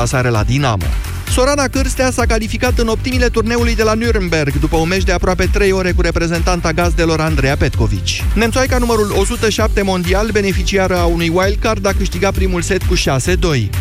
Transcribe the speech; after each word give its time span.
deplasare 0.00 0.28
la 0.28 0.44
Dinamo. 0.44 0.84
Sorana 1.30 1.68
Cârstea 1.68 2.10
s-a 2.10 2.26
calificat 2.26 2.78
în 2.78 2.88
optimile 2.88 3.28
turneului 3.28 3.74
de 3.74 3.82
la 3.82 3.94
Nürnberg 3.94 4.60
după 4.60 4.76
un 4.76 4.88
meci 4.88 5.02
de 5.02 5.12
aproape 5.12 5.48
3 5.52 5.72
ore 5.72 5.92
cu 5.92 6.00
reprezentanta 6.00 6.72
gazdelor 6.72 7.20
Andreea 7.20 7.56
Petkovici. 7.56 8.24
Nemțoaica 8.34 8.78
numărul 8.78 9.12
107 9.18 9.82
mondial, 9.82 10.28
beneficiară 10.30 10.96
a 10.96 11.04
unui 11.04 11.28
wildcard, 11.34 11.86
a 11.86 11.92
câștigat 11.92 12.34
primul 12.34 12.62
set 12.62 12.82
cu 12.82 12.94
6-2. 12.94 13.00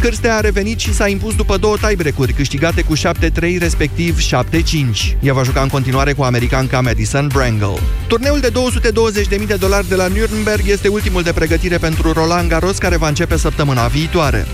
Cârstea 0.02 0.36
a 0.36 0.40
revenit 0.40 0.80
și 0.80 0.94
s-a 0.94 1.08
impus 1.08 1.36
după 1.36 1.58
două 1.58 1.78
tiebreak-uri 1.78 2.34
câștigate 2.34 2.82
cu 2.82 2.96
7-3, 2.96 3.00
respectiv 3.60 4.20
7-5. 4.20 5.18
Ea 5.20 5.34
va 5.34 5.44
juca 5.44 5.62
în 5.62 5.70
continuare 5.70 6.14
cu 6.14 6.24
americanca 6.24 6.82
Madison 6.82 7.28
Brangle. 7.34 7.80
Turneul 8.08 8.40
de 8.40 8.52
220.000 9.40 9.48
de 9.48 9.56
dolari 9.56 9.88
de 9.88 9.96
la 9.96 10.08
Nürnberg 10.08 10.66
este 10.66 10.88
ultimul 10.88 11.24
de 11.24 11.32
pregătire 11.32 11.78
pentru 11.78 12.12
Roland 12.12 12.50
Garros, 12.50 12.78
care 12.78 12.98
va 12.98 13.08
începe 13.08 13.38
săptămâna 13.38 13.88
viitoare. 13.88 14.48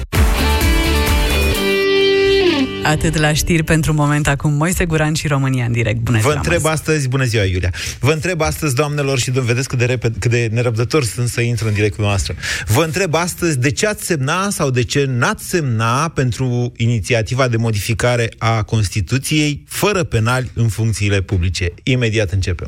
Atât 2.84 3.18
la 3.18 3.34
știri 3.34 3.64
pentru 3.64 3.94
moment 3.94 4.28
acum. 4.28 4.54
Moise 4.54 4.86
Guran 4.86 5.14
și 5.14 5.28
România 5.28 5.66
în 5.66 5.72
direct. 5.72 6.00
Bună 6.00 6.20
Vă 6.22 6.32
întreb 6.32 6.66
astăzi, 6.66 7.08
bună 7.08 7.24
ziua 7.24 7.44
Iulia, 7.44 7.74
vă 8.00 8.12
întreb 8.12 8.42
astăzi, 8.42 8.76
doamnelor 8.76 9.20
și 9.20 9.26
domnilor, 9.26 9.48
vedeți 9.48 9.68
cât 9.68 9.78
de, 9.78 9.86
repede, 9.86 10.18
cât 10.20 10.32
de 10.32 10.50
nerăbdător 10.52 11.04
sunt 11.04 11.28
să 11.28 11.42
intru 11.42 11.68
în 11.68 11.74
direct 11.74 11.96
cu 11.96 12.02
noastră. 12.02 12.36
Vă 12.66 12.84
întreb 12.84 13.14
astăzi 13.14 13.60
de 13.60 13.72
ce 13.72 13.88
ați 13.88 14.06
semna 14.06 14.50
sau 14.50 14.70
de 14.70 14.84
ce 14.84 15.06
n-ați 15.08 15.50
semna 15.50 16.08
pentru 16.08 16.72
inițiativa 16.78 17.48
de 17.48 17.58
modificare 17.58 18.30
a 18.38 18.64
Constituției 18.64 19.64
fără 19.68 20.04
penali 20.04 20.52
în 20.54 20.68
funcțiile 20.68 21.22
publice. 21.22 21.74
Imediat 21.84 22.32
începem. 22.32 22.68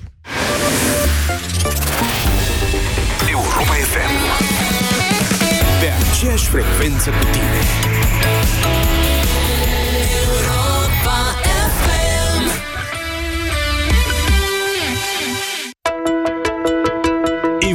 Europa 3.29 3.73
FM 3.73 4.13
Pe 5.79 5.87
aceeași 6.09 6.45
frecvență 6.45 7.09
cu 7.09 7.25
tine 7.31 7.94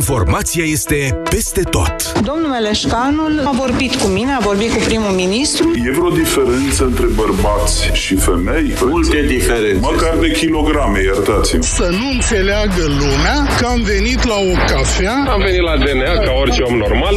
Informația 0.00 0.64
este 0.64 1.20
peste 1.30 1.62
tot. 1.62 2.12
Domnul 2.22 2.48
Meleșcanul 2.48 3.42
a 3.44 3.50
vorbit 3.50 3.94
cu 3.94 4.06
mine, 4.06 4.32
a 4.32 4.38
vorbit 4.38 4.72
cu 4.72 4.78
primul 4.84 5.10
ministru. 5.10 5.70
E 5.86 5.90
vreo 5.90 6.08
diferență 6.08 6.84
între 6.84 7.06
bărbați 7.06 7.90
și 7.92 8.14
femei? 8.16 8.74
Multe 8.84 9.22
diferențe. 9.22 9.80
Măcar 9.80 10.16
de 10.20 10.30
kilograme, 10.30 11.00
iertați-mi. 11.02 11.62
Să 11.62 11.88
nu 11.90 12.08
înțeleagă 12.12 12.84
lumea 12.86 13.56
că 13.58 13.66
am 13.66 13.82
venit 13.82 14.24
la 14.24 14.34
o 14.34 14.52
cafea. 14.66 15.24
Am 15.28 15.40
venit 15.40 15.62
la 15.62 15.76
DNA 15.76 16.12
ca 16.24 16.32
orice 16.40 16.62
om 16.62 16.76
normal. 16.76 17.16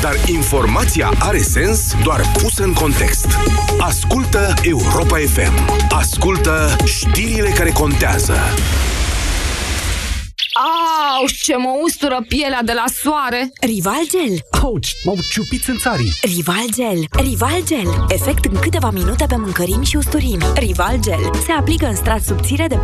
Dar 0.00 0.14
informația 0.26 1.10
are 1.18 1.38
sens 1.38 1.94
doar 2.04 2.20
pusă 2.42 2.62
în 2.62 2.72
context. 2.72 3.26
Ascultă 3.78 4.54
Europa 4.62 5.16
FM. 5.16 5.84
Ascultă 5.88 6.76
știrile 6.84 7.48
care 7.48 7.70
contează. 7.70 8.34
Au, 10.52 10.99
ce 11.50 11.56
mă 11.56 11.72
ustură 11.84 12.24
pielea 12.28 12.62
de 12.62 12.72
la 12.72 12.84
soare! 13.02 13.50
Rival 13.60 14.02
Gel. 14.10 14.34
Auci, 14.62 14.96
m-au 15.04 15.16
ciupit 15.30 15.64
în 15.66 15.78
țarii. 15.78 16.12
Rival 16.22 16.66
Gel. 16.74 17.00
Rival 17.10 17.60
Gel. 17.66 18.04
Efect 18.08 18.44
în 18.44 18.58
câteva 18.60 18.90
minute 18.90 19.24
pe 19.28 19.36
mâncărimi 19.36 19.84
și 19.84 19.96
usturimi. 19.96 20.44
Rival 20.54 20.96
Gel. 21.00 21.30
Se 21.44 21.52
aplică 21.52 21.86
în 21.86 21.94
strat 21.94 22.22
subțire 22.22 22.66
de 22.66 22.74
4-6 22.76 22.80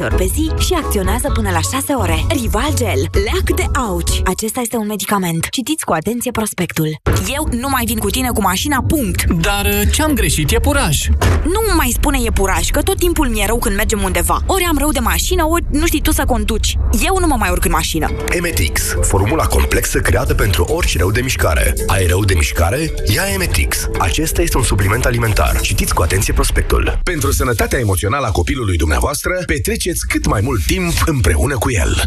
ori 0.00 0.14
pe 0.14 0.26
zi 0.34 0.50
și 0.58 0.72
acționează 0.72 1.30
până 1.34 1.50
la 1.50 1.60
6 1.60 1.92
ore. 1.92 2.24
Rival 2.28 2.74
Gel. 2.76 3.00
Leac 3.24 3.56
de 3.56 3.78
auci. 3.78 4.20
Acesta 4.24 4.60
este 4.60 4.76
un 4.76 4.86
medicament. 4.86 5.48
Citiți 5.50 5.84
cu 5.84 5.92
atenție 5.92 6.30
prospectul. 6.30 6.88
Eu 7.34 7.48
nu 7.50 7.68
mai 7.68 7.84
vin 7.84 7.98
cu 7.98 8.10
tine 8.10 8.28
cu 8.28 8.40
mașina, 8.40 8.84
punct. 8.88 9.24
Dar 9.24 9.64
uh, 9.64 9.92
ce-am 9.94 10.12
greșit? 10.12 10.50
E 10.50 10.60
puraj. 10.60 10.96
Nu 11.44 11.74
mai 11.76 11.90
spune 11.94 12.18
e 12.24 12.30
puraj, 12.30 12.68
că 12.70 12.82
tot 12.82 12.98
timpul 12.98 13.28
mi-e 13.28 13.46
rău 13.46 13.58
când 13.58 13.76
mergem 13.76 14.02
undeva. 14.02 14.38
Ori 14.46 14.64
am 14.64 14.78
rău 14.78 14.90
de 14.90 14.98
mașină, 14.98 15.44
ori 15.46 15.64
nu 15.70 15.86
știi 15.86 16.02
tu 16.02 16.12
să 16.12 16.24
conduci. 16.24 16.78
Eu 17.04 17.16
nu 17.20 17.26
mă 17.26 17.36
mai 17.38 17.50
urc 17.50 17.64
în 17.64 17.70
mașină. 17.70 18.07
Emetix, 18.28 18.96
formula 19.00 19.44
complexă 19.44 19.98
creată 19.98 20.34
pentru 20.34 20.64
orice 20.64 20.98
rău 20.98 21.10
de 21.10 21.20
mișcare. 21.20 21.74
Ai 21.86 22.06
rău 22.06 22.24
de 22.24 22.34
mișcare? 22.34 22.92
Ia 23.14 23.22
Emetix. 23.34 23.88
Acesta 23.98 24.42
este 24.42 24.56
un 24.56 24.62
supliment 24.62 25.04
alimentar. 25.04 25.60
Citiți 25.60 25.94
cu 25.94 26.02
atenție 26.02 26.32
prospectul. 26.32 26.98
Pentru 27.02 27.32
sănătatea 27.32 27.78
emoțională 27.78 28.26
a 28.26 28.30
copilului 28.30 28.76
dumneavoastră, 28.76 29.42
petreceți 29.46 30.06
cât 30.06 30.26
mai 30.26 30.40
mult 30.40 30.66
timp 30.66 30.92
împreună 31.06 31.58
cu 31.58 31.70
el. 31.70 32.02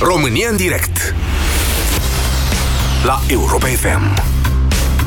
România 0.00 0.48
în 0.48 0.56
direct 0.56 1.14
La 3.04 3.20
Europa 3.28 3.66
FM 3.66 4.22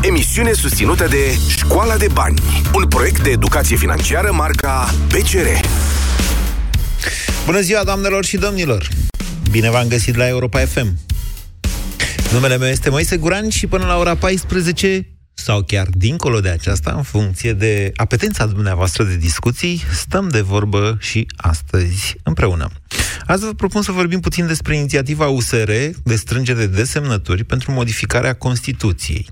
Emisiune 0.01 0.53
susținută 0.53 1.07
de 1.07 1.37
Școala 1.47 1.97
de 1.97 2.07
Bani 2.13 2.41
Un 2.73 2.87
proiect 2.87 3.23
de 3.23 3.29
educație 3.29 3.75
financiară 3.75 4.31
marca 4.33 4.93
PCR 5.07 5.47
Bună 7.45 7.59
ziua, 7.61 7.83
doamnelor 7.83 8.25
și 8.25 8.37
domnilor! 8.37 8.87
Bine 9.51 9.69
v-am 9.69 9.87
găsit 9.87 10.15
la 10.15 10.27
Europa 10.27 10.59
FM. 10.59 10.97
Numele 12.31 12.57
meu 12.57 12.67
este 12.69 12.89
Moise 12.89 13.17
Guran 13.17 13.49
și 13.49 13.67
până 13.67 13.85
la 13.85 13.97
ora 13.97 14.15
14 14.15 15.07
sau 15.33 15.63
chiar 15.63 15.87
dincolo 15.91 16.39
de 16.39 16.49
aceasta, 16.49 16.91
în 16.91 17.03
funcție 17.03 17.53
de 17.53 17.91
apetența 17.95 18.45
dumneavoastră 18.45 19.03
de 19.03 19.15
discuții, 19.15 19.83
stăm 19.93 20.27
de 20.27 20.41
vorbă 20.41 20.97
și 20.99 21.27
astăzi 21.35 22.15
împreună. 22.23 22.69
Azi 23.25 23.45
vă 23.45 23.53
propun 23.53 23.81
să 23.81 23.91
vorbim 23.91 24.19
puțin 24.19 24.47
despre 24.47 24.75
inițiativa 24.75 25.27
USR 25.27 25.71
de 26.03 26.15
strângere 26.15 26.65
de 26.65 26.83
semnături 26.83 27.43
pentru 27.43 27.71
modificarea 27.71 28.33
Constituției. 28.33 29.27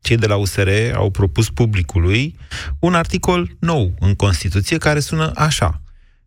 Cei 0.00 0.16
de 0.16 0.26
la 0.26 0.36
USR 0.36 0.68
au 0.94 1.10
propus 1.10 1.50
publicului 1.50 2.36
un 2.78 2.94
articol 2.94 3.56
nou 3.58 3.94
în 4.00 4.14
Constituție 4.14 4.78
care 4.78 5.00
sună 5.00 5.30
așa. 5.34 5.80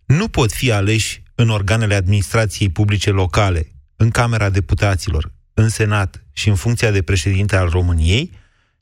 Nu 0.06 0.28
pot 0.28 0.52
fi 0.52 0.72
aleși 0.72 1.24
în 1.36 1.50
organele 1.50 1.96
administrației 1.96 2.70
publice 2.70 3.10
locale, 3.10 3.72
în 3.96 4.10
Camera 4.10 4.50
Deputaților, 4.50 5.32
în 5.54 5.70
Senat 5.70 6.24
și 6.34 6.50
în 6.50 6.56
funcția 6.56 6.92
de 6.92 7.02
președinte 7.02 7.56
al 7.56 7.70
României, 7.70 8.32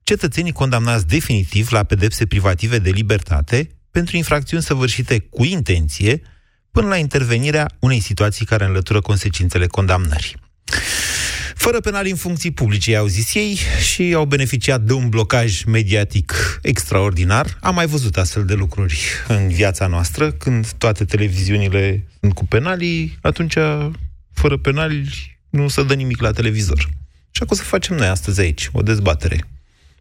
cetățenii 0.03 0.51
condamnați 0.51 1.07
definitiv 1.07 1.71
la 1.71 1.83
pedepse 1.83 2.25
privative 2.25 2.79
de 2.79 2.89
libertate 2.89 3.69
pentru 3.91 4.17
infracțiuni 4.17 4.63
săvârșite 4.63 5.19
cu 5.19 5.43
intenție 5.43 6.21
până 6.71 6.87
la 6.87 6.97
intervenirea 6.97 7.69
unei 7.79 7.99
situații 7.99 8.45
care 8.45 8.65
înlătură 8.65 9.01
consecințele 9.01 9.67
condamnării. 9.67 10.35
Fără 11.61 11.79
penali 11.79 12.09
în 12.09 12.15
funcții 12.15 12.51
publice, 12.51 12.95
au 12.95 13.07
zis 13.07 13.33
ei, 13.33 13.59
și 13.91 14.13
au 14.13 14.25
beneficiat 14.25 14.81
de 14.81 14.93
un 14.93 15.09
blocaj 15.09 15.63
mediatic 15.63 16.59
extraordinar. 16.61 17.57
Am 17.61 17.75
mai 17.75 17.87
văzut 17.87 18.17
astfel 18.17 18.45
de 18.45 18.53
lucruri 18.53 18.99
în 19.27 19.47
viața 19.47 19.87
noastră, 19.87 20.31
când 20.31 20.71
toate 20.71 21.05
televiziunile 21.05 22.07
sunt 22.19 22.33
cu 22.33 22.45
penalii, 22.45 23.17
atunci, 23.21 23.53
fără 24.33 24.57
penali, 24.57 25.39
nu 25.49 25.67
se 25.67 25.83
dă 25.83 25.93
nimic 25.93 26.21
la 26.21 26.31
televizor. 26.31 26.89
Și 27.31 27.43
acum 27.43 27.57
să 27.57 27.63
facem 27.63 27.95
noi 27.95 28.07
astăzi 28.07 28.39
aici 28.39 28.69
o 28.71 28.81
dezbatere. 28.81 29.45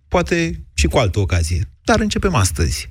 Poate 0.09 0.65
și 0.75 0.87
cu 0.87 0.99
altă 0.99 1.19
ocazie. 1.19 1.69
Dar 1.85 2.01
începem 2.01 2.35
astăzi. 2.35 2.89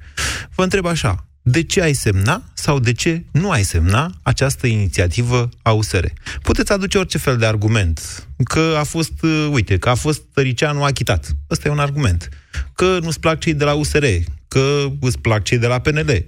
Vă 0.56 0.63
întreb 0.63 0.85
așa, 0.85 1.28
de 1.42 1.64
ce 1.64 1.82
ai 1.82 1.94
semna 1.94 2.44
sau 2.54 2.80
de 2.80 2.94
ce 2.94 3.24
nu 3.32 3.50
ai 3.52 3.64
semna 3.64 4.12
această 4.22 4.68
inițiativă 4.68 5.50
a 5.62 5.72
USR. 5.72 6.06
Puteți 6.42 6.72
aduce 6.72 6.98
orice 6.98 7.18
fel 7.18 7.38
de 7.38 7.46
argument. 7.46 8.28
Că 8.44 8.76
a 8.78 8.84
fost, 8.84 9.22
uh, 9.22 9.50
uite, 9.52 9.78
că 9.78 9.90
a 9.90 9.96
fost 9.96 10.22
Tăricianu 10.34 10.84
achitat. 10.84 11.32
Ăsta 11.50 11.68
e 11.68 11.72
un 11.72 11.80
argument. 11.80 12.30
Că 12.76 13.00
nu-ți 13.02 13.20
plac 13.20 13.40
cei 13.40 13.54
de 13.54 13.64
la 13.64 13.74
USR, 13.74 14.06
că 14.48 14.86
îți 15.00 15.20
plac 15.20 15.44
cei 15.44 15.58
de 15.58 15.68
la 15.68 15.80
PNL, 15.80 16.24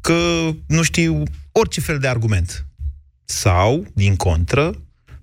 că 0.00 0.50
nu 0.66 0.82
știu, 0.82 1.22
orice 1.52 1.80
fel 1.80 1.98
de 1.98 2.08
argument. 2.08 2.66
Sau, 3.24 3.86
din 3.94 4.16
contră, 4.16 4.74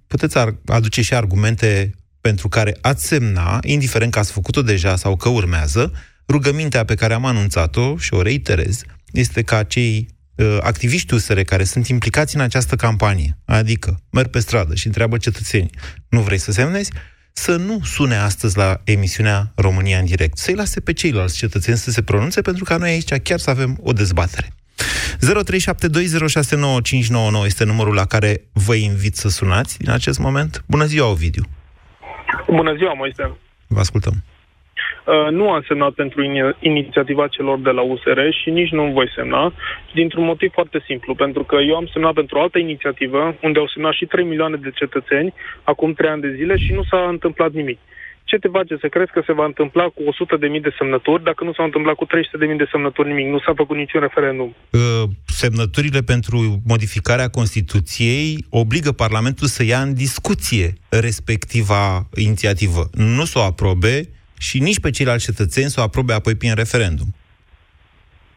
puteți 0.07 0.37
aduce 0.65 1.01
și 1.01 1.13
argumente 1.13 1.91
pentru 2.21 2.49
care 2.49 2.77
ați 2.81 3.05
semna, 3.05 3.59
indiferent 3.63 4.11
că 4.11 4.19
ați 4.19 4.31
făcut-o 4.31 4.61
deja 4.61 4.95
sau 4.95 5.15
că 5.15 5.29
urmează, 5.29 5.93
rugămintea 6.27 6.85
pe 6.85 6.95
care 6.95 7.13
am 7.13 7.25
anunțat-o 7.25 7.97
și 7.97 8.13
o 8.13 8.21
reiterez, 8.21 8.83
este 9.13 9.41
ca 9.41 9.63
cei 9.63 10.07
uh, 10.35 10.57
activiști 10.61 11.13
USR 11.13 11.39
care 11.39 11.63
sunt 11.63 11.87
implicați 11.87 12.35
în 12.35 12.41
această 12.41 12.75
campanie, 12.75 13.37
adică 13.45 14.01
merg 14.11 14.27
pe 14.27 14.39
stradă 14.39 14.75
și 14.75 14.87
întreabă 14.87 15.17
cetățeni, 15.17 15.69
nu 16.09 16.21
vrei 16.21 16.37
să 16.37 16.51
semnezi? 16.51 16.91
Să 17.33 17.55
nu 17.55 17.79
sune 17.83 18.15
astăzi 18.15 18.57
la 18.57 18.81
emisiunea 18.83 19.51
România 19.55 19.97
în 19.97 20.05
direct, 20.05 20.37
să-i 20.37 20.55
lase 20.55 20.79
pe 20.79 20.93
ceilalți 20.93 21.37
cetățeni 21.37 21.77
să 21.77 21.91
se 21.91 22.01
pronunțe, 22.01 22.41
pentru 22.41 22.63
ca 22.63 22.77
noi 22.77 22.89
aici 22.89 23.13
chiar 23.13 23.39
să 23.39 23.49
avem 23.49 23.77
o 23.81 23.91
dezbatere. 23.91 24.47
0372069599 25.17 27.45
este 27.45 27.63
numărul 27.63 27.93
la 27.93 28.05
care 28.05 28.41
vă 28.51 28.75
invit 28.75 29.15
să 29.15 29.29
sunați 29.29 29.77
din 29.77 29.89
acest 29.89 30.19
moment. 30.19 30.63
Bună 30.67 30.85
ziua, 30.85 31.07
Ovidiu! 31.07 31.43
Bună 32.47 32.75
ziua, 32.75 32.93
Moise! 32.93 33.37
Vă 33.67 33.79
ascultăm! 33.79 34.23
Uh, 35.05 35.31
nu 35.31 35.51
am 35.51 35.63
semnat 35.67 35.91
pentru 35.91 36.21
inițiativa 36.59 37.27
celor 37.27 37.59
de 37.59 37.69
la 37.69 37.81
USR 37.81 38.19
și 38.41 38.49
nici 38.49 38.71
nu 38.71 38.83
voi 38.83 39.11
semna, 39.15 39.53
dintr-un 39.93 40.23
motiv 40.23 40.51
foarte 40.51 40.83
simplu, 40.85 41.15
pentru 41.15 41.43
că 41.43 41.55
eu 41.55 41.75
am 41.75 41.89
semnat 41.93 42.13
pentru 42.13 42.37
o 42.37 42.41
altă 42.41 42.57
inițiativă, 42.57 43.35
unde 43.41 43.59
au 43.59 43.67
semnat 43.67 43.93
și 43.93 44.05
3 44.05 44.25
milioane 44.25 44.55
de 44.55 44.71
cetățeni, 44.75 45.33
acum 45.63 45.93
3 45.93 46.09
ani 46.09 46.21
de 46.21 46.33
zile, 46.35 46.57
și 46.57 46.73
nu 46.73 46.83
s-a 46.83 47.07
întâmplat 47.09 47.51
nimic. 47.51 47.79
ce 48.23 48.37
te 48.37 48.47
face 48.47 48.77
să 48.81 48.87
crezi 48.87 49.11
că 49.11 49.21
se 49.25 49.33
va 49.33 49.45
întâmpla 49.45 49.83
cu 49.83 50.01
100.000 50.01 50.61
de 50.61 50.75
semnături 50.77 51.23
dacă 51.23 51.43
nu 51.43 51.53
s-a 51.53 51.63
întâmplat 51.63 51.95
cu 51.95 52.05
300.000 52.05 52.57
de 52.57 52.67
semnături 52.71 53.07
nimic? 53.07 53.27
Nu 53.27 53.39
s-a 53.39 53.53
făcut 53.55 53.77
niciun 53.77 54.01
referendum. 54.01 54.55
Uh, 54.69 54.79
semnăturile 55.25 56.01
pentru 56.01 56.37
modificarea 56.65 57.27
Constituției 57.27 58.45
obligă 58.49 58.91
Parlamentul 58.91 59.47
să 59.47 59.63
ia 59.63 59.79
în 59.81 59.93
discuție 59.93 60.73
respectiva 60.89 62.07
inițiativă. 62.15 62.89
Nu 62.93 63.23
să 63.23 63.39
o 63.39 63.41
aprobe 63.41 64.07
și 64.47 64.59
nici 64.59 64.79
pe 64.79 64.89
ceilalți 64.89 65.25
cetățeni 65.25 65.69
să 65.69 65.79
o 65.79 65.83
aprobe 65.83 66.13
apoi 66.13 66.35
prin 66.35 66.53
referendum. 66.55 67.09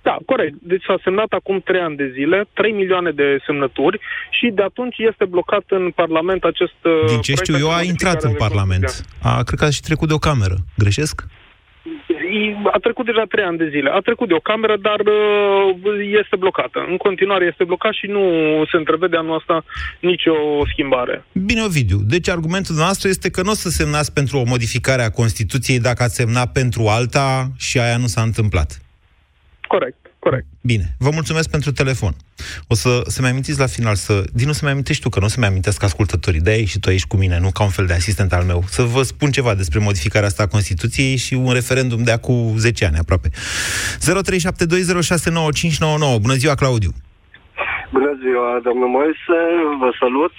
Da, 0.02 0.16
corect. 0.26 0.54
Deci 0.62 0.84
s-a 0.86 0.98
semnat 1.04 1.30
acum 1.38 1.60
3 1.60 1.80
ani 1.80 1.96
de 1.96 2.10
zile, 2.16 2.48
3 2.52 2.72
milioane 2.72 3.10
de 3.10 3.38
semnături 3.46 4.00
și 4.30 4.46
de 4.54 4.62
atunci 4.62 4.96
este 4.98 5.24
blocat 5.24 5.64
în 5.68 5.90
Parlament 5.90 6.42
acest 6.44 6.78
uh, 6.82 7.06
Din 7.06 7.20
ce 7.20 7.34
știu 7.34 7.56
eu, 7.58 7.70
a 7.74 7.82
intrat 7.82 8.22
în 8.22 8.34
Parlament. 8.34 9.04
A, 9.22 9.42
cred 9.42 9.58
că 9.58 9.64
a 9.64 9.70
și 9.70 9.80
trecut 9.80 10.08
de 10.08 10.14
o 10.14 10.18
cameră. 10.28 10.56
Greșesc? 10.78 11.24
A 12.72 12.78
trecut 12.78 13.06
deja 13.06 13.24
trei 13.28 13.44
ani 13.44 13.58
de 13.58 13.68
zile. 13.68 13.90
A 13.90 13.98
trecut 13.98 14.28
de 14.28 14.34
o 14.34 14.46
cameră, 14.50 14.76
dar 14.76 15.00
uh, 15.00 16.18
este 16.20 16.36
blocată. 16.36 16.84
În 16.88 16.96
continuare 16.96 17.44
este 17.44 17.64
blocat 17.64 17.92
și 17.92 18.06
nu 18.06 18.22
se 18.70 18.76
întrevede 18.76 19.16
anul 19.16 19.34
ăsta 19.34 19.64
nicio 20.00 20.34
schimbare. 20.72 21.24
Bine, 21.32 21.62
Ovidiu. 21.62 21.98
Deci 21.98 22.28
argumentul 22.28 22.74
nostru 22.74 23.08
este 23.08 23.30
că 23.30 23.42
nu 23.42 23.50
o 23.50 23.54
să 23.54 23.68
semnați 23.68 24.12
pentru 24.12 24.38
o 24.38 24.44
modificare 24.46 25.02
a 25.02 25.10
Constituției 25.10 25.80
dacă 25.80 26.02
ați 26.02 26.14
semnat 26.14 26.52
pentru 26.52 26.86
alta 26.86 27.48
și 27.58 27.78
aia 27.78 27.96
nu 27.96 28.06
s-a 28.06 28.22
întâmplat. 28.22 28.80
Corect, 29.66 30.05
corect. 30.26 30.46
Bine, 30.62 30.86
vă 30.98 31.10
mulțumesc 31.18 31.48
pentru 31.50 31.70
telefon. 31.72 32.12
O 32.72 32.74
să 32.74 32.90
se 33.06 33.20
mai 33.20 33.30
amintiți 33.30 33.58
la 33.64 33.66
final 33.76 33.94
să... 33.94 34.14
Din 34.38 34.46
nu 34.46 34.52
să 34.52 34.60
mai 34.62 34.72
amintești 34.72 35.02
tu, 35.02 35.08
că 35.08 35.20
nu 35.20 35.28
se 35.34 35.40
mai 35.40 35.48
amintesc 35.48 35.82
ascultătorii. 35.82 36.40
De-aia 36.46 36.64
și 36.64 36.78
tu 36.78 36.88
aici 36.88 37.10
cu 37.12 37.16
mine, 37.16 37.36
nu 37.44 37.50
ca 37.56 37.62
un 37.62 37.74
fel 37.78 37.86
de 37.86 37.92
asistent 37.92 38.32
al 38.32 38.44
meu. 38.44 38.60
Să 38.76 38.82
vă 38.82 39.02
spun 39.02 39.30
ceva 39.30 39.52
despre 39.54 39.78
modificarea 39.78 40.28
asta 40.28 40.42
a 40.42 40.54
Constituției 40.56 41.16
și 41.16 41.34
un 41.34 41.52
referendum 41.52 42.00
de 42.04 42.12
acum 42.12 42.38
10 42.56 42.84
ani 42.84 43.02
aproape. 43.04 43.28
0372069599. 43.28 43.38
Bună 46.26 46.36
ziua, 46.42 46.54
Claudiu! 46.54 46.92
Bună 47.96 48.12
ziua, 48.22 48.60
domnul 48.68 48.88
Moise, 48.96 49.38
vă 49.82 49.90
salut! 50.00 50.34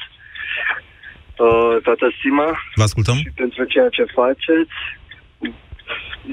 Uh, 1.45 1.75
toată 1.87 2.05
stima. 2.17 2.49
Vă 2.75 2.83
ascultăm. 2.89 3.15
Și 3.15 3.31
pentru 3.35 3.63
ceea 3.63 3.89
ce 3.89 4.03
faceți. 4.19 4.77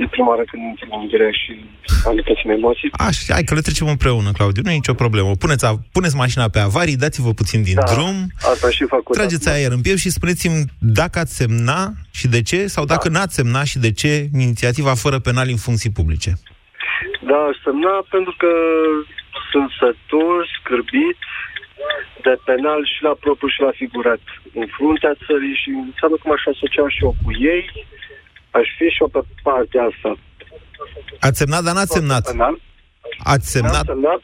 E 0.02 0.06
prima 0.10 0.28
oară 0.28 0.44
când 0.50 0.62
intru 0.62 0.86
în 1.00 1.06
direct 1.08 1.34
și 1.44 1.52
am 2.06 2.14
puțin 2.24 2.50
emoții. 2.50 2.88
Așa, 2.92 3.32
hai 3.32 3.42
că 3.44 3.54
le 3.54 3.60
trecem 3.60 3.86
împreună, 3.88 4.30
Claudiu, 4.32 4.62
nu 4.64 4.70
e 4.70 4.74
nicio 4.82 4.94
problemă. 4.94 5.30
Puneți, 5.44 5.66
puneți 5.92 6.16
mașina 6.16 6.48
pe 6.48 6.58
avarii, 6.58 6.96
dați-vă 6.96 7.32
puțin 7.32 7.62
din 7.62 7.74
Da, 7.74 7.92
drum, 7.92 8.16
Asta 8.52 8.70
și 8.70 8.84
făcut. 8.88 9.14
trageți 9.16 9.48
aer 9.48 9.70
în 9.72 9.80
piept 9.80 9.98
și 9.98 10.10
spuneți-mi 10.10 10.64
dacă 10.78 11.18
ați 11.18 11.36
semna 11.36 11.92
și 12.18 12.26
de 12.28 12.42
ce, 12.42 12.66
sau 12.66 12.84
dacă 12.84 13.08
n-ați 13.08 13.34
semna 13.34 13.64
și 13.64 13.78
de 13.78 13.92
ce 13.92 14.28
inițiativa 14.34 14.94
fără 14.94 15.18
penal 15.18 15.46
în 15.48 15.56
funcții 15.66 15.90
publice. 15.98 16.30
Da, 17.30 17.38
aș 17.50 17.56
semna 17.64 17.94
pentru 18.14 18.34
că 18.38 18.50
sunt 19.50 19.68
sătul, 19.80 20.36
scârbit 20.58 21.18
de 22.26 22.34
penal 22.48 22.80
și 22.92 22.98
la 23.08 23.14
propriu 23.24 23.48
și 23.54 23.60
la 23.66 23.72
figurat 23.82 24.22
în 24.60 24.66
fruntea 24.76 25.12
țării 25.26 25.56
și 25.62 25.68
înseamnă 25.88 26.16
că 26.18 26.26
m-aș 26.28 26.44
asocia 26.54 26.86
și 26.94 27.00
eu 27.06 27.12
cu 27.22 27.30
ei, 27.54 27.64
aș 28.58 28.66
fi 28.76 28.86
și 28.94 29.00
eu 29.04 29.08
pe 29.16 29.20
partea 29.46 29.82
asta. 29.90 30.10
Ați 31.26 31.38
semnat, 31.38 31.62
dar 31.66 31.74
n-ați 31.74 31.94
semnat. 31.98 32.24
Penal. 32.30 32.56
Ați 33.32 33.50
semnat? 33.50 33.86
N-am 33.86 33.86
semnat, 33.86 34.20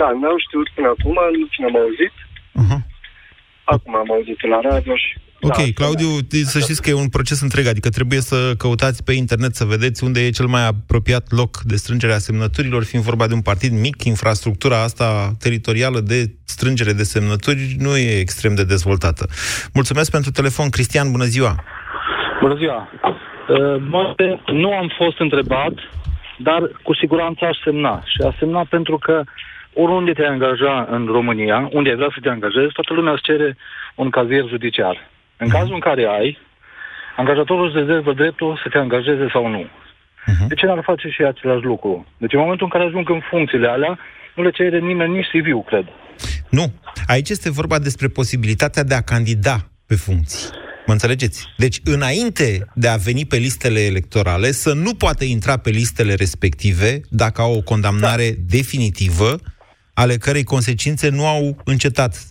da, 0.00 0.08
n-am 0.20 0.38
știut 0.46 0.68
până 0.74 0.88
acum, 0.94 1.16
nu 1.40 1.46
cine 1.52 1.66
am 1.70 1.76
auzit. 1.84 2.14
Uh-huh. 2.60 2.80
Acum 3.64 3.94
am 4.02 4.10
auzit 4.16 4.40
la 4.52 4.60
radio 4.70 4.94
și... 4.96 5.10
Ok, 5.42 5.56
da, 5.56 5.62
Claudiu, 5.74 6.08
să 6.44 6.58
știți 6.58 6.82
că 6.82 6.90
e 6.90 7.04
un 7.04 7.08
proces 7.08 7.40
întreg, 7.40 7.66
adică 7.66 7.88
trebuie 7.88 8.20
să 8.20 8.54
căutați 8.58 9.04
pe 9.04 9.12
internet 9.12 9.54
să 9.54 9.64
vedeți 9.64 10.04
unde 10.04 10.20
e 10.20 10.30
cel 10.30 10.46
mai 10.46 10.66
apropiat 10.66 11.24
loc 11.30 11.60
de 11.60 11.76
strângere 11.76 12.12
a 12.12 12.18
semnăturilor, 12.18 12.84
fiind 12.84 13.04
vorba 13.04 13.26
de 13.26 13.34
un 13.34 13.42
partid 13.42 13.72
mic, 13.72 14.04
infrastructura 14.04 14.82
asta 14.82 15.32
teritorială 15.38 16.00
de 16.00 16.34
strângere 16.44 16.92
de 16.92 17.02
semnături 17.02 17.76
nu 17.78 17.96
e 17.96 18.20
extrem 18.20 18.54
de 18.54 18.64
dezvoltată. 18.64 19.28
Mulțumesc 19.74 20.10
pentru 20.10 20.30
telefon, 20.30 20.70
Cristian, 20.70 21.10
bună 21.10 21.24
ziua! 21.24 21.64
Bună 22.40 22.54
ziua! 22.54 22.88
Uh, 23.50 23.82
Moarte, 23.88 24.40
nu 24.46 24.72
am 24.72 24.88
fost 24.96 25.18
întrebat, 25.18 25.72
dar 26.38 26.60
cu 26.82 26.94
siguranță 26.94 27.44
aș 27.44 27.56
semna. 27.64 28.02
Și 28.04 28.22
aș 28.26 28.34
semna 28.38 28.64
pentru 28.64 28.98
că 28.98 29.22
oriunde 29.74 30.12
te 30.12 30.24
angaja 30.24 30.86
în 30.90 31.06
România, 31.06 31.68
unde 31.72 31.88
ai 31.88 31.96
vrea 31.96 32.12
să 32.14 32.20
te 32.22 32.28
angajezi, 32.28 32.72
toată 32.72 32.92
lumea 32.92 33.12
îți 33.12 33.22
cere 33.22 33.56
un 33.94 34.10
cazier 34.10 34.44
judiciar. 34.48 34.96
În 35.36 35.48
cazul 35.48 35.74
în 35.74 35.80
care 35.80 36.04
ai, 36.18 36.38
angajatorul 37.16 37.66
îți 37.66 37.78
rezervă 37.78 38.12
dreptul 38.12 38.60
să 38.62 38.68
te 38.68 38.78
angajeze 38.78 39.26
sau 39.32 39.48
nu. 39.48 39.66
De 40.48 40.54
ce 40.54 40.66
n-ar 40.66 40.82
face 40.82 41.08
și 41.08 41.22
același 41.22 41.64
lucru? 41.64 42.06
Deci 42.16 42.32
în 42.32 42.38
momentul 42.40 42.66
în 42.66 42.72
care 42.78 42.84
ajung 42.84 43.10
în 43.10 43.20
funcțiile 43.30 43.68
alea, 43.68 43.98
nu 44.34 44.42
le 44.42 44.50
cere 44.50 44.78
nimeni 44.78 45.16
nici 45.16 45.30
CV-ul, 45.32 45.62
cred. 45.62 45.86
Nu. 46.50 46.64
Aici 47.06 47.28
este 47.28 47.50
vorba 47.50 47.78
despre 47.78 48.08
posibilitatea 48.08 48.82
de 48.82 48.94
a 48.94 49.00
candida 49.00 49.56
pe 49.86 49.94
funcții. 49.94 50.48
Mă 50.90 50.96
înțelegeți? 50.96 51.46
Deci, 51.56 51.80
înainte 51.84 52.66
de 52.74 52.88
a 52.88 52.96
veni 52.96 53.24
pe 53.24 53.36
listele 53.36 53.80
electorale, 53.80 54.52
să 54.52 54.72
nu 54.72 54.94
poată 54.94 55.24
intra 55.24 55.56
pe 55.56 55.70
listele 55.70 56.14
respective 56.14 57.00
dacă 57.08 57.40
au 57.40 57.54
o 57.54 57.60
condamnare 57.60 58.30
da. 58.30 58.36
definitivă, 58.46 59.38
ale 59.94 60.16
cărei 60.16 60.42
consecințe 60.44 61.08
nu 61.08 61.26
au 61.26 61.62
încetat 61.64 62.26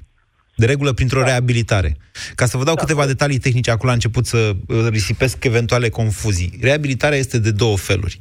de 0.56 0.65
regulă 0.65 0.94
printr-o 0.94 1.19
da. 1.19 1.25
reabilitare. 1.25 1.97
Ca 2.35 2.45
să 2.45 2.57
vă 2.57 2.63
dau 2.63 2.75
da. 2.75 2.81
câteva 2.81 3.06
detalii 3.06 3.38
tehnice, 3.38 3.71
acolo 3.71 3.91
a 3.91 3.94
început 3.94 4.25
să 4.25 4.56
uh, 4.67 4.88
risipesc 4.89 5.44
eventuale 5.44 5.89
confuzii. 5.89 6.57
Reabilitarea 6.61 7.17
este 7.17 7.38
de 7.38 7.51
două 7.51 7.77
feluri. 7.77 8.17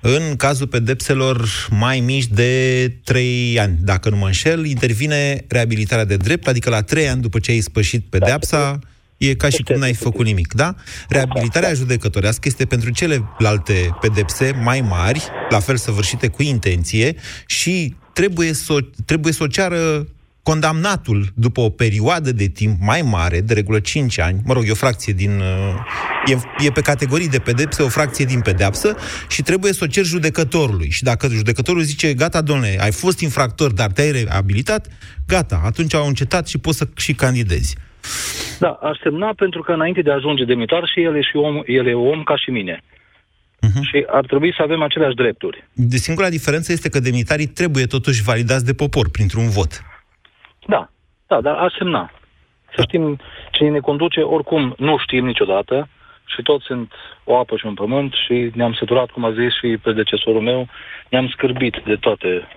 În 0.00 0.36
cazul 0.36 0.66
pedepselor 0.66 1.48
mai 1.70 2.00
mici 2.00 2.26
de 2.26 2.88
3 3.04 3.58
ani, 3.58 3.78
dacă 3.80 4.10
nu 4.10 4.16
mă 4.16 4.26
înșel, 4.26 4.64
intervine 4.64 5.44
reabilitarea 5.48 6.04
de 6.04 6.16
drept, 6.16 6.46
adică 6.48 6.70
la 6.70 6.82
3 6.82 7.08
ani 7.08 7.20
după 7.20 7.38
ce 7.38 7.50
ai 7.50 7.60
spășit 7.60 8.04
pedepsa, 8.04 8.78
e 9.28 9.34
ca 9.34 9.48
și 9.48 9.62
cum 9.62 9.78
n-ai 9.78 9.94
făcut 9.94 10.24
nimic, 10.24 10.52
da? 10.52 10.74
Reabilitarea 11.08 11.74
judecătorească 11.74 12.40
este 12.48 12.64
pentru 12.64 12.90
celelalte 12.90 13.96
pedepse 14.00 14.60
mai 14.62 14.80
mari, 14.80 15.22
la 15.50 15.60
fel 15.60 15.76
săvârșite 15.76 16.28
cu 16.28 16.42
intenție, 16.42 17.14
și 17.46 17.94
trebuie 18.12 18.52
să, 18.52 18.72
o, 18.72 18.78
trebuie 19.04 19.32
să 19.32 19.42
o 19.42 19.46
ceară 19.46 20.06
condamnatul 20.42 21.32
după 21.34 21.60
o 21.60 21.70
perioadă 21.70 22.32
de 22.32 22.46
timp 22.46 22.80
mai 22.80 23.02
mare, 23.02 23.40
de 23.40 23.54
regulă 23.54 23.80
5 23.80 24.18
ani, 24.18 24.40
mă 24.44 24.52
rog, 24.52 24.66
e 24.66 24.70
o 24.70 24.74
fracție 24.74 25.12
din... 25.12 25.42
E, 26.26 26.64
e 26.64 26.70
pe 26.70 26.80
categorii 26.80 27.28
de 27.28 27.38
pedepse, 27.38 27.82
o 27.82 27.88
fracție 27.88 28.24
din 28.24 28.40
pedepsă 28.40 28.96
și 29.28 29.42
trebuie 29.42 29.72
să 29.72 29.84
o 29.84 29.86
cer 29.86 30.04
judecătorului. 30.04 30.90
Și 30.90 31.02
dacă 31.02 31.28
judecătorul 31.28 31.82
zice, 31.82 32.14
gata, 32.14 32.40
domnule, 32.40 32.76
ai 32.80 32.92
fost 32.92 33.20
infractor, 33.20 33.72
dar 33.72 33.92
te-ai 33.92 34.10
reabilitat, 34.10 34.86
gata, 35.26 35.60
atunci 35.64 35.94
au 35.94 36.06
încetat 36.06 36.46
și 36.46 36.58
poți 36.58 36.78
să 36.78 36.88
și 36.96 37.14
candidezi. 37.14 37.76
Da, 38.58 38.70
aș 38.70 38.98
semna 39.02 39.32
pentru 39.36 39.62
că 39.62 39.72
înainte 39.72 40.02
de 40.02 40.10
a 40.10 40.14
ajunge 40.14 40.44
demnitar 40.44 40.82
și 40.92 41.02
el 41.02 41.16
e, 41.16 41.20
și 41.20 41.36
om, 41.36 41.62
el 41.66 41.86
e 41.86 41.94
om 41.94 42.22
ca 42.22 42.36
și 42.36 42.50
mine. 42.50 42.82
Uh-huh. 42.82 43.82
Și 43.90 44.04
ar 44.08 44.24
trebui 44.26 44.54
să 44.56 44.62
avem 44.62 44.82
aceleași 44.82 45.14
drepturi. 45.14 45.64
De 45.72 45.96
singura 45.96 46.28
diferență 46.28 46.72
este 46.72 46.88
că 46.88 47.00
demnitarii 47.00 47.46
trebuie 47.46 47.86
totuși 47.86 48.22
validați 48.22 48.64
de 48.64 48.74
popor 48.74 49.10
printr-un 49.10 49.48
vot. 49.48 49.82
Da, 50.66 50.90
da, 51.26 51.40
dar 51.40 51.54
aș 51.54 51.72
semna. 51.78 52.10
Să 52.74 52.82
știm 52.82 53.20
cine 53.50 53.68
ne 53.68 53.78
conduce, 53.78 54.20
oricum 54.20 54.74
nu 54.78 54.98
știm 54.98 55.24
niciodată 55.26 55.88
și 56.26 56.42
toți 56.42 56.64
sunt 56.64 56.92
o 57.24 57.38
apă 57.38 57.56
și 57.56 57.66
un 57.66 57.74
pământ 57.74 58.12
și 58.26 58.50
ne-am 58.54 58.72
săturat, 58.72 59.10
cum 59.10 59.24
a 59.24 59.32
zis 59.32 59.52
și 59.60 59.78
predecesorul 59.82 60.40
meu, 60.40 60.68
ne-am 61.08 61.28
scârbit 61.28 61.82
de 61.84 61.96
toate 61.96 62.48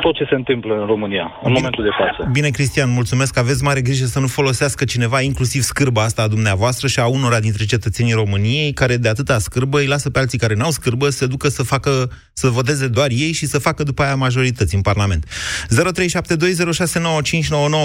tot 0.00 0.14
ce 0.14 0.24
se 0.28 0.34
întâmplă 0.34 0.74
în 0.80 0.86
România, 0.86 1.22
în 1.22 1.30
Bine, 1.42 1.52
momentul 1.54 1.84
de 1.84 1.90
față. 1.98 2.28
Bine, 2.32 2.48
Cristian, 2.48 2.90
mulțumesc. 2.92 3.38
Aveți 3.38 3.64
mare 3.64 3.80
grijă 3.80 4.04
să 4.04 4.20
nu 4.20 4.26
folosească 4.26 4.84
cineva, 4.84 5.20
inclusiv 5.20 5.62
scârba 5.62 6.02
asta 6.02 6.22
a 6.22 6.28
dumneavoastră 6.28 6.86
și 6.86 7.00
a 7.00 7.06
unora 7.06 7.40
dintre 7.40 7.64
cetățenii 7.64 8.12
României, 8.12 8.72
care 8.72 8.96
de 8.96 9.08
atâta 9.08 9.38
scârbă 9.38 9.78
îi 9.78 9.86
lasă 9.86 10.10
pe 10.10 10.18
alții 10.18 10.38
care 10.38 10.54
n-au 10.54 10.70
scârbă 10.70 11.04
să 11.08 11.10
se 11.10 11.26
ducă 11.26 11.48
să 11.48 11.62
facă, 11.62 11.90
să 12.32 12.48
voteze 12.48 12.88
doar 12.88 13.08
ei 13.10 13.32
și 13.32 13.46
să 13.46 13.58
facă 13.58 13.82
după 13.82 14.02
aia 14.02 14.14
majorități 14.14 14.74
în 14.74 14.82
Parlament. 14.82 15.24
0372069599 15.26 15.28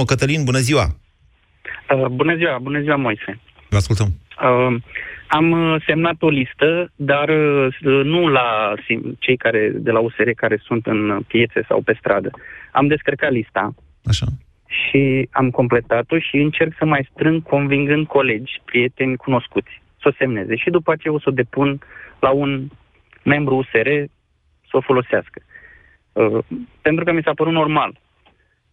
Cătălin, 0.06 0.44
bună 0.44 0.60
ziua! 0.60 0.86
Uh, 1.96 2.06
bună 2.06 2.36
ziua, 2.36 2.58
bună 2.62 2.80
ziua, 2.82 2.96
Moise. 2.96 3.40
Vă 3.70 3.78
ascultăm. 3.78 4.08
Uh, 4.42 4.76
am 5.38 5.52
uh, 5.52 5.84
semnat 5.86 6.22
o 6.22 6.30
listă, 6.30 6.92
dar 6.96 7.30
uh, 7.30 7.76
nu 8.04 8.28
la 8.28 8.74
sim- 8.76 9.16
cei 9.20 9.38
care 9.38 9.72
de 9.76 9.92
la 9.92 10.00
USR 10.00 10.30
care 10.36 10.58
sunt 10.64 10.86
în 10.86 11.22
piețe 11.28 11.64
sau 11.68 11.82
pe 11.82 11.96
stradă. 12.00 12.30
Am 12.72 12.88
descărcat 12.88 13.32
lista. 13.32 13.74
Așa. 14.06 14.26
Și 14.66 15.28
am 15.32 15.50
completat-o 15.50 16.20
și 16.20 16.36
încerc 16.38 16.74
să 16.78 16.86
mai 16.86 17.10
strâng 17.12 17.44
convingând 17.44 18.08
colegi, 18.08 18.62
prieteni, 18.66 19.16
cunoscuți, 19.16 19.82
să 20.02 20.08
o 20.08 20.16
semneze. 20.18 20.56
Și 20.56 20.70
după 20.70 20.92
aceea 20.92 21.14
o 21.14 21.20
să 21.20 21.30
o 21.30 21.32
depun 21.42 21.80
la 22.20 22.30
un 22.30 22.68
membru 23.24 23.56
USR 23.56 23.90
să 24.70 24.78
o 24.78 24.82
folosească. 24.82 25.42
Uh, 26.12 26.44
pentru 26.82 27.04
că 27.04 27.12
mi 27.12 27.24
s-a 27.24 27.34
părut 27.34 27.54
normal. 27.54 28.00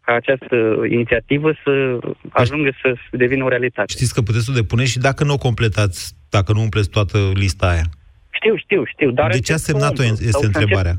Ca 0.08 0.14
această 0.14 0.56
inițiativă 0.90 1.50
să 1.64 1.98
ajungă 2.30 2.70
să 2.82 2.94
devină 3.10 3.44
o 3.44 3.48
realitate. 3.48 3.92
Știți 3.92 4.14
că 4.14 4.20
puteți 4.22 4.44
să 4.44 4.50
o 4.52 4.60
depuneți 4.62 4.90
și 4.90 4.98
dacă 4.98 5.24
nu 5.24 5.32
o 5.32 5.44
completați, 5.48 6.14
dacă 6.30 6.52
nu 6.52 6.60
umpleți 6.60 6.90
toată 6.90 7.18
lista 7.34 7.66
aia. 7.68 7.86
Știu, 8.30 8.56
știu, 8.56 8.84
știu. 8.84 9.10
Dar 9.10 9.30
de 9.30 9.38
ce 9.38 9.52
a 9.52 9.56
semnat-o 9.56 10.02
sau 10.02 10.12
este 10.12 10.30
să 10.30 10.46
întrebarea? 10.46 10.96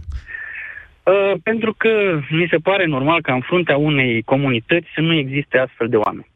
Uh, 1.03 1.33
pentru 1.43 1.73
că 1.73 1.89
mi 2.29 2.47
se 2.49 2.57
pare 2.57 2.85
normal 2.85 3.21
ca 3.21 3.33
în 3.33 3.41
fruntea 3.41 3.77
unei 3.77 4.21
comunități 4.21 4.87
să 4.95 5.01
nu 5.01 5.13
existe 5.13 5.57
astfel 5.57 5.87
de 5.89 5.95
oameni. 5.95 6.31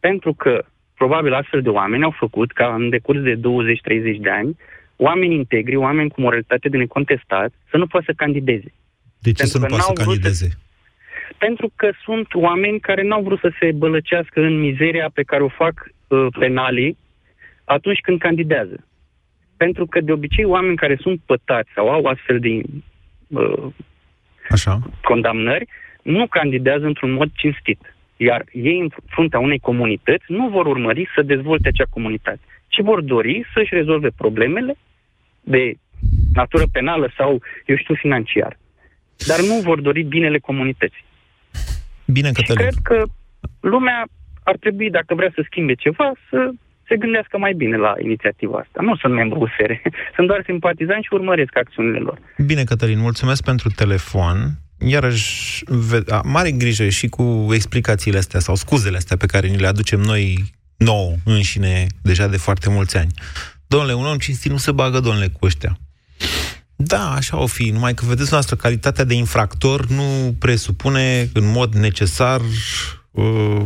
Pentru 0.00 0.34
că 0.34 0.64
probabil 0.94 1.32
astfel 1.32 1.62
de 1.62 1.68
oameni 1.68 2.04
au 2.04 2.14
făcut 2.18 2.52
ca 2.52 2.74
în 2.78 2.88
decurs 2.88 3.20
de 3.20 3.34
20-30 3.34 3.40
de 4.20 4.30
ani 4.30 4.56
oameni 4.96 5.34
integri, 5.34 5.76
oameni 5.76 6.10
cu 6.10 6.20
moralitate 6.20 6.68
de 6.68 6.76
necontestat, 6.76 7.52
să 7.70 7.76
nu 7.76 7.86
poată 7.86 8.06
să 8.08 8.12
candideze. 8.16 8.72
De 9.18 9.32
ce 9.32 9.42
Pentru 9.42 9.46
să 9.46 9.58
nu 9.58 9.64
că 9.64 9.68
poată 9.68 9.84
să 9.84 9.92
n-au 9.92 10.04
vrut 10.04 10.22
candideze? 10.22 10.58
Pentru 11.38 11.72
că 11.76 11.90
sunt 12.04 12.34
oameni 12.34 12.80
care 12.80 13.02
n-au 13.02 13.22
vrut 13.22 13.38
să 13.38 13.52
se 13.60 13.72
bălăcească 13.72 14.40
în 14.40 14.60
mizeria 14.60 15.10
pe 15.14 15.22
care 15.22 15.42
o 15.42 15.48
fac 15.48 15.86
uh, 16.08 16.26
penalii 16.38 16.96
atunci 17.64 18.00
când 18.00 18.18
candidează. 18.18 18.86
Pentru 19.56 19.86
că 19.86 20.00
de 20.00 20.12
obicei 20.12 20.44
oameni 20.44 20.76
care 20.76 20.96
sunt 21.00 21.20
pătați 21.26 21.70
sau 21.74 21.88
au 21.88 22.04
astfel 22.04 22.38
de 22.38 22.60
uh, 23.28 23.66
Așa. 24.48 24.78
condamnări 25.02 25.66
nu 26.02 26.26
candidează 26.26 26.86
într-un 26.86 27.12
mod 27.12 27.30
cinstit. 27.32 27.94
Iar 28.16 28.44
ei, 28.52 28.78
în 28.78 28.88
fruntea 29.06 29.38
unei 29.38 29.58
comunități, 29.58 30.24
nu 30.28 30.48
vor 30.48 30.66
urmări 30.66 31.08
să 31.14 31.22
dezvolte 31.22 31.68
acea 31.68 31.84
comunitate, 31.90 32.40
ci 32.68 32.80
vor 32.80 33.00
dori 33.00 33.46
să-și 33.54 33.74
rezolve 33.74 34.08
problemele 34.16 34.76
de 35.40 35.74
natură 36.34 36.64
penală 36.72 37.12
sau, 37.16 37.42
eu 37.66 37.76
știu, 37.76 37.94
financiar. 37.94 38.58
Dar 39.26 39.40
nu 39.40 39.60
vor 39.60 39.80
dori 39.80 40.02
binele 40.02 40.38
comunității. 40.38 41.04
Bine, 42.06 42.26
Și 42.28 42.32
Cătălin. 42.34 42.56
cred 42.62 42.74
că 42.82 43.02
lumea 43.60 44.04
ar 44.44 44.56
trebui, 44.60 44.90
dacă 44.90 45.14
vrea 45.14 45.30
să 45.34 45.42
schimbe 45.44 45.74
ceva, 45.74 46.12
să 46.30 46.50
se 46.88 46.96
gândească 46.96 47.38
mai 47.38 47.52
bine 47.52 47.76
la 47.76 47.94
inițiativa 48.02 48.58
asta. 48.58 48.78
Nu 48.82 48.96
sunt 48.96 49.12
membru 49.14 49.38
USR, 49.40 49.72
sunt 50.16 50.26
doar 50.26 50.42
simpatizant 50.44 51.02
și 51.02 51.08
urmăresc 51.12 51.56
acțiunile 51.56 51.98
lor. 51.98 52.18
Bine, 52.46 52.64
Cătălin, 52.64 52.98
mulțumesc 52.98 53.42
pentru 53.44 53.68
telefon. 53.68 54.36
Iarăși, 54.78 55.62
ve- 55.66 56.02
a, 56.08 56.20
mare 56.24 56.50
grijă 56.50 56.88
și 56.88 57.06
cu 57.08 57.48
explicațiile 57.52 58.18
astea 58.18 58.40
sau 58.40 58.54
scuzele 58.54 58.96
astea 58.96 59.16
pe 59.16 59.26
care 59.26 59.46
ni 59.46 59.56
le 59.58 59.66
aducem 59.66 60.00
noi 60.00 60.44
nouă 60.76 61.12
înșine 61.24 61.86
deja 62.02 62.28
de 62.28 62.36
foarte 62.36 62.70
mulți 62.70 62.96
ani. 62.96 63.10
Domnule, 63.66 63.92
un 63.94 64.04
om 64.06 64.16
cinstit 64.18 64.50
nu 64.50 64.56
se 64.56 64.72
bagă, 64.72 65.00
domnule, 65.00 65.26
cu 65.28 65.46
ăștia. 65.46 65.76
Da, 66.96 67.10
așa 67.10 67.42
o 67.42 67.46
fi, 67.46 67.70
numai 67.70 67.94
că 67.94 68.04
vedeți 68.06 68.32
noastră, 68.32 68.56
calitatea 68.56 69.04
de 69.04 69.14
infractor 69.14 69.86
nu 69.86 70.34
presupune 70.40 71.28
în 71.34 71.52
mod 71.52 71.74
necesar 71.74 72.40
uh, 73.10 73.62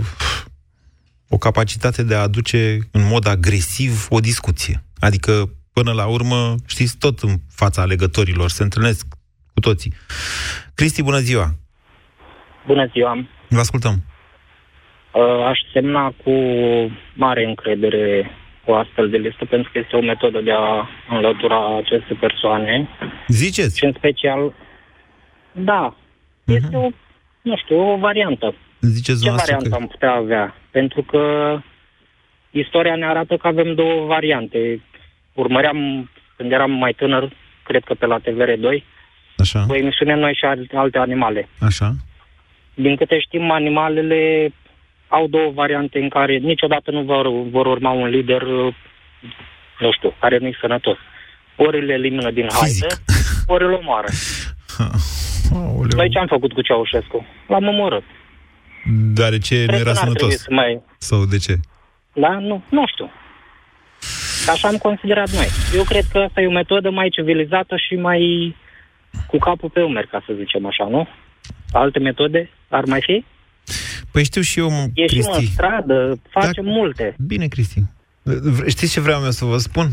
o 1.29 1.37
capacitate 1.39 2.03
de 2.03 2.15
a 2.15 2.21
aduce 2.21 2.79
în 2.93 3.03
mod 3.11 3.27
agresiv 3.27 4.07
o 4.11 4.21
discuție. 4.21 4.83
Adică, 5.01 5.33
până 5.73 5.93
la 5.93 6.07
urmă, 6.07 6.55
știți, 6.67 6.99
tot 6.99 7.19
în 7.19 7.35
fața 7.51 7.83
alegătorilor 7.83 8.49
se 8.51 8.63
întâlnesc 8.63 9.07
cu 9.55 9.61
toții. 9.61 9.93
Cristi, 10.75 11.03
bună 11.03 11.19
ziua! 11.19 11.55
Bună 12.67 12.87
ziua! 12.93 13.27
Vă 13.49 13.59
ascultăm. 13.59 14.05
Uh, 15.13 15.45
Aș 15.47 15.59
semna 15.73 16.15
cu 16.25 16.33
mare 17.15 17.45
încredere 17.45 18.31
o 18.71 18.75
astfel 18.77 19.09
de 19.11 19.17
listă, 19.17 19.45
pentru 19.45 19.71
că 19.73 19.79
este 19.79 19.97
o 19.97 20.01
metodă 20.01 20.41
de 20.41 20.53
a 20.53 20.89
înlătura 21.11 21.77
aceste 21.77 22.15
persoane. 22.15 22.89
Ziceți? 23.29 23.79
Și 23.79 23.85
în 23.85 23.93
special, 23.97 24.53
da, 25.53 25.95
este 26.45 26.77
o, 26.77 26.89
nu 27.43 27.57
știu, 27.57 27.93
o 27.93 27.97
variantă. 27.97 28.55
Ziceți 28.81 29.05
Ce 29.07 29.13
dumneavoastră 29.13 29.55
variantă 29.55 29.77
că... 29.77 29.83
am 29.83 29.89
putea 29.89 30.13
avea? 30.13 30.55
Pentru 30.71 31.03
că 31.03 31.23
istoria 32.51 32.97
ne 32.97 33.07
arată 33.07 33.37
că 33.37 33.47
avem 33.47 33.75
două 33.75 34.07
variante. 34.07 34.81
Urmăream, 35.33 36.11
când 36.37 36.53
eram 36.53 36.71
mai 36.71 36.93
tânăr, 36.93 37.31
cred 37.65 37.85
că 37.85 37.95
pe 37.95 38.07
la 38.07 38.19
TVR2, 38.21 38.83
Așa, 39.37 39.67
o 39.69 39.75
emisiune 39.77 40.15
noi 40.15 40.35
și 40.35 40.45
alte- 40.45 40.77
alte 40.77 40.99
animale. 40.99 41.49
așa. 41.61 41.93
Din 42.75 42.97
câte 42.97 43.19
știm, 43.19 43.51
animalele 43.51 44.53
au 45.09 45.27
două 45.27 45.51
variante 45.55 45.99
în 45.99 46.09
care 46.09 46.37
niciodată 46.37 46.91
nu 46.91 47.03
vor, 47.03 47.29
vor 47.51 47.67
urma 47.67 47.91
un 47.91 48.09
lider, 48.09 48.43
uh, 48.43 48.75
nu 49.79 49.93
știu, 49.93 50.15
care 50.21 50.39
nu-i 50.39 50.57
sănătos. 50.61 50.97
Ori 51.57 51.81
îl 51.81 51.89
elimină 51.89 52.31
din 52.31 52.47
haidă, 52.53 52.87
ori 53.47 53.65
îl 53.65 53.73
omoară. 53.73 54.07
Noi 55.97 56.09
ce 56.11 56.19
am 56.19 56.27
făcut 56.27 56.53
cu 56.53 56.63
Ceaușescu? 56.63 57.27
L-am 57.49 57.67
omorât. 57.67 58.03
Deoarece 59.15 59.59
nu 59.61 59.67
Cred 59.67 59.81
era 59.81 59.91
că 59.91 59.97
n-ar 59.97 60.05
trebui 60.05 60.19
sănătos. 60.21 60.41
să 60.41 60.49
mai... 60.51 60.83
Sau 60.99 61.25
de 61.25 61.39
ce? 61.39 61.55
Da? 62.13 62.39
Nu, 62.39 62.63
nu 62.71 62.87
știu. 62.87 63.11
Așa 64.49 64.69
am 64.69 64.77
considerat 64.77 65.31
noi. 65.31 65.47
Eu 65.75 65.83
cred 65.83 66.05
că 66.13 66.19
asta 66.19 66.41
e 66.41 66.47
o 66.47 66.51
metodă 66.51 66.91
mai 66.91 67.09
civilizată 67.09 67.77
și 67.77 67.95
mai 67.95 68.55
cu 69.27 69.39
capul 69.39 69.71
pe 69.71 69.83
umeri, 69.83 70.09
ca 70.09 70.23
să 70.27 70.33
zicem 70.37 70.67
așa, 70.67 70.85
nu? 70.85 71.09
Alte 71.73 71.99
metode 71.99 72.51
ar 72.69 72.85
mai 72.85 73.01
fi? 73.03 73.25
Păi 74.11 74.25
știu 74.25 74.41
și 74.41 74.59
eu, 74.59 74.71
mă, 74.71 74.87
Ieșim 74.95 75.23
în 75.27 75.33
Cristi. 75.37 75.53
stradă, 75.53 76.19
facem 76.31 76.65
multe. 76.65 77.15
Bine, 77.19 77.47
Cristi. 77.49 77.83
V- 78.23 78.67
Știți 78.67 78.93
ce 78.93 79.01
vreau 79.01 79.25
eu 79.25 79.31
să 79.31 79.45
vă 79.45 79.59
spun? 79.59 79.91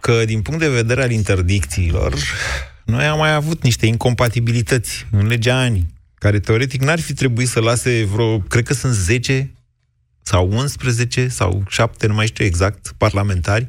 Că 0.00 0.24
din 0.24 0.42
punct 0.42 0.60
de 0.60 0.68
vedere 0.68 1.02
al 1.02 1.10
interdicțiilor, 1.10 2.14
noi 2.84 3.04
am 3.04 3.18
mai 3.18 3.34
avut 3.34 3.62
niște 3.62 3.86
incompatibilități 3.86 5.06
în 5.10 5.26
legea 5.26 5.58
ANI, 5.60 5.86
care 6.14 6.38
teoretic 6.40 6.82
n-ar 6.82 7.00
fi 7.00 7.12
trebuit 7.12 7.48
să 7.48 7.60
lase 7.60 8.04
vreo, 8.04 8.38
cred 8.38 8.64
că 8.66 8.74
sunt 8.74 8.92
10 8.92 9.50
sau 10.22 10.50
11 10.52 11.28
sau 11.28 11.62
7, 11.68 12.06
nu 12.06 12.14
mai 12.14 12.26
știu 12.26 12.44
exact, 12.44 12.92
parlamentari, 12.96 13.68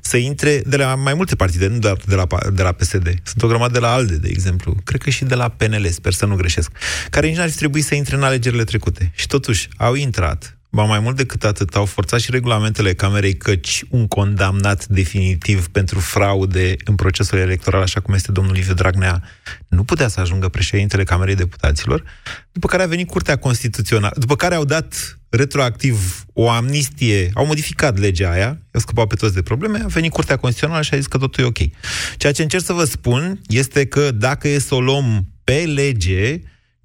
să 0.00 0.16
intre 0.16 0.62
de 0.66 0.76
la 0.76 0.94
mai 0.94 1.14
multe 1.14 1.36
partide, 1.36 1.66
nu 1.66 1.78
doar 1.78 1.96
de 2.06 2.14
la, 2.14 2.26
pa- 2.26 2.52
de 2.52 2.62
la 2.62 2.72
PSD. 2.72 3.14
Sunt 3.22 3.42
o 3.42 3.46
grămadă 3.46 3.72
de 3.72 3.78
la 3.78 3.92
ALDE, 3.92 4.16
de 4.16 4.28
exemplu. 4.28 4.76
Cred 4.84 5.02
că 5.02 5.10
și 5.10 5.24
de 5.24 5.34
la 5.34 5.48
PNL, 5.48 5.88
sper 5.90 6.12
să 6.12 6.26
nu 6.26 6.34
greșesc. 6.36 6.70
Care 7.10 7.26
nici 7.26 7.36
n-ar 7.36 7.50
fi 7.50 7.56
trebuit 7.56 7.84
să 7.84 7.94
intre 7.94 8.16
în 8.16 8.22
alegerile 8.22 8.64
trecute. 8.64 9.12
Și 9.14 9.26
totuși 9.26 9.68
au 9.76 9.94
intrat. 9.94 10.55
Ba 10.76 10.84
mai 10.84 11.00
mult 11.00 11.16
decât 11.16 11.44
atât, 11.44 11.74
au 11.74 11.84
forțat 11.84 12.20
și 12.20 12.30
regulamentele 12.30 12.94
Camerei 12.94 13.36
căci 13.36 13.84
un 13.90 14.06
condamnat 14.06 14.86
definitiv 14.86 15.68
pentru 15.68 15.98
fraude 15.98 16.74
în 16.84 16.94
procesul 16.94 17.38
electoral, 17.38 17.82
așa 17.82 18.00
cum 18.00 18.14
este 18.14 18.32
domnul 18.32 18.54
Liviu 18.54 18.74
Dragnea, 18.74 19.22
nu 19.68 19.84
putea 19.84 20.08
să 20.08 20.20
ajungă 20.20 20.48
președintele 20.48 21.04
Camerei 21.04 21.34
Deputaților, 21.34 22.02
după 22.52 22.66
care 22.66 22.82
a 22.82 22.86
venit 22.86 23.08
Curtea 23.08 23.36
Constituțională, 23.36 24.14
după 24.18 24.36
care 24.36 24.54
au 24.54 24.64
dat 24.64 25.18
retroactiv 25.28 26.24
o 26.32 26.50
amnistie, 26.50 27.30
au 27.34 27.46
modificat 27.46 27.98
legea 27.98 28.30
aia, 28.30 28.58
au 28.72 28.80
scăpat 28.80 29.06
pe 29.06 29.14
toți 29.14 29.34
de 29.34 29.42
probleme, 29.42 29.80
a 29.84 29.86
venit 29.86 30.12
Curtea 30.12 30.36
Constituțională 30.36 30.82
și 30.84 30.94
a 30.94 30.96
zis 30.96 31.06
că 31.06 31.18
totul 31.18 31.44
e 31.44 31.46
ok. 31.46 31.58
Ceea 32.16 32.32
ce 32.32 32.42
încerc 32.42 32.64
să 32.64 32.72
vă 32.72 32.84
spun 32.84 33.40
este 33.46 33.86
că 33.86 34.10
dacă 34.10 34.48
e 34.48 34.58
să 34.58 34.74
o 34.74 34.80
luăm 34.80 35.26
pe 35.44 35.64
lege, 35.74 36.40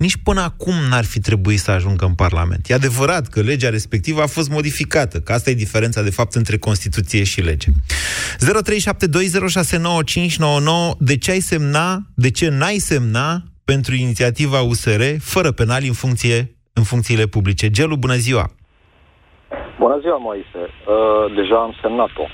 nici 0.05 0.17
până 0.27 0.41
acum 0.41 0.77
n-ar 0.89 1.05
fi 1.13 1.19
trebuit 1.19 1.59
să 1.59 1.71
ajungă 1.71 2.05
în 2.05 2.15
Parlament. 2.15 2.69
E 2.69 2.73
adevărat 2.73 3.27
că 3.27 3.39
legea 3.41 3.69
respectivă 3.69 4.21
a 4.21 4.33
fost 4.35 4.49
modificată, 4.49 5.17
că 5.19 5.31
asta 5.31 5.49
e 5.49 5.63
diferența, 5.65 6.01
de 6.01 6.11
fapt, 6.19 6.33
între 6.33 6.57
Constituție 6.57 7.23
și 7.23 7.41
lege. 7.41 7.69
0372069599 7.71 7.77
De 10.97 11.17
ce 11.17 11.31
ai 11.31 11.39
semna, 11.39 11.97
de 12.15 12.31
ce 12.31 12.49
n-ai 12.49 12.77
semna 12.77 13.29
pentru 13.65 13.95
inițiativa 13.95 14.61
USR 14.61 15.01
fără 15.19 15.51
penali 15.51 15.87
în, 15.87 15.93
funcție, 15.93 16.55
în 16.73 16.83
funcțiile 16.83 17.25
publice? 17.25 17.69
Gelu, 17.69 17.95
bună 17.95 18.15
ziua! 18.15 18.45
Bună 19.79 19.97
ziua, 20.01 20.17
Moise. 20.17 20.61
Uh, 20.61 21.25
deja 21.35 21.55
am 21.55 21.75
semnat-o 21.81 22.25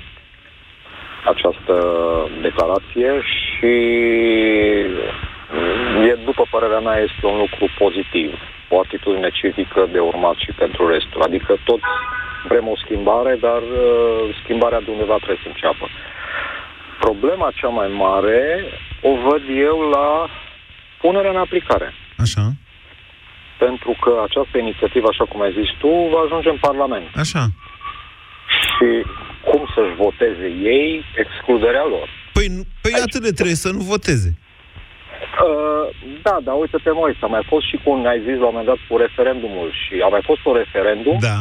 această 1.33 1.75
declarație 2.41 3.09
și 3.33 3.65
e, 3.65 5.37
după 6.77 6.89
părerea 6.89 7.03
mea, 7.03 7.03
este 7.07 7.25
un 7.25 7.38
lucru 7.38 7.65
pozitiv. 7.84 8.31
O 8.69 8.79
atitudine 8.79 9.29
civică 9.29 9.88
de 9.91 10.00
urmat 10.00 10.36
și 10.38 10.51
pentru 10.51 10.88
restul. 10.93 11.22
Adică 11.22 11.57
tot 11.63 11.79
vrem 12.48 12.67
o 12.67 12.75
schimbare, 12.84 13.34
dar 13.48 13.62
uh, 13.62 14.36
schimbarea 14.43 14.81
de 14.81 14.91
undeva 14.91 15.15
trebuie 15.15 15.43
să 15.43 15.50
înceapă. 15.50 15.86
Problema 17.00 17.51
cea 17.60 17.67
mai 17.79 17.88
mare 17.88 18.41
o 19.01 19.12
văd 19.27 19.43
eu 19.69 19.77
la 19.96 20.29
punerea 21.01 21.29
în 21.31 21.38
aplicare. 21.46 21.93
Așa. 22.17 22.43
Pentru 23.60 23.91
că 24.03 24.12
această 24.27 24.57
inițiativă, 24.57 25.07
așa 25.10 25.25
cum 25.25 25.41
ai 25.41 25.51
zis 25.60 25.69
tu, 25.81 25.91
va 26.13 26.19
ajunge 26.25 26.50
în 26.50 26.57
Parlament. 26.67 27.07
Așa. 27.15 27.43
Și 28.72 28.89
cum 29.48 29.62
să-și 29.75 29.96
voteze 29.96 30.48
ei 30.75 31.03
excluderea 31.24 31.86
lor. 31.93 32.07
Păi, 32.34 32.48
nu- 32.55 32.67
păi 32.81 32.93
atât 33.05 33.22
de 33.22 33.31
trebuie 33.31 33.55
să 33.65 33.69
nu 33.72 33.81
voteze. 33.93 34.29
Uh, 35.38 35.86
da, 36.27 36.36
dar 36.46 36.56
uite-te, 36.63 36.91
Moise, 37.01 37.24
a 37.27 37.34
mai 37.36 37.46
fost 37.51 37.65
și 37.70 37.77
cu 37.84 37.88
un, 37.96 38.01
ai 38.13 38.22
zis 38.27 38.38
la 38.41 38.48
un 38.48 38.53
moment 38.56 38.70
dat, 38.72 38.79
cu 38.88 38.96
referendumul 39.06 39.70
și 39.82 39.94
a 40.06 40.10
mai 40.15 40.24
fost 40.29 40.41
un 40.50 40.56
referendum 40.63 41.17
da. 41.32 41.39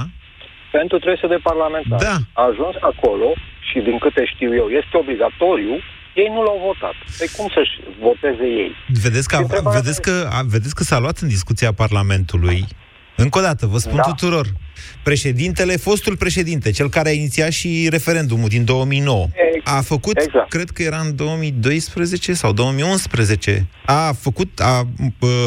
pentru 0.76 0.96
trese 1.04 1.26
de 1.34 1.40
parlamentar. 1.50 2.00
Da. 2.08 2.16
A 2.40 2.42
ajuns 2.50 2.74
acolo 2.90 3.28
și 3.68 3.78
din 3.88 3.96
câte 4.04 4.22
știu 4.34 4.50
eu, 4.60 4.66
este 4.80 4.94
obligatoriu 5.02 5.74
Ei 6.22 6.30
nu 6.34 6.42
l-au 6.42 6.60
votat. 6.68 6.96
Păi 7.18 7.28
cum 7.36 7.46
să-și 7.54 7.74
voteze 8.06 8.46
ei? 8.62 8.72
Vedeți 9.02 9.28
că, 9.28 9.36
a, 9.36 9.70
vedeți, 9.78 10.00
că, 10.02 10.14
a, 10.36 10.40
vedeți 10.54 10.74
că 10.74 10.82
s-a 10.82 10.98
luat 10.98 11.18
în 11.18 11.28
discuția 11.28 11.72
Parlamentului 11.72 12.58
încă 13.16 13.38
o 13.38 13.40
dată, 13.40 13.66
vă 13.66 13.78
spun 13.78 13.96
da. 13.96 14.02
tuturor, 14.02 14.52
președintele, 15.02 15.76
fostul 15.76 16.16
președinte, 16.16 16.70
cel 16.70 16.88
care 16.88 17.08
a 17.08 17.12
inițiat 17.12 17.50
și 17.50 17.86
referendumul 17.90 18.48
din 18.48 18.64
2009, 18.64 19.28
a 19.64 19.80
făcut, 19.80 20.18
exact. 20.18 20.48
cred 20.48 20.70
că 20.70 20.82
era 20.82 20.98
în 20.98 21.16
2012 21.16 22.32
sau 22.32 22.52
2011, 22.52 23.66
a 23.86 24.12
făcut, 24.20 24.60
a, 24.60 24.66
a 24.66 24.86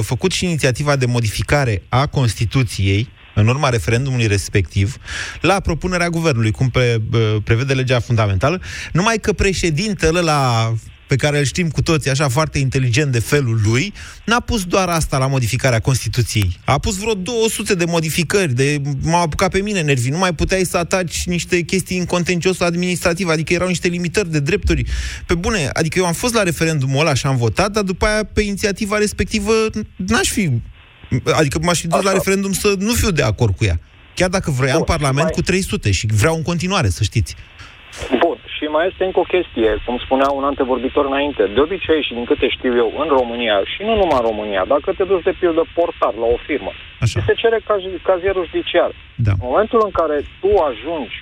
făcut 0.02 0.32
și 0.32 0.46
inițiativa 0.46 0.96
de 0.96 1.06
modificare 1.06 1.82
a 1.90 2.08
Constituției, 2.08 3.10
în 3.36 3.48
urma 3.48 3.70
referendumului 3.70 4.28
respectiv, 4.28 4.98
la 5.42 5.60
propunerea 5.60 6.10
guvernului, 6.10 6.52
cum 6.52 6.70
pre, 6.70 6.98
prevede 7.44 7.74
legea 7.74 8.00
fundamentală, 8.00 8.62
numai 8.92 9.18
că 9.18 9.34
președintele 9.34 10.20
la 10.20 10.74
pe 11.10 11.16
care 11.16 11.38
îl 11.38 11.44
știm 11.44 11.70
cu 11.70 11.82
toții 11.82 12.10
așa 12.10 12.28
foarte 12.28 12.60
inteligent 12.60 13.12
de 13.12 13.20
felul 13.20 13.60
lui, 13.66 13.94
n-a 14.26 14.40
pus 14.40 14.64
doar 14.64 14.90
asta 14.90 15.18
la 15.18 15.28
modificarea 15.28 15.80
Constituției. 15.80 16.60
A 16.66 16.80
pus 16.80 16.98
vreo 16.98 17.14
200 17.14 17.76
de 17.76 17.86
modificări, 17.86 18.54
de 18.54 18.82
m-au 19.02 19.22
apucat 19.22 19.52
pe 19.52 19.62
mine 19.62 19.82
nervii. 19.82 20.12
Nu 20.12 20.18
mai 20.18 20.34
puteai 20.34 20.64
să 20.64 20.78
ataci 20.78 21.26
niște 21.26 21.62
chestii 21.62 21.98
în 21.98 22.06
contenciosul 22.06 22.66
administrativ, 22.66 23.28
adică 23.28 23.54
erau 23.54 23.68
niște 23.68 23.88
limitări 23.88 24.32
de 24.32 24.40
drepturi. 24.40 24.84
Pe 25.26 25.36
bune, 25.36 25.70
adică 25.74 26.00
eu 26.00 26.06
am 26.06 26.14
fost 26.14 26.34
la 26.34 26.44
referendumul 26.44 27.00
ăla 27.00 27.14
și 27.14 27.26
am 27.26 27.38
votat, 27.38 27.72
dar 27.72 27.84
după 27.84 28.06
aia 28.06 28.24
pe 28.34 28.42
inițiativa 28.42 28.98
respectivă 28.98 29.54
n-aș 29.96 30.30
fi 30.30 30.52
Adică 31.34 31.60
m-aș 31.62 31.80
fi 31.80 31.88
dus 31.88 32.04
la 32.04 32.12
referendum 32.12 32.52
să 32.52 32.76
nu 32.78 32.94
fiu 32.94 33.12
de 33.12 33.22
acord 33.22 33.56
cu 33.56 33.66
ea. 33.66 33.80
Chiar 34.16 34.30
dacă 34.30 34.52
vroiam 34.52 34.78
Bun, 34.78 34.86
Parlament 34.86 35.24
mai... 35.24 35.32
cu 35.32 35.42
300 35.42 35.92
și 35.92 36.06
vreau 36.06 36.36
în 36.36 36.42
continuare, 36.42 36.90
să 36.90 37.04
știți. 37.04 37.36
Bun, 38.10 38.29
și 38.60 38.66
mai 38.76 38.88
este 38.90 39.04
încă 39.06 39.20
o 39.20 39.32
chestie, 39.34 39.72
cum 39.86 39.98
spunea 40.06 40.30
un 40.40 40.44
antevorbitor 40.52 41.06
înainte. 41.06 41.44
De 41.56 41.60
obicei, 41.68 42.02
și 42.08 42.14
din 42.18 42.26
câte 42.30 42.48
știu 42.58 42.74
eu, 42.84 42.90
în 43.04 43.08
România, 43.20 43.58
și 43.72 43.80
nu 43.88 43.94
numai 44.02 44.20
în 44.22 44.28
România, 44.30 44.64
dacă 44.74 44.90
te 44.98 45.04
duci 45.04 45.28
de 45.30 45.34
pildă 45.40 45.64
portar 45.76 46.14
la 46.24 46.28
o 46.36 46.38
firmă, 46.48 46.72
Așa. 47.04 47.20
se 47.28 47.34
cere 47.42 47.60
caz, 47.68 47.82
cazierul 48.10 48.46
judiciar. 48.50 48.92
Da. 49.28 49.32
În 49.42 49.46
momentul 49.50 49.82
în 49.88 49.92
care 50.00 50.18
tu 50.42 50.52
ajungi 50.70 51.16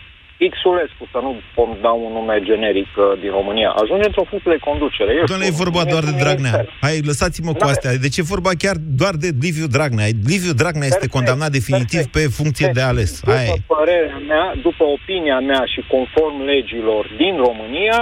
Xulescu, 0.46 1.04
să 1.14 1.20
nu 1.26 1.32
pot 1.56 1.82
da 1.82 1.92
un 2.06 2.12
nume 2.18 2.38
generic 2.50 2.92
uh, 2.98 3.04
din 3.22 3.32
România, 3.40 3.70
ajunge 3.82 4.06
într-o 4.06 4.30
funcție 4.30 4.52
de 4.56 4.66
conducere. 4.70 5.12
Doamne, 5.26 5.46
e 5.46 5.64
vorba 5.66 5.84
doar 5.94 6.04
de 6.04 6.14
Dragnea. 6.24 6.66
Hai, 6.86 6.96
lăsați-mă 7.10 7.52
cu 7.54 7.66
astea. 7.74 7.92
Deci 8.06 8.18
e 8.18 8.32
vorba 8.36 8.52
chiar 8.64 8.76
doar 9.02 9.14
de 9.24 9.30
Liviu 9.46 9.68
Dragnea. 9.76 10.08
Liviu 10.34 10.54
Dragnea 10.62 10.88
este 10.94 11.08
condamnat 11.16 11.52
definitiv 11.60 12.04
perfect. 12.06 12.18
pe 12.18 12.36
funcție 12.40 12.66
perfect. 12.66 12.86
de 12.86 12.92
ales. 12.92 13.12
După 13.20 13.38
Hai. 13.38 13.64
părerea 13.76 14.22
mea, 14.32 14.46
după 14.68 14.84
opinia 14.98 15.40
mea 15.52 15.64
și 15.74 15.82
conform 15.94 16.38
legilor 16.54 17.04
din 17.22 17.34
România, 17.48 17.98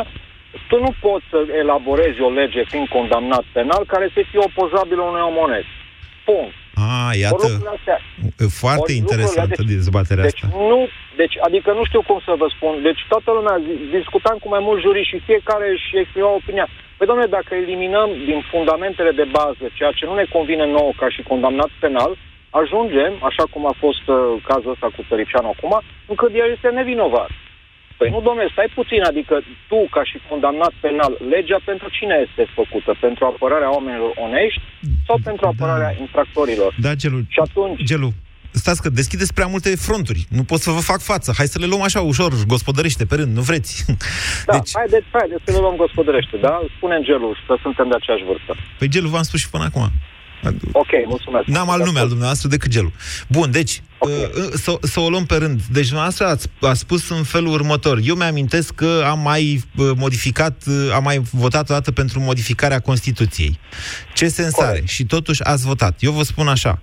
tu 0.69 0.75
nu 0.85 0.91
poți 1.05 1.25
să 1.31 1.39
elaborezi 1.63 2.19
o 2.27 2.29
lege 2.29 2.61
fiind 2.71 2.87
condamnat 2.87 3.45
penal 3.57 3.83
care 3.93 4.07
să 4.13 4.19
fie 4.29 4.39
opozabilă 4.49 5.01
unui 5.01 5.27
om 5.29 5.37
onest. 5.47 5.71
Punct. 6.29 6.55
Ah, 6.75 7.11
iată, 7.23 7.47
foarte 8.61 8.91
interesantă 9.01 9.61
deci, 9.61 9.75
dezbaterea 9.75 10.23
deci 10.23 10.43
asta. 10.43 10.57
Nu, 10.71 10.87
deci, 11.21 11.35
adică 11.47 11.69
nu 11.71 11.83
știu 11.85 12.01
cum 12.09 12.19
să 12.27 12.33
vă 12.41 12.47
spun. 12.55 12.73
Deci 12.87 13.01
toată 13.07 13.29
lumea, 13.37 13.57
discutam 13.97 14.37
cu 14.41 14.47
mai 14.49 14.61
mulți 14.67 14.85
juriști 14.85 15.11
și 15.13 15.25
fiecare 15.29 15.65
își 15.75 15.97
exprima 16.03 16.31
opinia. 16.41 16.67
Păi, 16.97 17.07
domnule, 17.07 17.35
dacă 17.37 17.51
eliminăm 17.55 18.09
din 18.29 18.39
fundamentele 18.51 19.11
de 19.11 19.27
bază 19.39 19.65
ceea 19.77 19.91
ce 19.97 20.05
nu 20.05 20.15
ne 20.15 20.25
convine 20.35 20.65
nouă 20.65 20.91
ca 21.01 21.07
și 21.09 21.21
condamnat 21.31 21.71
penal, 21.79 22.11
ajungem, 22.61 23.13
așa 23.29 23.43
cum 23.51 23.63
a 23.67 23.75
fost 23.83 24.05
uh, 24.07 24.17
cazul 24.49 24.73
ăsta 24.75 24.87
cu 24.95 25.01
Tăricianu 25.09 25.53
acum, 25.53 25.73
încât 26.11 26.31
el 26.41 26.49
este 26.55 26.69
nevinovat. 26.69 27.29
Păi 27.97 28.09
nu, 28.09 28.19
domnule, 28.27 28.49
stai 28.51 28.69
puțin, 28.79 29.01
adică 29.11 29.35
tu, 29.69 29.79
ca 29.95 30.03
și 30.09 30.17
condamnat 30.29 30.73
penal, 30.85 31.13
legea 31.33 31.59
pentru 31.69 31.87
cine 31.97 32.15
este 32.27 32.43
făcută? 32.59 32.91
Pentru 33.05 33.25
apărarea 33.25 33.73
oamenilor 33.77 34.11
onești 34.25 34.61
sau 35.07 35.17
pentru 35.23 35.45
da. 35.45 35.51
apărarea 35.53 35.91
da. 35.93 35.99
infractorilor? 36.05 36.71
Da, 36.85 36.93
Gelu. 37.01 37.19
Și 37.35 37.39
atunci... 37.47 37.83
Gelu, 37.91 38.09
stați 38.51 38.81
că 38.81 38.89
deschideți 38.89 39.33
prea 39.33 39.49
multe 39.53 39.69
fronturi. 39.87 40.21
Nu 40.37 40.43
pot 40.43 40.59
să 40.59 40.71
vă 40.71 40.81
fac 40.91 40.99
față. 41.11 41.33
Hai 41.37 41.47
să 41.53 41.59
le 41.59 41.65
luăm 41.65 41.81
așa 41.81 42.01
ușor, 42.01 42.31
gospodărește, 42.47 43.05
pe 43.05 43.15
rând, 43.15 43.35
nu 43.35 43.41
vreți? 43.41 43.73
Da, 44.49 44.53
deci... 44.53 44.71
haideți, 44.79 45.07
haideți 45.11 45.43
să 45.45 45.51
le 45.51 45.59
luăm 45.63 45.75
gospodărește, 45.75 46.37
da? 46.37 46.61
Spunem 46.77 47.01
Gelu, 47.03 47.35
că 47.47 47.55
suntem 47.61 47.87
de 47.87 47.95
aceeași 47.95 48.23
vârstă. 48.23 48.51
Păi 48.79 48.87
Gelu 48.87 49.07
v-am 49.07 49.23
spus 49.29 49.39
și 49.39 49.49
până 49.49 49.63
acum. 49.63 49.85
Ok, 50.71 50.87
mulțumesc. 51.07 51.45
N-am 51.45 51.69
alt 51.69 51.85
nume 51.85 51.99
al 51.99 52.07
dumneavoastră 52.07 52.47
decât 52.47 52.71
gelul. 52.71 52.91
Bun, 53.27 53.51
deci, 53.51 53.81
okay. 53.97 54.15
uh, 54.15 54.43
uh 54.43 54.51
să, 54.53 54.77
să 54.81 54.99
o 54.99 55.09
luăm 55.09 55.25
pe 55.25 55.35
rând. 55.35 55.61
Deci, 55.71 55.85
dumneavoastră 55.85 56.25
ați 56.25 56.47
a 56.61 56.73
spus 56.73 57.09
în 57.09 57.23
felul 57.23 57.53
următor. 57.53 57.99
Eu 58.03 58.15
mi-amintesc 58.15 58.73
că 58.73 59.03
am 59.05 59.19
mai 59.19 59.63
uh, 59.77 59.91
modificat, 59.95 60.63
uh, 60.67 60.91
am 60.93 61.03
mai 61.03 61.21
votat 61.31 61.69
o 61.69 61.73
dată 61.73 61.91
pentru 61.91 62.19
modificarea 62.19 62.79
Constituției. 62.79 63.59
Ce 64.13 64.27
sens 64.27 64.53
Corect. 64.53 64.73
are? 64.73 64.83
Și 64.85 65.05
totuși 65.05 65.43
ați 65.43 65.65
votat. 65.65 65.97
Eu 65.99 66.11
vă 66.11 66.23
spun 66.23 66.47
așa. 66.47 66.81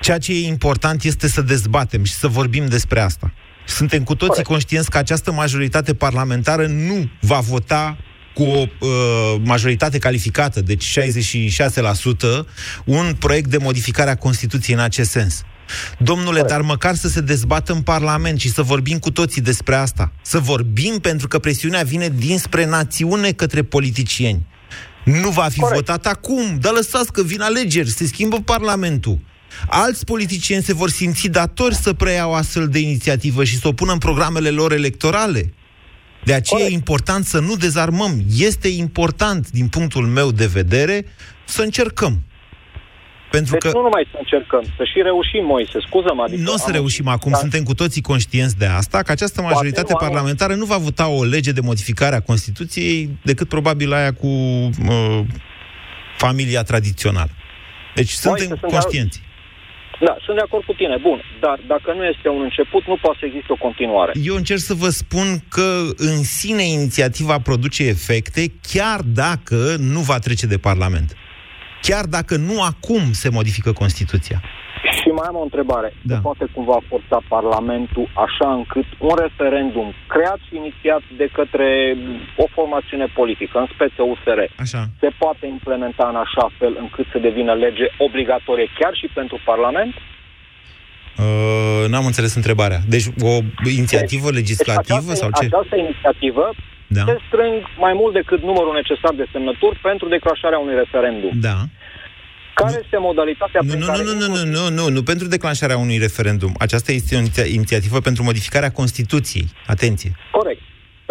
Ceea 0.00 0.18
ce 0.18 0.32
e 0.32 0.46
important 0.46 1.02
este 1.02 1.28
să 1.28 1.42
dezbatem 1.42 2.04
și 2.04 2.12
să 2.12 2.28
vorbim 2.28 2.66
despre 2.66 3.00
asta. 3.00 3.32
Suntem 3.66 4.02
cu 4.02 4.14
toții 4.14 4.28
Corect. 4.28 4.48
conștienți 4.48 4.90
că 4.90 4.98
această 4.98 5.32
majoritate 5.32 5.94
parlamentară 5.94 6.66
nu 6.66 7.10
va 7.20 7.38
vota 7.38 7.96
cu 8.36 8.42
o 8.42 8.66
uh, 8.78 8.88
majoritate 9.42 9.98
calificată, 9.98 10.60
deci 10.60 10.98
66%, 10.98 11.02
un 12.84 13.14
proiect 13.18 13.50
de 13.50 13.56
modificare 13.56 14.10
a 14.10 14.16
Constituției 14.16 14.76
în 14.76 14.82
acest 14.82 15.10
sens. 15.10 15.42
Domnule, 15.98 16.42
dar 16.42 16.60
măcar 16.60 16.94
să 16.94 17.08
se 17.08 17.20
dezbată 17.20 17.72
în 17.72 17.82
Parlament 17.82 18.40
și 18.40 18.52
să 18.52 18.62
vorbim 18.62 18.98
cu 18.98 19.10
toții 19.10 19.42
despre 19.42 19.74
asta. 19.74 20.12
Să 20.22 20.38
vorbim 20.38 20.98
pentru 21.00 21.28
că 21.28 21.38
presiunea 21.38 21.82
vine 21.82 22.12
dinspre 22.16 22.66
națiune 22.66 23.32
către 23.32 23.62
politicieni. 23.62 24.46
Nu 25.04 25.30
va 25.30 25.48
fi 25.50 25.58
Corect. 25.58 25.76
votat 25.76 26.06
acum, 26.06 26.58
dar 26.60 26.72
lăsați 26.72 27.12
că 27.12 27.22
vin 27.22 27.40
alegeri, 27.40 27.90
se 27.90 28.06
schimbă 28.06 28.40
Parlamentul. 28.40 29.18
Alți 29.68 30.04
politicieni 30.04 30.62
se 30.62 30.74
vor 30.74 30.90
simți 30.90 31.28
datori 31.28 31.74
să 31.74 31.92
preiau 31.92 32.34
astfel 32.34 32.68
de 32.68 32.78
inițiativă 32.78 33.44
și 33.44 33.58
să 33.58 33.68
o 33.68 33.72
pună 33.72 33.92
în 33.92 33.98
programele 33.98 34.50
lor 34.50 34.72
electorale. 34.72 35.52
De 36.26 36.34
aceea 36.34 36.60
Corect. 36.60 36.70
e 36.70 36.80
important 36.82 37.24
să 37.24 37.40
nu 37.40 37.54
dezarmăm. 37.54 38.12
Este 38.38 38.68
important, 38.68 39.50
din 39.50 39.68
punctul 39.68 40.06
meu 40.06 40.30
de 40.30 40.46
vedere, 40.46 41.04
să 41.44 41.62
încercăm. 41.62 42.22
Pentru 43.30 43.52
deci 43.52 43.60
că... 43.60 43.70
nu 43.74 43.82
numai 43.82 44.08
să 44.10 44.16
încercăm, 44.18 44.62
să 44.76 44.84
și 44.84 45.02
reușim, 45.02 45.44
Moise, 45.44 45.78
scuză-mă. 45.86 46.22
Adică 46.22 46.42
nu 46.42 46.52
o 46.52 46.56
să 46.56 46.70
reușim 46.70 47.08
acum, 47.08 47.30
da. 47.30 47.36
suntem 47.36 47.62
cu 47.62 47.74
toții 47.74 48.02
conștienți 48.02 48.56
de 48.56 48.66
asta, 48.66 49.02
că 49.02 49.10
această 49.12 49.42
majoritate 49.42 49.92
Poate 49.92 50.04
parlamentară 50.04 50.54
nu 50.54 50.64
va 50.64 50.76
vota 50.76 51.08
o 51.08 51.24
lege 51.24 51.52
de 51.52 51.60
modificare 51.60 52.16
a 52.16 52.20
Constituției 52.20 53.18
decât 53.22 53.48
probabil 53.48 53.92
aia 53.92 54.12
cu 54.12 54.26
uh, 54.26 55.20
familia 56.16 56.62
tradițională. 56.62 57.30
Deci 57.94 58.14
Moise, 58.24 58.44
suntem 58.44 58.68
conștienți. 58.70 59.20
Da, 60.00 60.16
sunt 60.24 60.36
de 60.36 60.42
acord 60.42 60.64
cu 60.64 60.72
tine. 60.72 60.96
Bun, 61.00 61.22
dar 61.40 61.60
dacă 61.66 61.92
nu 61.92 62.04
este 62.04 62.28
un 62.28 62.42
început, 62.42 62.86
nu 62.86 62.98
poate 63.02 63.16
să 63.20 63.26
existe 63.26 63.52
o 63.52 63.56
continuare. 63.56 64.12
Eu 64.22 64.34
încerc 64.34 64.60
să 64.60 64.74
vă 64.74 64.88
spun 64.88 65.26
că 65.48 65.68
în 65.96 66.22
sine 66.22 66.62
inițiativa 66.62 67.38
produce 67.38 67.82
efecte, 67.86 68.52
chiar 68.72 69.00
dacă 69.02 69.76
nu 69.78 70.00
va 70.00 70.18
trece 70.18 70.46
de 70.46 70.58
Parlament. 70.58 71.16
Chiar 71.82 72.04
dacă 72.04 72.36
nu 72.36 72.62
acum 72.62 73.12
se 73.12 73.28
modifică 73.28 73.72
Constituția. 73.72 74.42
Și 75.00 75.08
mai 75.18 75.28
am 75.28 75.36
o 75.42 75.46
întrebare. 75.48 75.88
Da. 76.02 76.14
Se 76.14 76.20
poate 76.20 76.44
cumva 76.54 76.78
forța 76.88 77.18
Parlamentul 77.28 78.06
așa 78.26 78.48
încât 78.58 78.88
un 78.98 79.14
referendum 79.24 79.88
creat 80.14 80.38
și 80.46 80.56
inițiat 80.62 81.02
de 81.20 81.28
către 81.38 81.68
o 82.36 82.46
formațiune 82.56 83.06
politică, 83.20 83.58
în 83.58 83.68
speță 83.74 84.02
USR, 84.12 84.40
așa. 84.64 84.82
se 85.02 85.10
poate 85.18 85.44
implementa 85.46 86.04
în 86.12 86.18
așa 86.24 86.46
fel 86.58 86.76
încât 86.84 87.06
să 87.12 87.18
devină 87.18 87.52
lege 87.54 87.86
obligatorie 88.06 88.68
chiar 88.78 88.94
și 89.00 89.06
pentru 89.18 89.36
Parlament? 89.44 89.94
Uh, 91.24 91.88
n-am 91.88 92.06
înțeles 92.06 92.34
întrebarea. 92.34 92.80
Deci 92.88 93.06
o 93.30 93.32
inițiativă 93.76 94.28
deci, 94.28 94.38
legislativă 94.40 95.12
deci 95.12 95.20
sau 95.22 95.30
ce? 95.38 95.44
Această 95.44 95.76
inițiativă 95.76 96.46
da. 96.86 97.04
se 97.06 97.16
strâng 97.26 97.58
mai 97.84 97.92
mult 98.00 98.12
decât 98.12 98.40
numărul 98.42 98.74
necesar 98.74 99.12
de 99.20 99.26
semnături 99.32 99.78
pentru 99.88 100.08
declanșarea 100.08 100.58
unui 100.58 100.74
referendum. 100.74 101.32
Da. 101.48 101.56
Care 102.62 102.80
este 102.84 102.98
modalitatea 103.08 103.60
nu, 103.62 103.68
prin 103.68 103.80
nu, 103.80 103.86
care... 103.86 104.02
Nu, 104.02 104.12
nu, 104.20 104.26
nu, 104.34 104.42
nu, 104.56 104.64
nu, 104.78 104.84
nu, 104.94 105.02
pentru 105.02 105.26
declanșarea 105.34 105.78
unui 105.84 105.98
referendum. 106.06 106.52
Aceasta 106.58 106.92
este 106.92 107.12
o 107.16 107.20
inițiativă 107.58 107.98
pentru 108.08 108.22
modificarea 108.22 108.70
Constituției. 108.80 109.46
Atenție! 109.66 110.10
Corect. 110.38 110.62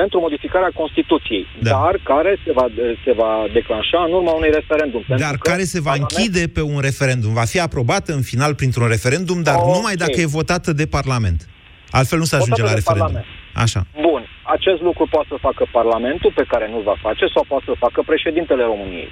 Pentru 0.01 0.19
modificarea 0.19 0.71
Constituției, 0.81 1.45
da. 1.61 1.69
dar 1.69 1.93
care 2.03 2.31
se 2.45 2.51
va, 2.51 2.65
se 3.05 3.11
va 3.21 3.31
declanșa 3.53 3.99
în 4.07 4.13
urma 4.13 4.31
unui 4.31 4.51
referendum. 4.59 5.03
Dar 5.07 5.35
care 5.49 5.63
se 5.63 5.79
va 5.81 5.89
parlament... 5.89 6.11
închide 6.11 6.47
pe 6.47 6.61
un 6.61 6.79
referendum. 6.79 7.33
Va 7.33 7.45
fi 7.53 7.59
aprobată 7.59 8.13
în 8.13 8.21
final 8.21 8.55
printr-un 8.55 8.87
referendum, 8.87 9.41
dar 9.49 9.55
okay. 9.55 9.71
numai 9.73 9.95
dacă 9.95 10.17
e 10.19 10.35
votată 10.39 10.73
de 10.73 10.85
Parlament. 10.97 11.39
Altfel 11.99 12.19
nu 12.19 12.27
se 12.31 12.35
ajunge 12.35 12.61
la 12.61 12.73
referendum. 12.73 13.13
Parlament. 13.13 13.25
Așa. 13.65 13.81
Bun. 14.07 14.21
Acest 14.55 14.81
lucru 14.81 15.03
poate 15.15 15.27
să 15.33 15.37
facă 15.47 15.63
Parlamentul, 15.71 16.31
pe 16.35 16.45
care 16.51 16.65
nu 16.73 16.79
va 16.89 16.95
face, 17.01 17.25
sau 17.33 17.43
poate 17.47 17.65
să 17.67 17.75
facă 17.85 17.99
președintele 18.11 18.63
României. 18.63 19.11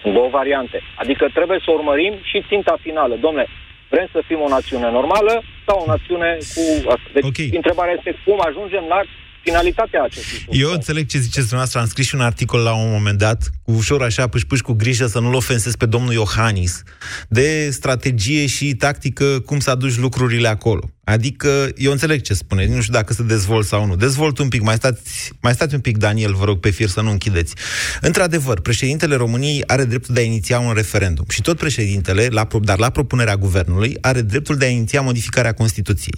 Sunt 0.00 0.12
două 0.18 0.28
variante. 0.38 0.78
Adică 1.02 1.24
trebuie 1.38 1.58
să 1.64 1.70
urmărim 1.70 2.14
și 2.30 2.44
ținta 2.48 2.74
finală. 2.86 3.14
Domnule, 3.24 3.46
vrem 3.92 4.08
să 4.12 4.20
fim 4.28 4.40
o 4.46 4.48
națiune 4.48 4.88
normală 4.98 5.34
sau 5.66 5.76
o 5.84 5.90
națiune 5.94 6.30
cu... 6.54 6.62
Deci 7.12 7.24
okay. 7.30 7.50
întrebarea 7.60 7.94
este 7.98 8.12
cum 8.24 8.38
ajungem 8.48 8.84
la 8.88 9.00
finalitatea 9.46 10.02
acestui 10.02 10.36
suspend. 10.36 10.60
Eu 10.62 10.70
înțeleg 10.78 11.04
ce 11.06 11.18
ziceți 11.18 11.48
dumneavoastră. 11.48 11.80
Am 11.80 11.86
scris 11.86 12.06
și 12.06 12.14
un 12.14 12.20
articol 12.30 12.60
la 12.68 12.74
un 12.84 12.90
moment 12.96 13.18
dat, 13.18 13.40
cu 13.42 13.55
ușor 13.66 14.02
așa, 14.02 14.26
pâși 14.26 14.62
cu 14.62 14.72
grijă 14.72 15.06
să 15.06 15.20
nu-l 15.20 15.34
ofensez 15.34 15.76
pe 15.76 15.86
domnul 15.86 16.12
Iohannis, 16.12 16.82
de 17.28 17.70
strategie 17.70 18.46
și 18.46 18.74
tactică, 18.74 19.24
cum 19.24 19.60
să 19.60 19.70
aduci 19.70 19.96
lucrurile 19.96 20.48
acolo. 20.48 20.90
Adică, 21.04 21.68
eu 21.76 21.92
înțeleg 21.92 22.20
ce 22.20 22.34
spune, 22.34 22.66
nu 22.66 22.80
știu 22.80 22.92
dacă 22.92 23.12
să 23.12 23.22
dezvolt 23.22 23.66
sau 23.66 23.86
nu. 23.86 23.96
Dezvolt 23.96 24.38
un 24.38 24.48
pic, 24.48 24.62
mai 24.62 24.74
stați, 24.74 25.32
mai 25.40 25.52
stați 25.52 25.74
un 25.74 25.80
pic, 25.80 25.96
Daniel, 25.96 26.34
vă 26.34 26.44
rog, 26.44 26.60
pe 26.60 26.70
fir 26.70 26.88
să 26.88 27.00
nu 27.00 27.10
închideți. 27.10 27.54
Într-adevăr, 28.00 28.60
președintele 28.60 29.14
României 29.16 29.62
are 29.66 29.84
dreptul 29.84 30.14
de 30.14 30.20
a 30.20 30.24
iniția 30.24 30.58
un 30.58 30.72
referendum. 30.72 31.24
Și 31.28 31.40
tot 31.40 31.56
președintele, 31.56 32.26
la, 32.30 32.48
dar 32.62 32.78
la 32.78 32.90
propunerea 32.90 33.36
guvernului, 33.36 33.96
are 34.00 34.20
dreptul 34.20 34.56
de 34.56 34.64
a 34.64 34.68
iniția 34.68 35.00
modificarea 35.00 35.52
Constituției. 35.52 36.14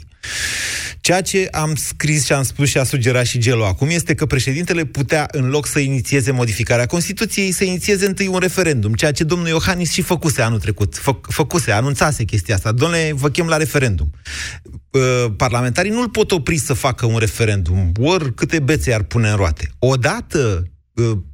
Ceea 1.01 1.21
ce 1.21 1.49
am 1.51 1.75
scris 1.75 2.25
și 2.25 2.33
am 2.33 2.43
spus 2.43 2.69
și 2.69 2.79
a 2.79 2.85
sugerat 2.85 3.27
și 3.27 3.39
Gelo 3.39 3.65
acum 3.65 3.89
este 3.89 4.15
că 4.15 4.27
președintele 4.27 4.85
putea, 4.85 5.29
în 5.33 5.49
loc 5.49 5.67
să 5.67 5.79
inițieze 5.79 6.31
modificarea 6.31 6.87
Constituției, 6.87 7.38
să 7.53 7.65
inițieze 7.65 8.07
întâi 8.07 8.27
un 8.27 8.39
referendum, 8.39 8.95
ceea 8.95 9.13
ce 9.13 9.25
domnul 9.25 9.49
Iohannis 9.49 9.93
și 9.93 10.03
făcuse 10.03 10.43
anul 10.43 10.61
trecut. 10.61 10.97
Fă, 10.97 11.17
făcuse, 11.23 11.71
anunțase 11.71 12.25
chestia 12.25 12.55
asta. 12.55 12.73
Domnule, 12.73 13.13
vă 13.15 13.29
chem 13.29 13.47
la 13.47 13.57
referendum. 13.57 14.11
Parlamentarii 15.37 15.91
nu-l 15.91 16.09
pot 16.09 16.31
opri 16.31 16.57
să 16.57 16.73
facă 16.73 17.07
un 17.07 17.19
referendum, 17.19 17.93
ori 18.01 18.35
câte 18.35 18.59
bețe 18.59 18.95
ar 18.95 19.03
pune 19.03 19.29
în 19.29 19.37
roate. 19.37 19.71
Odată 19.79 20.71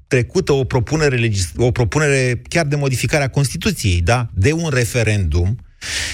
trecută 0.06 0.52
o 0.52 0.64
propunere, 0.64 1.16
legis- 1.16 1.52
o 1.56 1.70
propunere 1.70 2.42
chiar 2.48 2.66
de 2.66 2.76
modificare 2.76 3.24
a 3.24 3.30
Constituției, 3.30 4.00
da? 4.00 4.28
de 4.34 4.52
un 4.52 4.68
referendum, 4.72 5.58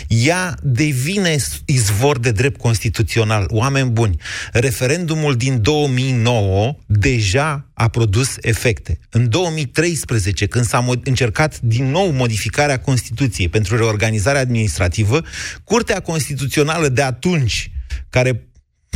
ea 0.08 0.54
devine 0.62 1.36
izvor 1.64 2.18
de 2.18 2.30
drept 2.30 2.60
constituțional. 2.60 3.46
Oameni 3.48 3.90
buni, 3.90 4.16
referendumul 4.52 5.36
din 5.36 5.62
2009 5.62 6.76
deja 6.86 7.70
a 7.74 7.88
produs 7.88 8.34
efecte. 8.40 8.98
În 9.10 9.28
2013, 9.28 10.46
când 10.46 10.64
s-a 10.64 10.80
mod- 10.80 11.06
încercat 11.06 11.60
din 11.60 11.90
nou 11.90 12.10
modificarea 12.10 12.80
Constituției 12.80 13.48
pentru 13.48 13.76
reorganizarea 13.76 14.40
administrativă, 14.40 15.22
Curtea 15.64 16.00
Constituțională 16.00 16.88
de 16.88 17.02
atunci, 17.02 17.70
care 18.10 18.44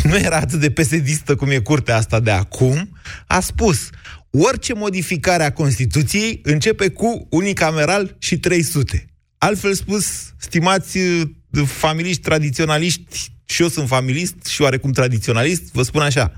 nu 0.02 0.16
era 0.16 0.36
atât 0.36 0.60
de 0.60 0.70
pesedistă 0.70 1.34
cum 1.34 1.50
e 1.50 1.58
curtea 1.58 1.96
asta 1.96 2.20
de 2.20 2.30
acum, 2.30 2.98
a 3.26 3.40
spus 3.40 3.88
orice 4.30 4.74
modificare 4.74 5.44
a 5.44 5.52
Constituției 5.52 6.40
începe 6.42 6.88
cu 6.88 7.26
unicameral 7.30 8.16
și 8.18 8.38
300. 8.38 9.13
Altfel 9.44 9.74
spus, 9.74 10.34
stimați 10.38 10.98
uh, 10.98 11.22
familiști 11.66 12.22
tradiționaliști, 12.22 13.32
și 13.44 13.62
eu 13.62 13.68
sunt 13.68 13.88
familist 13.88 14.44
și 14.46 14.62
oarecum 14.62 14.92
tradiționalist, 14.92 15.62
vă 15.72 15.82
spun 15.82 16.02
așa, 16.02 16.32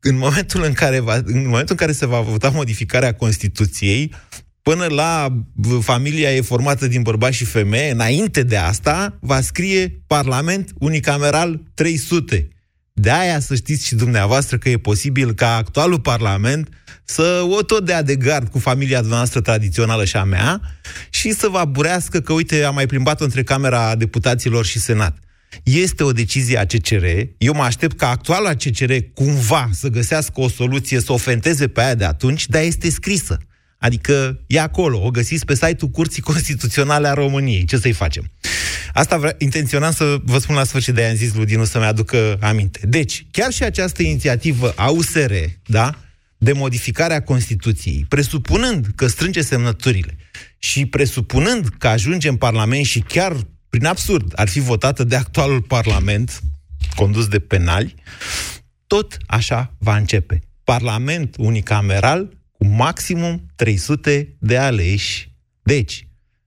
în 0.00 0.16
momentul 0.16 0.62
în 0.62 0.72
care, 0.72 0.98
va, 0.98 1.14
în 1.14 1.42
momentul 1.42 1.68
în 1.68 1.76
care 1.76 1.92
se 1.92 2.06
va 2.06 2.20
vota 2.20 2.48
modificarea 2.48 3.14
Constituției, 3.14 4.12
până 4.62 4.86
la 4.86 5.42
familia 5.80 6.34
e 6.34 6.40
formată 6.40 6.86
din 6.86 7.02
bărbați 7.02 7.36
și 7.36 7.44
femeie, 7.44 7.90
înainte 7.90 8.42
de 8.42 8.56
asta, 8.56 9.18
va 9.20 9.40
scrie 9.40 10.02
Parlament 10.06 10.70
unicameral 10.78 11.62
300. 11.74 12.48
De 12.92 13.10
aia 13.10 13.40
să 13.40 13.54
știți 13.54 13.86
și 13.86 13.94
dumneavoastră 13.94 14.58
că 14.58 14.68
e 14.68 14.78
posibil 14.78 15.34
ca 15.34 15.56
actualul 15.56 16.00
Parlament 16.00 16.68
să 17.08 17.46
o 17.50 17.62
tot 17.62 17.84
dea 17.84 18.02
de 18.02 18.16
gard 18.16 18.48
cu 18.48 18.58
familia 18.58 19.00
noastră 19.00 19.40
tradițională 19.40 20.04
și 20.04 20.16
a 20.16 20.24
mea 20.24 20.60
și 21.10 21.32
să 21.32 21.48
vă 21.48 21.58
aburească 21.58 22.20
că, 22.20 22.32
uite, 22.32 22.64
am 22.64 22.74
mai 22.74 22.86
plimbat 22.86 23.20
între 23.20 23.42
Camera 23.42 23.96
Deputaților 23.96 24.64
și 24.64 24.78
Senat. 24.78 25.18
Este 25.62 26.02
o 26.02 26.12
decizie 26.12 26.58
a 26.58 26.64
CCR. 26.64 27.04
Eu 27.38 27.54
mă 27.54 27.62
aștept 27.62 27.96
ca 27.96 28.08
actuala 28.08 28.54
CCR 28.54 28.92
cumva 29.14 29.68
să 29.72 29.88
găsească 29.88 30.40
o 30.40 30.48
soluție 30.48 31.00
să 31.00 31.12
o 31.12 31.16
fenteze 31.16 31.68
pe 31.68 31.80
aia 31.80 31.94
de 31.94 32.04
atunci, 32.04 32.46
dar 32.46 32.62
este 32.62 32.90
scrisă. 32.90 33.38
Adică 33.78 34.40
e 34.46 34.60
acolo, 34.60 35.04
o 35.04 35.10
găsiți 35.10 35.44
pe 35.44 35.54
site-ul 35.54 35.90
Curții 35.90 36.22
Constituționale 36.22 37.08
a 37.08 37.12
României. 37.12 37.64
Ce 37.64 37.76
să-i 37.76 37.92
facem? 37.92 38.30
Asta 38.92 39.16
vre- 39.16 39.34
intenționam 39.38 39.92
să 39.92 40.16
vă 40.24 40.38
spun 40.38 40.54
la 40.54 40.64
sfârșit, 40.64 40.94
de 40.94 41.04
am 41.04 41.16
zis 41.16 41.34
lui 41.34 41.44
Dinu 41.44 41.64
să-mi 41.64 41.84
aducă 41.84 42.38
aminte. 42.40 42.80
Deci, 42.82 43.26
chiar 43.30 43.52
și 43.52 43.62
această 43.62 44.02
inițiativă 44.02 44.72
a 44.76 44.88
USR, 44.88 45.32
da, 45.66 45.94
de 46.38 46.52
modificare 46.52 47.14
a 47.14 47.22
Constituției, 47.22 48.04
presupunând 48.08 48.86
că 48.94 49.06
strânge 49.06 49.42
semnăturile 49.42 50.16
și 50.58 50.86
presupunând 50.86 51.68
că 51.78 51.88
ajunge 51.88 52.28
în 52.28 52.36
Parlament 52.36 52.84
și 52.84 53.00
chiar, 53.00 53.36
prin 53.68 53.86
absurd, 53.86 54.32
ar 54.34 54.48
fi 54.48 54.60
votată 54.60 55.04
de 55.04 55.16
actualul 55.16 55.62
Parlament, 55.62 56.40
condus 56.94 57.28
de 57.28 57.38
penali, 57.38 57.94
tot 58.86 59.16
așa 59.26 59.74
va 59.78 59.96
începe. 59.96 60.40
Parlament 60.64 61.36
unicameral 61.38 62.36
cu 62.52 62.66
maximum 62.66 63.46
300 63.56 64.36
de 64.38 64.56
aleși. 64.56 65.34
Deci, 65.62 66.06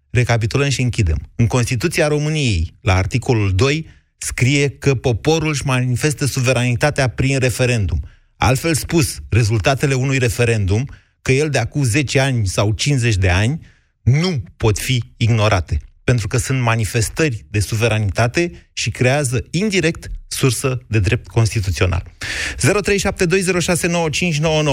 recapitulăm 0.10 0.70
și 0.70 0.82
închidem. 0.82 1.32
În 1.36 1.48
Constituția 1.48 2.08
României, 2.08 2.74
la 2.82 2.96
articolul 2.96 3.56
2, 3.56 3.86
scrie 4.18 4.70
că 4.70 4.96
poporul 4.96 5.50
își 5.50 5.66
manifestă 5.66 6.26
suveranitatea 6.26 7.08
prin 7.08 7.40
referendum. 7.40 8.04
Altfel 8.42 8.74
spus, 8.74 9.18
rezultatele 9.30 9.94
unui 9.94 10.18
referendum, 10.18 10.86
că 11.22 11.32
el 11.32 11.50
de 11.50 11.58
acum 11.58 11.84
10 11.84 12.20
ani 12.20 12.46
sau 12.46 12.72
50 12.72 13.16
de 13.16 13.30
ani, 13.30 13.60
nu 14.04 14.44
pot 14.58 14.80
fi 14.80 15.04
ignorate. 15.18 15.78
Pentru 16.04 16.28
că 16.28 16.38
sunt 16.38 16.62
manifestări 16.62 17.46
de 17.50 17.60
suveranitate 17.60 18.70
și 18.74 18.90
creează 18.90 19.46
indirect 19.52 20.08
sursă 20.28 20.78
de 20.88 21.00
drept 21.00 21.28
constituțional. 21.28 22.04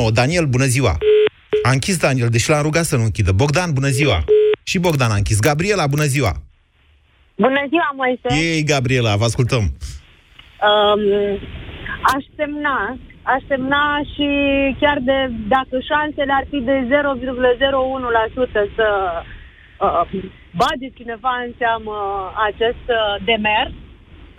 0372069599 0.09 0.13
Daniel, 0.13 0.47
bună 0.47 0.65
ziua! 0.65 0.99
A 1.63 1.71
închis 1.71 1.97
Daniel, 1.97 2.29
deși 2.29 2.51
l-am 2.51 2.63
rugat 2.63 2.85
să 2.85 2.97
nu 2.97 3.03
închidă. 3.03 3.33
Bogdan, 3.33 3.73
bună 3.73 3.89
ziua! 3.89 4.25
Și 4.63 4.79
Bogdan 4.79 5.11
a 5.11 5.15
închis. 5.15 5.41
Gabriela, 5.41 5.87
bună 5.87 6.05
ziua! 6.05 6.43
Bună 7.37 7.67
ziua, 7.69 7.95
Moise! 7.97 8.47
Ei, 8.47 8.63
Gabriela, 8.63 9.17
vă 9.17 9.25
ascultăm. 9.25 9.63
Um, 9.63 11.01
aș 12.03 12.25
semna, 12.37 12.99
aș 13.33 13.43
semna 13.53 13.85
și 14.13 14.29
chiar 14.81 14.99
de, 15.11 15.19
dacă 15.55 15.77
șansele 15.91 16.33
ar 16.39 16.45
fi 16.51 16.59
de 16.71 16.77
0,01% 16.91 18.77
să 18.79 18.89
uh, 19.87 20.03
bage 20.61 20.89
cineva 20.99 21.33
în 21.47 21.53
seamă 21.61 21.97
acest 22.49 22.85
uh, 22.99 23.01
demers, 23.29 23.75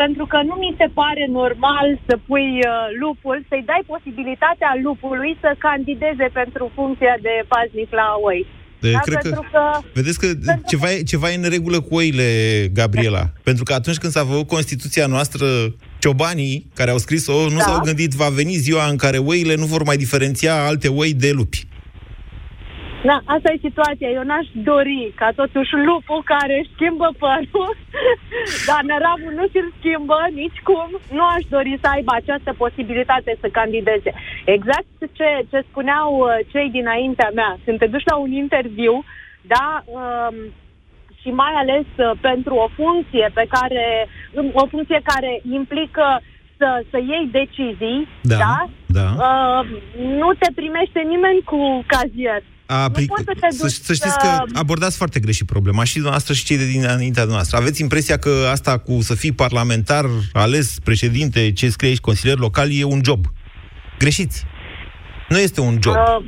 pentru 0.02 0.26
că 0.32 0.38
nu 0.50 0.56
mi 0.63 0.76
se 0.80 0.88
pare 1.00 1.23
normal 1.39 1.88
să 2.08 2.13
pui 2.28 2.50
uh, 2.60 2.86
lupul, 3.02 3.38
să-i 3.50 3.67
dai 3.71 3.84
posibilitatea 3.93 4.71
lupului 4.88 5.32
să 5.43 5.50
candideze 5.65 6.28
pentru 6.39 6.63
funcția 6.78 7.15
de 7.28 7.34
paznic 7.54 7.89
la 8.02 8.08
oi. 8.30 8.39
De, 8.84 8.91
Da, 8.91 9.00
cred 9.00 9.21
pentru 9.21 9.41
că, 9.41 9.47
că- 9.52 9.80
vedeți 10.00 10.19
că 10.21 10.28
ceva 10.71 10.88
e, 10.91 11.10
ceva 11.13 11.28
e 11.32 11.36
în 11.36 11.50
regulă 11.58 11.78
cu 11.82 11.93
oile, 12.02 12.28
Gabriela. 12.80 13.23
Pentru 13.43 13.63
că 13.63 13.73
atunci 13.73 13.97
când 13.97 14.12
s-a 14.12 14.26
făcut 14.26 14.47
Constituția 14.47 15.08
noastră, 15.08 15.45
ciobanii 16.08 16.65
care 16.80 16.91
au 16.91 16.98
scris-o 17.06 17.38
nu 17.56 17.62
Da. 17.62 17.65
s-au 17.67 17.80
gândit, 17.88 18.12
va 18.22 18.30
veni 18.39 18.56
ziua 18.67 18.86
în 18.93 18.98
care 19.04 19.17
oile 19.17 19.56
nu 19.62 19.65
vor 19.74 19.84
mai 19.84 19.98
diferenția 20.06 20.54
alte 20.70 20.88
oi 21.02 21.13
de 21.13 21.32
lupi. 21.39 21.62
Da, 23.10 23.17
asta 23.36 23.48
e 23.52 23.67
situația. 23.70 24.10
Eu 24.17 24.24
n-aș 24.30 24.48
dori 24.72 25.13
ca 25.22 25.30
totuși 25.41 25.74
lupul 25.88 26.22
care 26.34 26.54
își 26.60 26.74
schimbă 26.76 27.10
părul, 27.24 27.72
dar 28.70 28.82
năravul 28.91 29.34
nu 29.39 29.46
și-l 29.52 29.70
schimbă 29.78 30.20
nici 30.41 30.60
cum, 30.70 30.89
nu 31.17 31.24
aș 31.36 31.43
dori 31.56 31.74
să 31.82 31.88
aibă 31.96 32.12
această 32.15 32.52
posibilitate 32.63 33.32
să 33.41 33.48
candideze. 33.60 34.12
Exact 34.56 34.91
ce, 35.17 35.30
ce 35.50 35.60
spuneau 35.70 36.10
uh, 36.20 36.28
cei 36.52 36.67
dinaintea 36.78 37.32
mea, 37.39 37.52
când 37.65 37.78
te 37.80 37.88
duci 37.93 38.10
la 38.12 38.15
un 38.26 38.32
interviu, 38.43 38.96
da, 39.54 39.67
um, 39.86 40.36
și 41.28 41.34
mai 41.44 41.54
ales 41.63 41.88
uh, 41.98 42.12
pentru 42.30 42.54
o 42.66 42.68
funcție 42.80 43.28
pe 43.40 43.46
care, 43.56 43.86
o 44.63 44.66
funcție 44.74 45.00
care 45.12 45.32
implică 45.60 46.06
să, 46.60 46.68
să 46.92 46.98
iei 47.12 47.26
decizii, 47.40 48.00
Da, 48.22 48.38
da? 48.38 48.56
da. 48.98 49.08
Uh, 49.26 49.62
nu 50.22 50.30
te 50.42 50.50
primește 50.60 51.00
nimeni 51.13 51.40
cu 51.52 51.60
cazier. 51.94 52.42
A, 52.66 52.90
pri- 52.96 53.06
poți 53.13 53.24
să 53.32 53.36
te 53.40 53.48
să, 53.50 53.62
duci 53.63 53.72
să 53.90 53.94
știți 53.94 54.18
să- 54.20 54.20
că 54.24 54.60
abordați 54.63 54.98
foarte 54.98 55.20
greșit 55.20 55.46
problema 55.46 55.84
și 55.84 55.94
dumneavoastră 55.94 56.34
și 56.34 56.46
cei 56.46 56.58
de 56.58 56.68
dinaintea 56.76 57.24
noastră. 57.24 57.58
Aveți 57.58 57.82
impresia 57.82 58.18
că 58.18 58.34
asta 58.52 58.78
cu 58.78 59.02
să 59.02 59.16
fii 59.16 59.32
parlamentar, 59.32 60.06
ales 60.34 60.78
președinte, 60.84 61.52
ce 61.52 61.70
scrie 61.70 61.90
aici, 61.90 62.00
consilier 62.10 62.38
local, 62.38 62.68
e 62.72 62.84
un 62.84 63.02
job. 63.06 63.26
Greșiți. 63.98 64.46
Nu 65.30 65.38
este 65.38 65.62
un 65.62 65.78
job. 65.82 65.96
Uh, 65.96 66.26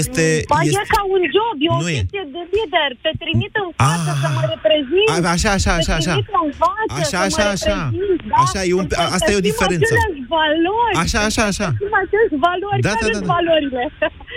Este, 0.00 0.24
Ba, 0.52 0.58
este... 0.62 0.80
e 0.82 0.92
ca 0.96 1.02
un 1.14 1.22
job, 1.36 1.54
e 1.66 1.68
o 1.76 1.78
Nu 1.82 1.88
e. 1.88 1.92
chestie 1.92 2.24
de 2.34 2.42
lider. 2.54 2.90
Te 3.04 3.10
trimit 3.22 3.52
în 3.64 3.68
față 3.82 4.10
să 4.22 4.28
mă 4.36 4.42
reprezint. 4.54 5.08
A, 5.12 5.30
așa, 5.36 5.50
așa, 5.58 5.72
așa, 5.80 5.94
Te 5.96 6.00
așa. 6.00 6.12
trimit 6.14 6.30
în 6.46 6.50
față 6.62 6.92
Așa, 7.02 7.18
să 7.22 7.26
așa, 7.28 7.44
mă 7.46 7.54
așa. 7.56 7.76
reprezint, 7.82 8.20
da? 8.30 8.36
Așa, 8.44 8.60
e 8.70 8.72
un- 8.80 8.88
Să 8.90 9.00
asta 9.16 9.30
e 9.32 9.36
o 9.38 9.40
împărtășim 9.40 9.48
diferență. 9.50 9.92
aceleași 9.94 10.22
valori. 10.36 10.94
Așa, 11.04 11.18
așa, 11.28 11.42
așa. 11.52 11.68
Să 11.70 11.84
împărtășim 11.86 12.00
aceleași 12.04 12.36
valori. 12.48 12.80
Da, 12.86 12.92
care 12.94 13.04
da, 13.04 13.12
da, 13.14 13.16
sunt 13.20 13.28
da. 13.30 13.34
valorile? 13.36 13.82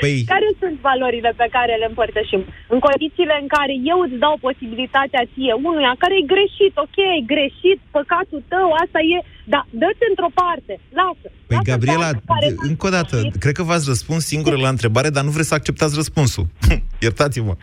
Păi- 0.02 0.26
Care 0.34 0.50
sunt 0.62 0.76
valorile 0.90 1.32
pe 1.42 1.48
care 1.58 1.74
le 1.82 1.88
împărtășim? 1.92 2.42
În 2.74 2.80
condițiile 2.88 3.36
în 3.44 3.48
care 3.56 3.74
eu 3.92 3.98
îți 4.06 4.18
dau 4.24 4.36
posibilitatea 4.48 5.24
ție, 5.34 5.54
unuia 5.70 5.94
care 6.04 6.14
e 6.22 6.32
greșit, 6.36 6.74
ok, 6.86 6.98
e 7.18 7.30
greșit, 7.34 7.80
păcatul 7.98 8.42
tău, 8.54 8.68
asta 8.84 9.00
e, 9.16 9.18
dar 9.54 9.64
dă-ți 9.82 10.04
într-o 10.12 10.32
parte, 10.42 10.74
lasă. 11.00 11.28
Păi, 11.50 11.58
lasă 11.58 11.70
Gabriela, 11.72 12.08
pe 12.10 12.16
alții 12.16 12.30
care 12.34 12.48
de- 12.50 12.68
încă 12.70 12.84
o 12.90 12.92
dată, 12.98 13.16
cred 13.44 13.56
că 13.60 13.64
v-ați 13.70 13.88
răspuns 13.94 14.22
singură 14.34 14.58
la 14.66 14.72
întrebare, 14.76 15.10
dar 15.16 15.24
nu 15.28 15.34
vreți 15.36 15.50
să 15.52 15.58
acceptați 15.60 15.94
răspunsul. 16.02 16.46
Iertați-mă. 17.06 17.54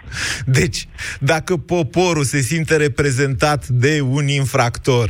Deci, 0.58 0.78
dacă 1.32 1.52
poporul 1.74 2.24
se 2.32 2.40
simte 2.50 2.74
reprezentat 2.86 3.60
de 3.84 3.92
un 4.16 4.26
infractor, 4.40 5.08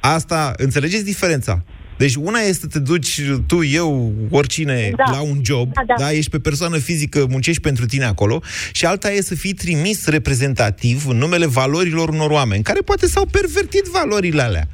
asta, 0.00 0.40
înțelegeți 0.56 1.04
diferența? 1.12 1.54
Deci 1.98 2.14
una 2.14 2.38
este 2.40 2.60
să 2.60 2.66
te 2.66 2.78
duci 2.78 3.20
tu, 3.46 3.62
eu, 3.64 4.12
oricine, 4.30 4.92
Da. 4.96 5.10
la 5.10 5.20
un 5.20 5.40
job, 5.44 5.72
Da, 5.72 5.82
da. 5.86 5.94
da, 5.98 6.12
ești 6.12 6.30
pe 6.30 6.38
persoană 6.38 6.78
fizică, 6.78 7.26
muncești 7.30 7.60
pentru 7.62 7.86
tine 7.86 8.04
acolo, 8.04 8.42
și 8.72 8.86
alta 8.86 9.12
e 9.12 9.20
să 9.20 9.34
fii 9.34 9.52
trimis 9.54 10.06
reprezentativ 10.06 11.06
în 11.08 11.16
numele 11.16 11.46
valorilor 11.46 12.08
unor 12.08 12.30
oameni, 12.30 12.62
care 12.62 12.80
poate 12.80 13.06
s-au 13.06 13.26
pervertit 13.26 13.84
valorile 13.84 14.42
alea. 14.42 14.68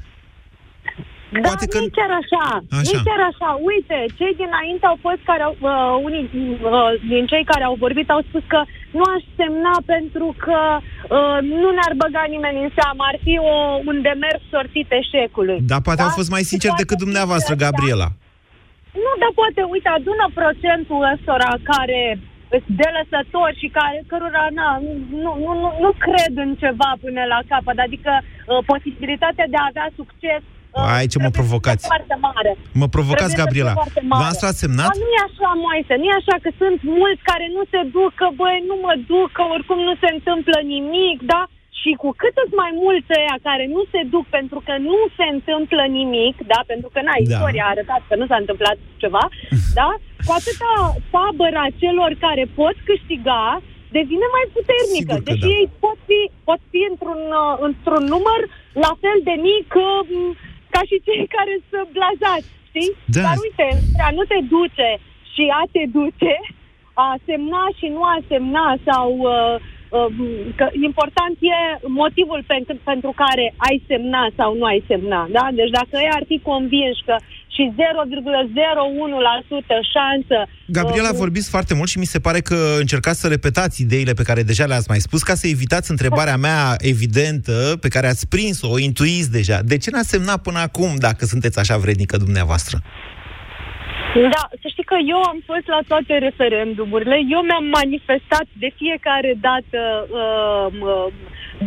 Da, 1.43 1.49
Poate 1.49 1.67
că... 1.73 1.79
nu 1.85 1.89
chiar 1.99 2.13
așa. 2.23 2.45
Așa. 2.79 2.97
Nu 2.97 3.03
chiar 3.09 3.21
așa. 3.31 3.49
Uite, 3.71 3.99
cei 4.19 4.35
dinainte 4.43 4.85
au 4.93 4.99
fost 5.07 5.21
care 5.31 5.43
au, 5.49 5.55
uh, 5.71 5.93
unii 6.09 6.25
uh, 6.33 6.91
din 7.13 7.25
cei 7.33 7.45
care 7.53 7.65
au 7.71 7.77
vorbit 7.85 8.09
au 8.11 8.23
spus 8.29 8.45
că 8.53 8.61
nu 8.97 9.03
aș 9.15 9.23
semna 9.41 9.75
pentru 9.95 10.29
că 10.45 10.59
uh, 10.81 11.39
nu 11.63 11.69
ne-ar 11.77 11.95
băga 12.03 12.25
nimeni 12.35 12.63
în 12.65 12.71
seamă. 12.79 13.03
Ar 13.11 13.17
fi 13.25 13.35
o, 13.53 13.55
un 13.91 13.97
demers 14.09 14.43
sortit 14.55 14.89
eșecului. 15.01 15.59
Dar 15.73 15.81
poate 15.87 16.01
Da? 16.03 16.07
au 16.09 16.17
fost 16.21 16.31
mai 16.35 16.43
Și 16.45 16.51
sinceri 16.53 16.73
poate 16.75 16.85
decât 16.85 16.99
dumneavoastră, 17.05 17.53
chestia 17.55 17.67
asta- 17.69 17.77
Gabriela. 17.77 18.09
Nu, 19.05 19.13
dar 19.23 19.33
poate, 19.41 19.61
uite, 19.75 19.89
adună 19.99 20.27
procentul 20.41 21.01
ăstora 21.15 21.53
care 21.73 22.01
sunt 22.53 22.67
delăsători 22.85 23.61
și 23.63 23.69
care, 23.79 23.99
cărora 24.13 24.47
na, 24.59 24.69
nu, 24.85 24.93
nu, 25.23 25.31
nu, 25.63 25.69
nu 25.85 25.91
cred 26.07 26.33
în 26.45 26.51
ceva 26.63 26.91
până 27.05 27.23
la 27.33 27.41
capăt. 27.51 27.79
Adică 27.87 28.13
uh, 28.23 28.61
posibilitatea 28.73 29.47
de 29.53 29.59
a 29.61 29.69
avea 29.71 29.89
succes 30.01 30.43
uh, 30.49 30.54
Ai, 30.95 31.05
ce 31.13 31.17
mă 31.19 31.29
trebuie 31.29 31.33
să 31.33 31.39
provocați. 31.41 31.83
fie 31.85 31.93
foarte 31.95 32.17
mare. 32.29 32.51
Mă 32.81 32.87
provocați, 32.97 33.33
Trebuie 33.35 33.35
să 33.35 33.39
fie 33.39 33.45
Gabriela. 33.45 33.75
foarte 33.81 34.03
mare. 34.11 34.21
V-ați 34.23 34.43
ați 34.49 34.61
semnat? 34.65 34.89
Dar 34.91 35.01
nu 35.05 35.09
e 35.19 35.21
așa, 35.31 35.51
Moise, 35.67 35.93
nu 36.01 36.07
e 36.11 36.15
așa 36.23 36.37
că 36.45 36.51
sunt 36.61 36.79
mulți 37.01 37.23
care 37.31 37.47
nu 37.57 37.63
se 37.73 37.81
duc, 37.97 38.11
că 38.21 38.27
băi, 38.41 38.59
nu 38.71 38.77
mă 38.87 38.95
duc, 39.13 39.29
că 39.39 39.43
oricum 39.55 39.79
nu 39.89 39.95
se 40.03 40.09
întâmplă 40.17 40.57
nimic, 40.75 41.19
da? 41.35 41.43
Și 41.81 41.91
cu 42.03 42.09
cât 42.21 42.33
sunt 42.41 42.53
mai 42.63 42.73
mulți 42.85 43.11
ăia 43.19 43.37
care 43.49 43.65
nu 43.77 43.83
se 43.93 44.01
duc 44.15 44.25
pentru 44.39 44.59
că 44.67 44.75
nu 44.89 44.99
se 45.19 45.27
întâmplă 45.37 45.83
nimic, 45.99 46.37
da? 46.53 46.61
Pentru 46.73 46.89
că, 46.93 46.99
na, 47.09 47.15
istoria 47.27 47.65
a 47.67 47.73
arătat 47.75 48.03
că 48.09 48.15
nu 48.21 48.27
s-a 48.31 48.39
întâmplat 48.45 48.77
ceva, 49.03 49.25
da? 49.81 49.91
Cu 50.27 50.31
atâta 50.39 50.73
tabăra 51.15 51.65
celor 51.83 52.11
care 52.27 52.45
pot 52.61 52.77
câștiga 52.91 53.43
devine 53.99 54.27
mai 54.37 54.45
puternică. 54.57 55.15
Sigur 55.15 55.27
că 55.29 55.33
Deși 55.35 55.45
da. 55.47 55.55
ei 55.59 55.67
pot 55.85 55.99
fi, 56.09 56.21
pot 56.49 56.61
fi 56.73 56.81
într-un, 56.93 57.21
uh, 57.43 57.55
într-un 57.69 58.05
număr 58.15 58.41
la 58.85 58.93
fel 59.03 59.19
de 59.29 59.35
mic 59.49 59.69
uh, 59.77 60.01
ca 60.75 60.83
și 60.91 60.97
cei 61.07 61.27
care 61.37 61.55
sunt 61.71 61.89
blazați, 61.99 62.49
știi? 62.71 62.91
Da. 63.17 63.23
Dar 63.27 63.37
uite, 63.47 63.67
a 64.07 64.11
nu 64.19 64.25
te 64.33 64.39
duce 64.55 64.91
și 65.33 65.45
a 65.61 65.63
te 65.75 65.83
duce, 65.99 66.35
a 67.07 67.09
semna 67.29 67.65
și 67.79 67.87
nu 67.97 68.03
a 68.15 68.19
semna 68.33 68.67
sau... 68.89 69.09
Uh, 69.35 69.57
uh, 69.99 70.09
că 70.59 70.67
important 70.89 71.37
e 71.41 71.59
motivul 72.03 72.43
pentru, 72.47 72.75
pentru 72.91 73.11
care 73.23 73.45
ai 73.57 73.77
semna 73.87 74.25
sau 74.39 74.51
nu 74.61 74.65
ai 74.65 74.85
semna, 74.87 75.21
da? 75.37 75.45
Deci 75.59 75.71
dacă 75.79 75.95
ei 76.05 76.17
ar 76.19 76.25
fi 76.31 76.39
convinși 76.51 77.03
că 77.09 77.17
și 77.57 77.73
0,01% 77.73 77.75
șansă... 79.95 80.37
Gabriela, 80.67 81.09
uh, 81.11 81.17
vorbiți 81.17 81.51
foarte 81.51 81.75
mult 81.75 81.89
și 81.89 81.99
mi 81.99 82.05
se 82.15 82.21
pare 82.21 82.41
că 82.41 82.57
încercați 82.79 83.21
să 83.21 83.29
repetați 83.29 83.83
ideile 83.83 84.13
pe 84.13 84.23
care 84.23 84.43
deja 84.43 84.67
le-ați 84.67 84.89
mai 84.89 84.99
spus, 84.99 85.23
ca 85.23 85.35
să 85.35 85.47
evitați 85.47 85.91
întrebarea 85.91 86.37
mea 86.37 86.75
evidentă, 86.79 87.77
pe 87.81 87.89
care 87.89 88.07
ați 88.07 88.29
prins-o, 88.29 88.69
o 88.71 88.79
intuiți 88.79 89.31
deja. 89.31 89.59
De 89.65 89.77
ce 89.79 89.91
n-ați 89.91 90.09
semnat 90.09 90.43
până 90.43 90.59
acum, 90.59 90.91
dacă 90.99 91.25
sunteți 91.25 91.59
așa 91.59 91.77
vrednică 91.77 92.17
dumneavoastră? 92.17 92.79
Da, 94.35 94.45
să 94.63 94.67
știi 94.73 94.85
că 94.93 94.97
eu 95.15 95.21
am 95.33 95.39
fost 95.51 95.67
la 95.75 95.81
toate 95.91 96.13
referendumurile, 96.29 97.17
eu 97.35 97.41
mi-am 97.49 97.67
manifestat 97.81 98.47
de 98.63 98.69
fiecare 98.81 99.33
dată 99.49 99.81
uh, 100.21 100.67
uh, 100.89 101.13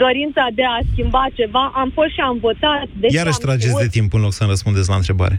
dorința 0.04 0.43
de 0.60 0.65
a 0.76 0.78
schimba 0.91 1.26
ceva, 1.39 1.63
am 1.82 1.89
fost 1.97 2.12
și 2.15 2.21
am 2.30 2.38
votat. 2.47 2.88
Deci 3.04 3.13
Iarăși 3.13 3.39
am 3.41 3.45
trageți 3.47 3.76
de 3.76 3.84
știut- 3.84 3.95
timp 3.97 4.13
în 4.13 4.21
loc 4.21 4.34
să-mi 4.34 4.50
răspundeți 4.50 4.89
la 4.89 4.95
întrebare. 5.02 5.38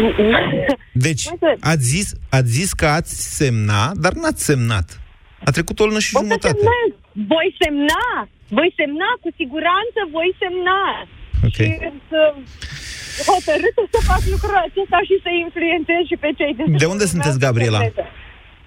Deci, 1.06 1.24
Uite. 1.32 1.50
ați 1.72 1.84
zis, 1.94 2.06
ați 2.38 2.50
zis 2.58 2.70
că 2.80 2.86
ați 2.98 3.12
semna, 3.38 3.82
dar 4.04 4.12
n-ați 4.12 4.44
semnat. 4.50 4.88
A 5.48 5.50
trecut 5.56 5.76
o 5.80 5.84
lună 5.88 6.00
și 6.06 6.10
O 6.14 6.18
să 6.18 6.22
jumătate. 6.24 6.56
semnez, 6.58 6.90
voi 7.32 7.48
semna, 7.62 8.04
voi 8.58 8.70
semna, 8.80 9.08
cu 9.22 9.28
siguranță 9.40 10.00
voi 10.16 10.30
semna. 10.42 10.80
Ok. 11.46 11.58
Și 11.68 11.74
sunt 12.10 12.44
hotărâtă 13.30 13.82
să 13.94 13.98
fac 14.10 14.22
lucrul 14.34 14.58
acesta 14.68 14.98
și 15.08 15.14
să 15.24 15.30
influențez 15.44 16.00
și 16.10 16.16
pe 16.24 16.30
cei 16.38 16.52
de 16.58 16.62
De 16.84 16.88
unde 16.94 17.04
sunteți, 17.14 17.38
Gabriela? 17.46 17.80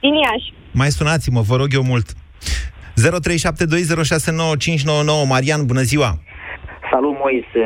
Din 0.03 0.13
Iași. 0.25 0.47
Mai 0.81 0.91
sunați-mă, 0.97 1.41
vă 1.41 1.55
rog 1.61 1.69
eu 1.73 1.83
mult. 1.83 2.07
0372069599 2.13 2.15
Marian, 5.27 5.65
bună 5.65 5.81
ziua! 5.81 6.19
Salut, 6.95 7.15
Moise 7.25 7.65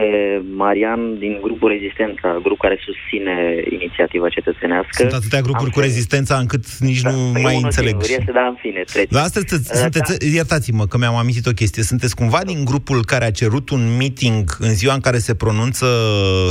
Marian, 0.56 1.18
din 1.20 1.40
grupul 1.42 1.70
Rezistența, 1.70 2.40
grup 2.44 2.60
care 2.60 2.78
susține 2.88 3.36
inițiativa 3.70 4.30
cetățenească. 4.30 5.02
Sunt 5.02 5.14
atâtea 5.14 5.42
grupuri 5.42 5.72
cu 5.72 5.80
rezistența 5.80 6.36
încât 6.36 6.78
nici 6.78 7.02
nu 7.02 7.30
Păi 7.34 7.42
mai 7.42 7.54
unul 7.56 7.66
înțeleg. 7.66 7.96
Singur, 8.02 8.20
este, 8.20 8.32
dar 8.32 8.46
în 8.48 8.58
fine, 8.60 8.84
trece. 8.86 9.08
Dar 9.12 9.24
astăzi 9.24 9.46
sunteți, 9.48 9.72
Uh, 9.74 9.80
sunteți, 9.82 10.36
iertați-mă 10.36 10.86
că 10.86 10.98
mi-am 10.98 11.16
amintit 11.16 11.46
o 11.46 11.52
chestie, 11.52 11.84
sunteți 11.84 12.16
cumva 12.16 12.42
din 12.44 12.66
grupul 12.66 13.06
care 13.06 13.26
a 13.26 13.32
cerut 13.32 13.70
un 13.70 13.98
meeting 13.98 14.44
în 14.60 14.74
ziua 14.74 14.94
în 14.94 15.00
care 15.00 15.18
se 15.18 15.36
pronunță 15.36 15.86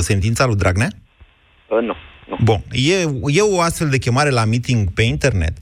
sentința 0.00 0.46
lui 0.46 0.56
Dragnea? 0.56 0.88
Uh, 1.68 1.82
nu. 1.82 1.94
Bun, 2.44 2.60
e, 2.72 2.94
e 3.26 3.40
o 3.40 3.60
astfel 3.60 3.88
de 3.88 3.98
chemare 3.98 4.30
la 4.30 4.44
meeting 4.44 4.92
pe 4.94 5.02
internet. 5.02 5.52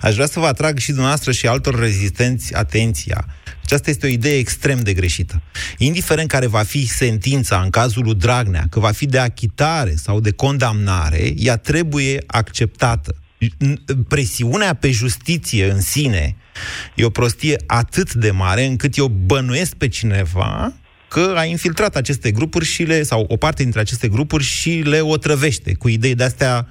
Aș 0.00 0.14
vrea 0.14 0.26
să 0.26 0.40
vă 0.40 0.46
atrag 0.46 0.78
și 0.78 0.88
dumneavoastră 0.88 1.32
și 1.32 1.46
altor 1.46 1.78
rezistenți 1.78 2.54
atenția. 2.54 3.24
Aceasta 3.66 3.90
este 3.90 4.06
o 4.06 4.08
idee 4.08 4.38
extrem 4.38 4.80
de 4.80 4.92
greșită. 4.94 5.42
Indiferent 5.78 6.28
care 6.28 6.46
va 6.46 6.62
fi 6.62 6.86
sentința 6.86 7.60
în 7.60 7.70
cazul 7.70 8.04
lui 8.04 8.14
Dragnea, 8.14 8.66
că 8.70 8.80
va 8.80 8.90
fi 8.90 9.06
de 9.06 9.18
achitare 9.18 9.94
sau 9.96 10.20
de 10.20 10.30
condamnare, 10.30 11.32
ea 11.36 11.56
trebuie 11.56 12.22
acceptată. 12.26 13.14
Presiunea 14.08 14.74
pe 14.74 14.90
justiție 14.90 15.70
în 15.70 15.80
sine 15.80 16.36
e 16.94 17.04
o 17.04 17.10
prostie 17.10 17.56
atât 17.66 18.14
de 18.14 18.30
mare 18.30 18.64
încât 18.64 18.96
eu 18.96 19.08
bănuiesc 19.08 19.74
pe 19.74 19.88
cineva 19.88 20.74
că 21.08 21.34
a 21.36 21.44
infiltrat 21.44 21.96
aceste 21.96 22.30
grupuri 22.30 22.64
și 22.64 22.82
le, 22.82 23.02
sau 23.02 23.24
o 23.28 23.36
parte 23.36 23.62
dintre 23.62 23.80
aceste 23.80 24.08
grupuri 24.08 24.44
și 24.44 24.70
le 24.70 25.00
otrăvește 25.00 25.74
cu 25.74 25.88
idei 25.88 26.14
de-astea, 26.14 26.68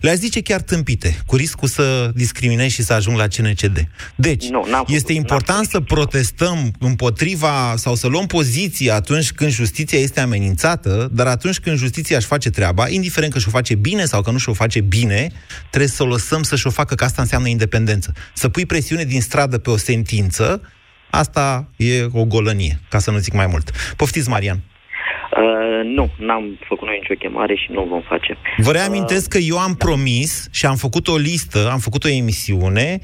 le-aș 0.00 0.16
zice 0.16 0.40
chiar 0.40 0.60
tâmpite, 0.60 1.18
cu 1.26 1.36
riscul 1.36 1.68
să 1.68 2.10
discriminez 2.14 2.70
și 2.70 2.82
să 2.82 2.92
ajung 2.92 3.16
la 3.16 3.26
CNCD. 3.26 3.88
Deci, 4.16 4.48
Nu, 4.48 4.66
n-am 4.70 4.84
este 4.88 5.12
important 5.12 5.68
să 5.68 5.80
protestăm 5.80 6.72
împotriva 6.78 7.74
sau 7.76 7.94
să 7.94 8.06
luăm 8.06 8.26
poziție 8.26 8.90
atunci 8.90 9.32
când 9.32 9.50
justiția 9.50 9.98
este 9.98 10.20
amenințată, 10.20 11.08
dar 11.12 11.26
atunci 11.26 11.58
când 11.58 11.78
justiția 11.78 12.16
își 12.16 12.26
face 12.26 12.50
treaba, 12.50 12.88
indiferent 12.88 13.32
că 13.32 13.38
și-o 13.38 13.50
face 13.50 13.74
bine 13.74 14.04
sau 14.04 14.22
că 14.22 14.30
nu 14.30 14.38
și-o 14.38 14.52
face 14.52 14.80
bine, 14.80 15.32
trebuie 15.70 15.90
să 15.90 16.02
o 16.02 16.06
lăsăm 16.06 16.42
să-și 16.42 16.66
o 16.66 16.70
facă, 16.70 16.94
că 16.94 17.04
asta 17.04 17.22
înseamnă 17.22 17.48
independență. 17.48 18.12
Să 18.34 18.48
pui 18.48 18.66
presiune 18.66 19.04
din 19.04 19.20
stradă 19.20 19.58
pe 19.58 19.70
o 19.70 19.76
sentință, 19.76 20.60
Asta 21.14 21.68
e 21.76 22.06
o 22.12 22.24
golănie, 22.24 22.80
ca 22.88 22.98
să 22.98 23.10
nu 23.10 23.18
zic 23.18 23.32
mai 23.32 23.46
mult. 23.46 23.70
Poftiți, 23.96 24.28
Marian. 24.28 24.56
Uh, 24.56 25.84
nu, 25.84 26.10
n-am 26.18 26.58
făcut 26.68 26.86
noi 26.86 26.98
nicio 27.00 27.14
chemare 27.18 27.54
și 27.54 27.72
nu 27.72 27.84
vom 27.84 28.02
face. 28.08 28.36
Vă 28.56 28.72
reamintesc 28.72 29.28
că 29.28 29.38
eu 29.38 29.58
am 29.58 29.74
promis 29.74 30.48
și 30.50 30.66
am 30.66 30.76
făcut 30.76 31.08
o 31.08 31.16
listă, 31.16 31.70
am 31.70 31.78
făcut 31.78 32.04
o 32.04 32.08
emisiune, 32.08 32.98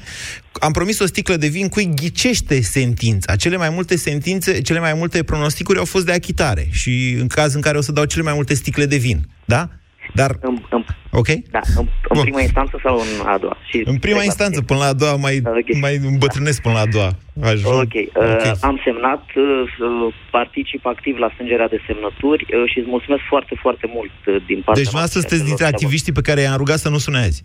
am 0.59 0.71
promis 0.71 0.99
o 0.99 1.05
sticlă 1.05 1.35
de 1.35 1.47
vin 1.47 1.69
cui 1.69 1.89
ghicește 1.95 2.61
sentința. 2.61 3.35
Cele 3.35 3.57
mai 3.57 3.69
multe 3.69 3.97
sentințe, 3.97 4.61
cele 4.61 4.79
mai 4.79 4.93
multe 4.93 5.23
pronosticuri 5.23 5.77
au 5.77 5.85
fost 5.85 6.05
de 6.05 6.11
achitare 6.11 6.67
și 6.71 7.15
în 7.19 7.27
caz 7.27 7.53
în 7.53 7.61
care 7.61 7.77
o 7.77 7.81
să 7.81 7.91
dau 7.91 8.05
cele 8.05 8.23
mai 8.23 8.33
multe 8.33 8.53
sticle 8.53 8.85
de 8.85 8.97
vin. 8.97 9.19
Da? 9.45 9.69
Dar... 10.13 10.31
În, 10.41 10.57
în, 10.69 10.83
ok? 11.11 11.27
Da, 11.27 11.59
în, 11.75 11.85
în 12.09 12.21
prima 12.21 12.41
instanță 12.41 12.79
sau 12.83 12.95
în 12.97 13.27
a 13.27 13.37
doua? 13.37 13.57
Și 13.69 13.81
În 13.85 13.97
prima 13.97 14.23
instanță, 14.23 14.61
până 14.61 14.79
la 14.79 14.85
a 14.85 14.93
doua, 14.93 15.15
mai, 15.15 15.41
okay. 15.45 15.77
mai 15.81 15.95
îmbătrânesc 15.95 16.61
până 16.61 16.73
la 16.73 16.79
a 16.79 16.85
doua. 16.85 17.11
Ajung. 17.43 17.75
Ok. 17.75 17.93
Uh, 17.93 18.09
okay. 18.15 18.53
Am 18.61 18.81
semnat, 18.83 19.23
uh, 19.35 20.13
particip 20.31 20.85
activ 20.85 21.17
la 21.17 21.29
strângerea 21.33 21.67
de 21.67 21.79
semnături 21.87 22.45
uh, 22.47 22.71
și 22.71 22.77
îți 22.79 22.89
mulțumesc 22.89 23.23
foarte, 23.27 23.55
foarte 23.61 23.91
mult 23.95 24.11
uh, 24.25 24.35
din 24.45 24.61
partea 24.65 24.83
Deci 24.83 24.93
noastră 24.93 25.19
sunteți 25.19 25.45
dintre 25.45 25.65
activiștii 25.65 26.13
pe 26.13 26.21
care 26.21 26.41
i-am 26.41 26.57
rugat 26.57 26.77
să 26.77 26.89
nu 26.89 26.97
sune 26.97 27.17
azi. 27.17 27.43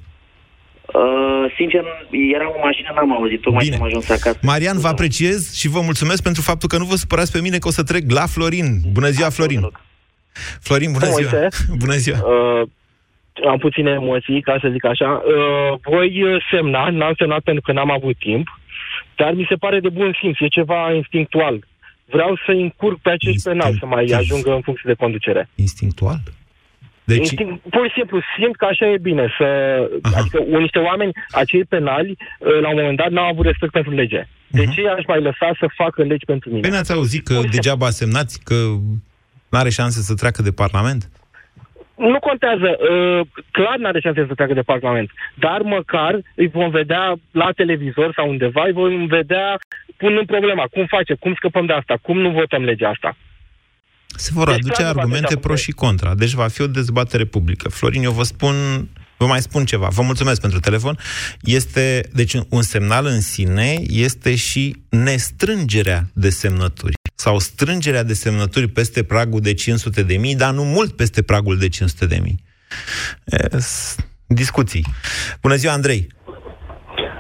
Uh, 0.94 1.52
sincer, 1.57 1.85
era 2.35 2.48
o 2.48 2.59
mașină, 2.62 2.88
n-am 2.94 3.12
auzit, 3.12 3.40
tocmai 3.40 3.64
Bine. 3.64 3.76
am 3.76 3.83
ajuns 3.83 4.09
acasă. 4.09 4.38
Marian, 4.42 4.79
vă 4.79 4.88
apreciez 4.88 5.55
și 5.55 5.68
vă 5.68 5.81
mulțumesc 5.81 6.22
pentru 6.22 6.42
faptul 6.42 6.68
că 6.68 6.79
nu 6.79 6.85
vă 6.85 6.94
supărați 6.94 7.33
pe 7.33 7.40
mine 7.40 7.59
că 7.59 7.68
o 7.68 7.70
să 7.70 7.83
trec 7.83 8.11
la 8.11 8.26
Florin. 8.26 8.81
Bună 8.92 9.09
ziua, 9.09 9.29
Florin! 9.29 9.61
Florin, 10.61 10.92
bună 10.92 11.07
ziua! 11.07 11.31
Moise. 11.31 11.49
Bună 11.83 11.94
ziua! 11.94 12.18
Uh, 12.18 12.62
am 13.49 13.59
puține 13.59 13.90
emoții, 13.90 14.40
ca 14.40 14.59
să 14.61 14.68
zic 14.72 14.85
așa. 14.85 15.22
Uh, 15.25 15.79
voi 15.83 16.22
uh, 16.22 16.46
semna, 16.51 16.90
n-am 16.90 17.14
semnat 17.18 17.40
pentru 17.40 17.62
că 17.62 17.72
n-am 17.72 17.90
avut 17.90 18.18
timp, 18.18 18.46
dar 19.16 19.33
mi 19.33 19.46
se 19.49 19.55
pare 19.55 19.81
de 19.81 19.88
bun 19.88 20.16
simț, 20.20 20.40
e 20.40 20.46
ceva 20.46 20.92
instinctual. 20.92 21.66
Vreau 22.05 22.38
să 22.46 22.51
încurc 22.51 22.99
pe 23.01 23.11
acești 23.11 23.42
penali 23.42 23.77
să 23.79 23.87
mai 23.87 24.05
ajungă 24.05 24.55
în 24.55 24.61
funcție 24.61 24.90
de 24.92 25.01
conducere. 25.03 25.49
Instinctual? 25.55 26.20
Deci... 27.05 27.18
Instinct, 27.18 27.61
pur 27.70 27.87
și 27.88 27.94
simplu, 27.94 28.20
simt 28.38 28.57
că 28.57 28.64
așa 28.64 28.87
e 28.87 28.99
bine. 28.99 29.35
Să, 29.38 29.46
adică 30.03 30.38
niște 30.59 30.79
oameni, 30.79 31.12
acei 31.31 31.64
penali, 31.64 32.11
uh, 32.11 32.61
la 32.61 32.68
un 32.68 32.75
moment 32.79 32.96
dat, 32.96 33.11
n-au 33.11 33.29
avut 33.29 33.44
respect 33.44 33.72
pentru 33.72 33.92
lege. 33.92 34.29
De 34.49 34.64
ce 34.64 34.88
aș 34.88 35.05
mai 35.07 35.20
lăsa 35.22 35.51
să 35.59 35.66
facă 35.75 36.03
legi 36.03 36.25
pentru 36.25 36.49
mine? 36.49 36.61
Păi 36.61 36.70
n-ați 36.70 36.92
auzit 36.92 37.27
că 37.27 37.40
degeaba 37.51 37.90
semnați, 37.90 38.40
că 38.44 38.55
n-are 39.48 39.70
șanse 39.70 40.00
să 40.00 40.14
treacă 40.14 40.42
de 40.42 40.50
Parlament? 40.50 41.11
Nu 41.96 42.18
contează, 42.18 42.76
uh, 42.92 43.26
clar 43.50 43.76
n-are 43.78 44.00
șanse 44.00 44.24
să 44.28 44.35
treacă 44.35 44.54
de 44.54 44.61
Parlament, 44.61 45.11
dar 45.35 45.61
măcar 45.61 46.20
îi 46.35 46.48
vom 46.48 46.70
vedea 46.70 47.14
la 47.30 47.50
televizor 47.56 48.12
sau 48.16 48.28
undeva, 48.28 48.62
îi 48.66 48.72
vom 48.72 49.06
vedea 49.06 49.59
punând 49.96 50.26
problema, 50.26 50.66
cum 50.70 50.87
face, 50.87 51.14
cum 51.14 51.35
scăpăm 51.35 51.66
de 51.66 51.72
asta, 51.72 51.98
cum 52.02 52.18
nu 52.20 52.30
votăm 52.30 52.62
legea 52.64 52.88
asta. 52.88 53.16
Se 54.06 54.30
vor 54.35 54.46
Deci, 54.46 54.54
aduce 54.54 54.74
clar, 54.74 54.88
nu 54.88 54.94
va 54.94 55.00
argumente 55.00 55.26
trece 55.26 55.46
pro 55.46 55.54
și 55.54 55.70
contra. 55.70 56.14
Deci 56.14 56.32
va 56.32 56.48
fi 56.48 56.62
o 56.62 56.66
dezbatere 56.66 57.24
publică. 57.24 57.68
Florin, 57.68 58.02
eu 58.02 58.11
vă 58.11 58.22
spun, 58.22 58.54
vă 59.16 59.26
mai 59.26 59.40
spun 59.40 59.64
ceva. 59.64 59.88
Vă 59.88 60.02
mulțumesc 60.02 60.40
pentru 60.40 60.61
telefon. 60.61 60.98
Este, 61.40 62.09
deci 62.12 62.35
un 62.48 62.62
semnal 62.62 63.06
în 63.06 63.20
sine 63.20 63.74
este 63.88 64.35
și 64.35 64.76
nestrângerea 64.88 66.02
de 66.14 66.30
semnături 66.30 66.94
sau 67.16 67.38
strângerea 67.38 68.02
de 68.02 68.12
semnături 68.12 68.68
peste 68.68 69.05
pragul 69.05 69.40
de 69.40 69.55
500 69.55 70.02
de 70.02 70.16
mii, 70.16 70.37
dar 70.37 70.52
nu 70.52 70.62
mult 70.62 70.96
peste 70.96 71.22
pragul 71.22 71.57
de 71.59 71.68
500 71.68 72.07
de 72.07 72.18
mii. 72.22 72.38
Yes. 73.52 73.96
Discuții. 74.26 74.85
Bună 75.42 75.55
ziua, 75.55 75.72
Andrei! 75.72 76.07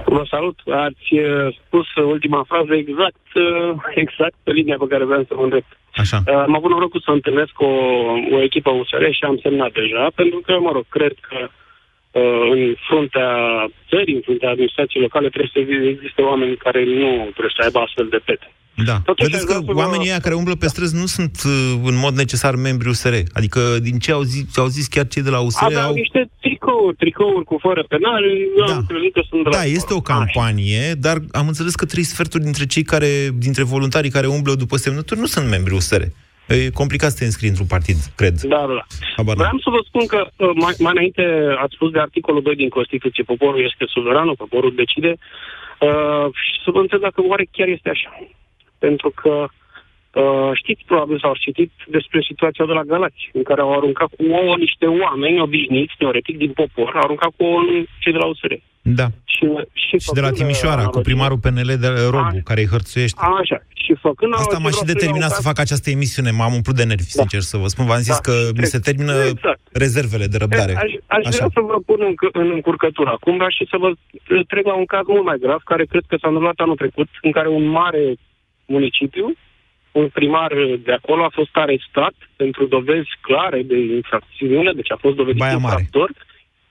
Vă 0.04 0.24
salut. 0.30 0.58
Ați 0.86 1.14
uh, 1.14 1.56
spus 1.66 1.86
ultima 1.94 2.44
frază 2.48 2.74
exact, 2.74 3.26
uh, 3.34 3.74
exact 3.94 4.34
pe 4.42 4.50
linia 4.52 4.76
pe 4.78 4.86
care 4.86 5.04
vreau 5.04 5.24
să 5.28 5.34
mă 5.36 5.42
îndrept. 5.42 5.72
Așa. 5.94 6.18
Uh, 6.26 6.34
am 6.34 6.54
avut 6.56 6.70
norocul 6.70 7.00
să 7.04 7.10
întâlnesc 7.10 7.60
o, 7.60 7.72
o 8.36 8.42
echipă 8.42 8.70
USR 8.70 9.04
și 9.10 9.24
am 9.24 9.38
semnat 9.42 9.72
deja, 9.72 10.10
pentru 10.14 10.40
că, 10.46 10.58
mă 10.58 10.70
rog, 10.72 10.84
cred 10.88 11.14
că 11.28 11.38
uh, 11.48 12.48
în 12.54 12.74
fruntea 12.88 13.30
țării, 13.88 14.14
în 14.14 14.20
fruntea 14.20 14.50
administrației 14.50 15.02
locale, 15.02 15.28
trebuie 15.28 15.54
să 15.54 15.86
existe 15.94 16.22
oameni 16.22 16.56
care 16.56 16.84
nu 16.84 17.10
trebuie 17.36 17.56
să 17.56 17.62
aibă 17.64 17.78
astfel 17.78 18.08
de 18.08 18.20
pete. 18.24 18.48
Da. 18.84 19.00
Totuși, 19.04 19.30
Vedeți 19.30 19.48
aș 19.48 19.54
că 19.54 19.60
vrea 19.60 19.66
să 19.66 19.72
vă- 19.72 19.80
oamenii 19.84 20.08
ăia 20.08 20.18
care 20.18 20.34
umblă 20.34 20.54
pe 20.54 20.66
străzi 20.68 20.94
nu 20.94 21.06
sunt 21.06 21.42
uh, 21.46 21.80
în 21.84 21.96
mod 21.96 22.14
necesar 22.14 22.54
membri 22.54 22.88
USR. 22.88 23.14
Adică 23.32 23.60
din 23.82 23.98
ce 23.98 24.12
au 24.12 24.22
zis, 24.22 24.56
au 24.56 24.66
zis 24.66 24.86
chiar 24.86 25.06
cei 25.06 25.22
de 25.22 25.30
la 25.30 25.40
USR 25.40 25.64
Aveau 25.64 25.86
au... 25.88 25.94
niște 25.94 26.30
tricouri, 26.40 26.96
tricouri 26.96 27.44
cu 27.44 27.56
fără 27.60 27.84
penal, 27.88 28.22
da. 28.66 28.74
am 28.74 28.84
crezut 28.88 29.12
că 29.12 29.22
sunt 29.28 29.50
Da, 29.50 29.64
este 29.64 29.94
o 29.94 30.00
campanie, 30.00 30.92
dar 30.98 31.16
am 31.32 31.46
înțeles 31.46 31.74
că 31.74 31.84
trei 31.84 32.02
sferturi 32.02 32.42
dintre 32.42 32.66
cei 32.66 32.82
care, 32.82 33.28
dintre 33.38 33.62
voluntarii 33.62 34.10
care 34.10 34.26
umblă 34.26 34.54
după 34.54 34.76
semnături 34.76 35.20
nu 35.20 35.26
sunt 35.26 35.48
membri 35.48 35.74
USR. 35.74 36.02
E 36.48 36.70
complicat 36.70 37.10
să 37.10 37.18
te 37.18 37.24
înscrii 37.24 37.48
într-un 37.48 37.66
partid, 37.66 37.96
cred. 38.14 38.40
Da, 38.40 38.62
da. 38.68 38.86
Habar 39.16 39.36
n-am. 39.36 39.46
Vreau 39.46 39.58
să 39.66 39.70
vă 39.76 39.80
spun 39.88 40.06
că 40.06 40.20
uh, 40.36 40.50
mai, 40.54 40.74
mai 40.78 40.92
înainte 40.96 41.22
ați 41.62 41.74
spus 41.74 41.90
de 41.90 41.98
articolul 41.98 42.42
2 42.42 42.54
din 42.62 42.68
Constituție, 42.68 43.22
poporul 43.32 43.64
este 43.70 43.84
suveran, 43.94 44.34
poporul 44.34 44.72
decide, 44.76 45.12
uh, 45.80 46.26
și 46.44 46.52
să 46.64 46.70
vă 46.70 46.80
întreb 46.80 47.00
dacă 47.00 47.20
oare 47.30 47.46
chiar 47.50 47.68
este 47.68 47.88
așa. 47.88 48.10
Pentru 48.78 49.10
că 49.20 49.34
uh, 50.20 50.50
știți 50.54 50.82
probabil 50.86 51.18
sau 51.18 51.30
ați 51.30 51.40
citit 51.40 51.70
despre 51.86 52.20
situația 52.30 52.64
de 52.66 52.72
la 52.72 52.82
Galați, 52.82 53.30
în 53.32 53.42
care 53.42 53.60
au 53.60 53.72
aruncat 53.76 54.08
cu 54.16 54.24
ouă 54.30 54.54
niște 54.58 54.86
oameni 54.86 55.40
obișnuiți, 55.40 55.94
teoretic, 55.98 56.36
din 56.36 56.52
popor, 56.52 56.90
au 56.94 57.00
aruncat 57.04 57.30
cu 57.36 57.44
ouă 57.44 57.60
în 57.60 57.84
cei 57.98 58.12
de 58.12 58.18
la 58.18 58.26
USR. 58.26 58.52
Da. 58.82 59.06
Și, 59.24 59.44
și, 59.72 59.98
Și 59.98 60.10
de 60.12 60.20
la 60.20 60.30
Timișoara, 60.30 60.84
cu 60.86 61.00
primarul 61.00 61.38
PNL 61.38 61.70
de 61.84 61.88
Robu, 62.10 62.38
care 62.44 62.60
îi 62.60 62.66
hărțuiește. 62.74 63.20
Așa. 63.40 63.58
Și 63.84 63.94
făcând 64.06 64.32
Asta 64.32 64.42
analogie, 64.42 64.64
m-a 64.64 64.70
și 64.70 64.78
vreau 64.78 64.86
să 64.86 64.92
determinat 64.94 65.28
iau 65.30 65.36
să 65.38 65.42
ca- 65.42 65.48
fac 65.50 65.58
această 65.64 65.90
emisiune. 65.90 66.30
M-am 66.30 66.52
umplut 66.58 66.76
de 66.80 66.84
nervi, 66.84 67.10
sincer 67.18 67.40
să 67.52 67.56
vă 67.62 67.66
spun. 67.66 67.84
V-am 67.90 68.04
zis 68.08 68.18
Da, 68.20 68.24
că 68.26 68.34
mi 68.46 68.52
cred. 68.60 68.68
se 68.74 68.78
termină 68.88 69.12
Exact. 69.34 69.60
rezervele 69.84 70.26
de 70.32 70.36
răbdare. 70.42 70.74
Aș, 70.84 70.92
aș 71.16 71.24
Așa. 71.28 71.36
vrea 71.36 71.50
să 71.56 71.60
vă 71.72 71.76
pun 71.88 71.98
în, 72.08 72.14
în 72.42 72.48
încurcătură 72.58 73.10
acum, 73.16 73.36
dar 73.42 73.50
și 73.56 73.64
să 73.72 73.76
vă 73.82 73.88
trec 74.52 74.64
la 74.72 74.74
un 74.82 74.86
caz 74.94 75.04
mult 75.06 75.24
mai 75.30 75.38
grav, 75.44 75.60
care 75.72 75.84
cred 75.92 76.04
că 76.08 76.14
s-a 76.20 76.28
întâmplat 76.28 76.58
anul 76.64 76.76
trecut, 76.82 77.08
în 77.26 77.30
care 77.36 77.48
un 77.48 77.64
mare 77.80 78.04
municipiu, 78.66 79.32
un 79.92 80.08
primar 80.08 80.52
de 80.84 80.92
acolo 80.92 81.24
a 81.24 81.28
fost 81.28 81.56
arestat 81.56 82.14
pentru 82.36 82.66
dovezi 82.66 83.08
clare 83.20 83.62
de 83.62 83.78
infracțiune, 83.78 84.72
deci 84.72 84.90
a 84.92 84.96
fost 84.96 85.16
dovedit 85.16 85.40
Baia 85.40 85.56
Mare. 85.56 85.64
infractor. 85.80 86.10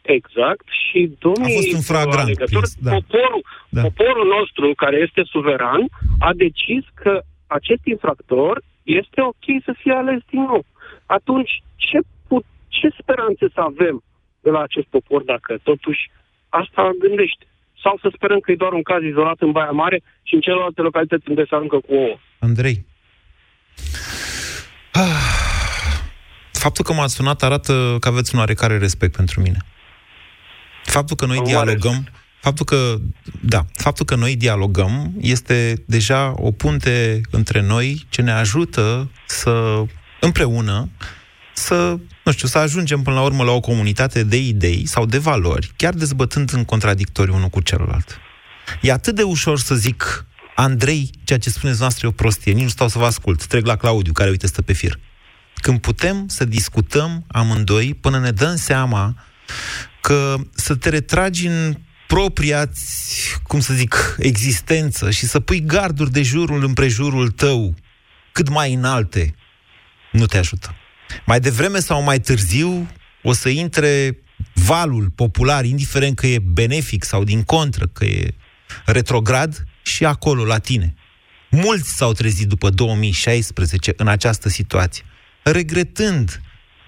Exact. 0.01 0.65
Și 0.89 1.11
domnii 1.19 1.53
A 1.53 1.59
fost 1.59 1.73
un 1.73 1.81
flagrant 1.81 2.27
alegători, 2.27 2.69
prins, 2.71 2.75
da. 2.79 2.91
poporul, 2.91 3.43
Da. 3.69 3.81
poporul 3.81 4.27
nostru, 4.39 4.73
care 4.75 4.97
este 4.97 5.21
suveran, 5.23 5.81
a 6.19 6.33
decis 6.33 6.83
că 6.93 7.21
acest 7.47 7.85
infractor 7.85 8.61
este 8.83 9.21
ok 9.21 9.45
să 9.65 9.73
fie 9.77 9.93
ales 9.93 10.19
din 10.29 10.41
nou. 10.41 10.65
Atunci, 11.05 11.63
ce, 11.75 11.99
put, 12.27 12.45
ce 12.67 12.87
speranțe 12.99 13.45
să 13.53 13.61
avem 13.61 14.03
de 14.41 14.49
la 14.49 14.61
acest 14.61 14.87
popor 14.87 15.21
dacă 15.23 15.59
totuși 15.63 16.09
asta 16.49 16.91
gândește? 16.99 17.45
Sau 17.85 17.97
să 18.01 18.09
sperăm 18.15 18.39
că 18.39 18.51
e 18.51 18.63
doar 18.63 18.73
un 18.73 18.83
caz 18.83 19.01
izolat 19.03 19.39
în 19.39 19.51
Baia 19.51 19.71
Mare 19.71 20.03
și 20.23 20.33
în 20.33 20.41
celelalte 20.41 20.81
localități 20.81 21.29
unde 21.29 21.43
se 21.49 21.55
aruncă 21.55 21.77
cu 21.77 21.93
ouă? 21.93 22.17
Andrei. 22.39 22.85
Ah, 24.91 25.35
Faptul 26.65 26.83
că 26.83 26.93
m-ați 26.93 27.13
sunat 27.13 27.43
arată 27.43 27.97
că 27.99 28.07
aveți 28.07 28.33
un 28.33 28.39
oarecare 28.39 28.77
respect 28.77 29.15
pentru 29.15 29.41
mine. 29.41 29.57
Faptul 30.83 31.15
că 31.15 31.25
noi 31.25 31.41
dialogăm, 31.41 32.07
faptul 32.39 32.65
că, 32.65 32.95
da, 33.41 33.65
faptul 33.73 34.05
că 34.05 34.15
noi 34.15 34.35
dialogăm 34.35 35.13
este 35.21 35.83
deja 35.85 36.33
o 36.35 36.51
punte 36.51 37.21
între 37.31 37.61
noi 37.61 38.05
ce 38.09 38.21
ne 38.21 38.31
ajută 38.31 39.11
să, 39.25 39.83
împreună, 40.19 40.89
să, 41.57 41.99
nu 42.23 42.31
știu, 42.31 42.47
să 42.47 42.57
ajungem 42.57 43.01
până 43.01 43.15
la 43.15 43.21
urmă 43.21 43.43
la 43.43 43.51
o 43.51 43.59
comunitate 43.59 44.23
de 44.23 44.37
idei 44.37 44.85
sau 44.85 45.05
de 45.05 45.17
valori, 45.17 45.71
chiar 45.75 45.93
dezbătând 45.93 46.53
în 46.53 46.65
contradictoriu 46.65 47.35
unul 47.35 47.49
cu 47.49 47.61
celălalt. 47.61 48.19
E 48.81 48.91
atât 48.91 49.15
de 49.15 49.23
ușor 49.23 49.59
să 49.59 49.75
zic, 49.75 50.25
Andrei, 50.55 51.09
ceea 51.23 51.39
ce 51.39 51.49
spuneți 51.49 51.79
noastră 51.79 52.05
e 52.05 52.09
o 52.09 52.13
prostie, 52.13 52.51
nici 52.51 52.63
nu 52.63 52.69
stau 52.69 52.87
să 52.87 52.97
vă 52.97 53.05
ascult, 53.05 53.45
trec 53.45 53.65
la 53.65 53.75
Claudiu, 53.75 54.13
care, 54.13 54.29
uite, 54.29 54.47
stă 54.47 54.61
pe 54.61 54.73
fir. 54.73 54.99
Când 55.55 55.79
putem 55.79 56.27
să 56.27 56.45
discutăm 56.45 57.25
amândoi 57.27 57.93
până 57.93 58.19
ne 58.19 58.31
dăm 58.31 58.55
seama 58.55 59.15
că 60.01 60.35
să 60.55 60.75
te 60.75 60.89
retragi 60.89 61.47
în 61.47 61.77
propria, 62.07 62.69
cum 63.43 63.59
să 63.59 63.73
zic, 63.73 64.15
existență 64.17 65.11
și 65.11 65.25
să 65.25 65.39
pui 65.39 65.61
garduri 65.61 66.11
de 66.11 66.21
jurul 66.21 66.63
împrejurul 66.63 67.29
tău 67.29 67.75
cât 68.31 68.49
mai 68.49 68.73
înalte, 68.73 69.35
nu 70.11 70.25
te 70.25 70.37
ajută. 70.37 70.75
Mai 71.25 71.39
devreme 71.39 71.79
sau 71.79 72.01
mai 72.01 72.19
târziu 72.19 72.87
o 73.23 73.33
să 73.33 73.49
intre 73.49 74.17
valul 74.53 75.09
popular, 75.15 75.65
indiferent 75.65 76.15
că 76.15 76.27
e 76.27 76.39
benefic 76.39 77.03
sau 77.03 77.23
din 77.23 77.43
contră, 77.43 77.87
că 77.87 78.05
e 78.05 78.33
retrograd, 78.85 79.65
și 79.81 80.05
acolo, 80.05 80.45
la 80.45 80.57
tine. 80.57 80.93
Mulți 81.49 81.95
s-au 81.95 82.11
trezit 82.11 82.47
după 82.47 82.69
2016 82.69 83.93
în 83.97 84.07
această 84.07 84.49
situație, 84.49 85.03
regretând 85.43 86.41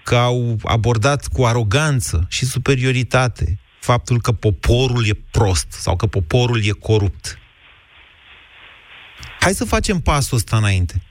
că 0.04 0.16
au 0.16 0.58
abordat 0.62 1.26
cu 1.26 1.44
aroganță 1.44 2.26
și 2.28 2.44
superioritate 2.44 3.58
faptul 3.80 4.20
că 4.20 4.32
poporul 4.32 5.06
e 5.06 5.12
prost 5.30 5.66
sau 5.70 5.96
că 5.96 6.06
poporul 6.06 6.64
e 6.64 6.70
corupt. 6.70 7.38
Hai 9.40 9.54
să 9.54 9.64
facem 9.64 10.00
pasul 10.00 10.36
ăsta 10.36 10.56
înainte. 10.56 11.02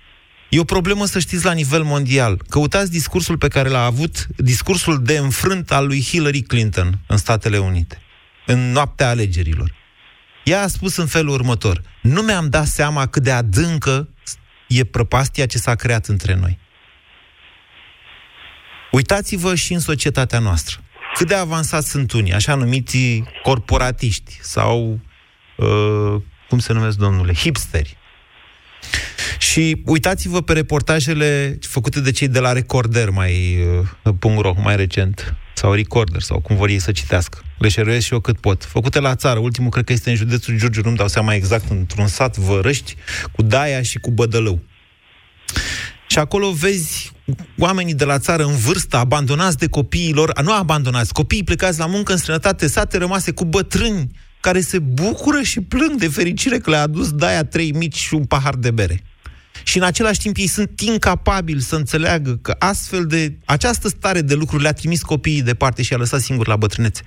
E 0.49 0.59
o 0.59 0.63
problemă, 0.63 1.05
să 1.05 1.19
știți, 1.19 1.45
la 1.45 1.51
nivel 1.51 1.83
mondial. 1.83 2.41
Căutați 2.49 2.91
discursul 2.91 3.37
pe 3.37 3.47
care 3.47 3.69
l-a 3.69 3.83
avut, 3.83 4.27
discursul 4.35 5.03
de 5.03 5.17
înfrânt 5.17 5.71
al 5.71 5.87
lui 5.87 6.03
Hillary 6.03 6.41
Clinton 6.41 6.99
în 7.07 7.17
Statele 7.17 7.57
Unite, 7.57 8.01
în 8.45 8.71
noaptea 8.71 9.09
alegerilor. 9.09 9.75
Ea 10.43 10.61
a 10.61 10.67
spus 10.67 10.95
în 10.97 11.07
felul 11.07 11.33
următor, 11.33 11.81
nu 12.01 12.21
mi-am 12.21 12.49
dat 12.49 12.65
seama 12.65 13.05
cât 13.05 13.23
de 13.23 13.31
adâncă 13.31 14.09
e 14.67 14.83
prăpastia 14.83 15.45
ce 15.45 15.57
s-a 15.57 15.75
creat 15.75 16.05
între 16.05 16.35
noi. 16.35 16.57
Uitați-vă 18.91 19.55
și 19.55 19.73
în 19.73 19.79
societatea 19.79 20.39
noastră. 20.39 20.81
Cât 21.13 21.27
de 21.27 21.35
avansați 21.35 21.89
sunt 21.89 22.11
unii, 22.11 22.33
așa 22.33 22.55
numiți 22.55 23.23
corporatiști 23.43 24.37
sau, 24.41 24.99
uh, 25.57 26.21
cum 26.49 26.59
se 26.59 26.73
numesc, 26.73 26.97
domnule, 26.97 27.33
hipsteri. 27.33 27.97
Și 29.37 29.81
uitați-vă 29.85 30.41
pe 30.41 30.53
reportajele 30.53 31.59
făcute 31.61 32.01
de 32.01 32.11
cei 32.11 32.27
de 32.27 32.39
la 32.39 32.51
Recorder 32.51 33.09
mai, 33.09 33.57
uh, 34.03 34.13
.ro, 34.41 34.53
mai 34.63 34.75
recent. 34.75 35.35
sau 35.53 35.73
recorder, 35.73 36.21
sau 36.21 36.39
cum 36.39 36.55
vor 36.55 36.69
ei 36.69 36.79
să 36.79 36.91
citească. 36.91 37.41
Le 37.57 37.69
șeruiesc 37.69 38.05
și 38.05 38.13
eu 38.13 38.19
cât 38.19 38.39
pot. 38.39 38.63
Făcute 38.63 38.99
la 38.99 39.15
țară, 39.15 39.39
ultimul 39.39 39.69
cred 39.69 39.83
că 39.83 39.93
este 39.93 40.09
în 40.09 40.15
județul 40.15 40.57
Giurgiu, 40.57 40.81
nu-mi 40.83 40.97
dau 40.97 41.07
seama 41.07 41.33
exact, 41.33 41.69
într-un 41.69 42.07
sat 42.07 42.37
Vărăști, 42.37 42.95
cu 43.31 43.41
Daia 43.41 43.81
și 43.81 43.97
cu 43.97 44.11
Bădălău. 44.11 44.59
Și 46.07 46.19
acolo 46.19 46.51
vezi 46.51 47.11
oamenii 47.57 47.93
de 47.93 48.05
la 48.05 48.19
țară 48.19 48.43
în 48.43 48.55
vârstă, 48.55 48.97
abandonați 48.97 49.57
de 49.57 49.67
copiilor, 49.67 50.41
nu 50.41 50.53
abandonați, 50.53 51.13
copiii 51.13 51.43
plecați 51.43 51.79
la 51.79 51.85
muncă 51.85 52.11
în 52.11 52.17
străinătate, 52.17 52.67
sate 52.67 52.97
rămase 52.97 53.31
cu 53.31 53.45
bătrâni 53.45 54.07
care 54.41 54.59
se 54.59 54.79
bucură 54.79 55.41
și 55.41 55.61
plâng 55.61 55.99
de 55.99 56.07
fericire 56.07 56.57
că 56.57 56.69
le-a 56.69 56.81
adus 56.81 57.11
Daia 57.11 57.43
trei 57.43 57.71
mici 57.71 57.97
și 57.97 58.13
un 58.13 58.25
pahar 58.25 58.55
de 58.55 58.71
bere. 58.71 59.01
Și 59.67 59.77
în 59.77 59.83
același 59.83 60.19
timp 60.19 60.37
ei 60.37 60.47
sunt 60.47 60.79
incapabili 60.79 61.61
să 61.61 61.75
înțeleagă 61.75 62.35
că 62.35 62.55
astfel 62.59 63.05
de... 63.05 63.37
Această 63.45 63.87
stare 63.87 64.21
de 64.21 64.33
lucruri 64.33 64.61
le-a 64.61 64.73
trimis 64.73 65.01
copiii 65.01 65.41
departe 65.41 65.81
și 65.81 65.93
a 65.93 65.97
lăsat 65.97 66.21
singuri 66.21 66.49
la 66.49 66.55
bătrânețe. 66.55 67.01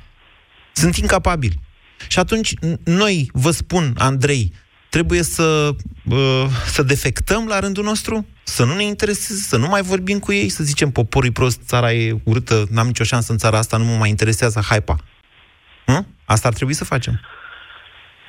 Sunt 0.73 0.97
incapabili. 0.97 1.61
Și 2.09 2.19
atunci, 2.19 2.55
noi, 2.85 3.31
vă 3.33 3.51
spun, 3.51 3.95
Andrei, 3.99 4.53
trebuie 4.91 5.23
să, 5.23 5.75
uh, 6.05 6.47
să 6.73 6.83
defectăm 6.83 7.47
la 7.47 7.59
rândul 7.59 7.85
nostru, 7.85 8.27
să 8.43 8.65
nu 8.65 8.75
ne 8.75 8.85
intereseze, 8.85 9.41
să 9.41 9.57
nu 9.57 9.67
mai 9.67 9.83
vorbim 9.83 10.19
cu 10.19 10.33
ei, 10.33 10.49
să 10.49 10.65
zicem 10.65 10.91
poporul 10.91 11.29
e 11.29 11.33
prost, 11.33 11.61
țara 11.67 11.93
e 11.93 12.21
urâtă, 12.25 12.67
n-am 12.71 12.87
nicio 12.87 13.05
șansă 13.05 13.33
în 13.33 13.39
țara 13.39 13.59
asta, 13.59 13.77
nu 13.77 13.85
mă 13.85 13.97
mai 13.97 14.09
interesează 14.09 14.61
hypa. 14.61 14.97
Hm? 15.87 16.07
Asta 16.25 16.49
ar 16.49 16.55
trebui 16.55 16.75
să 16.75 16.85
facem. 16.85 17.21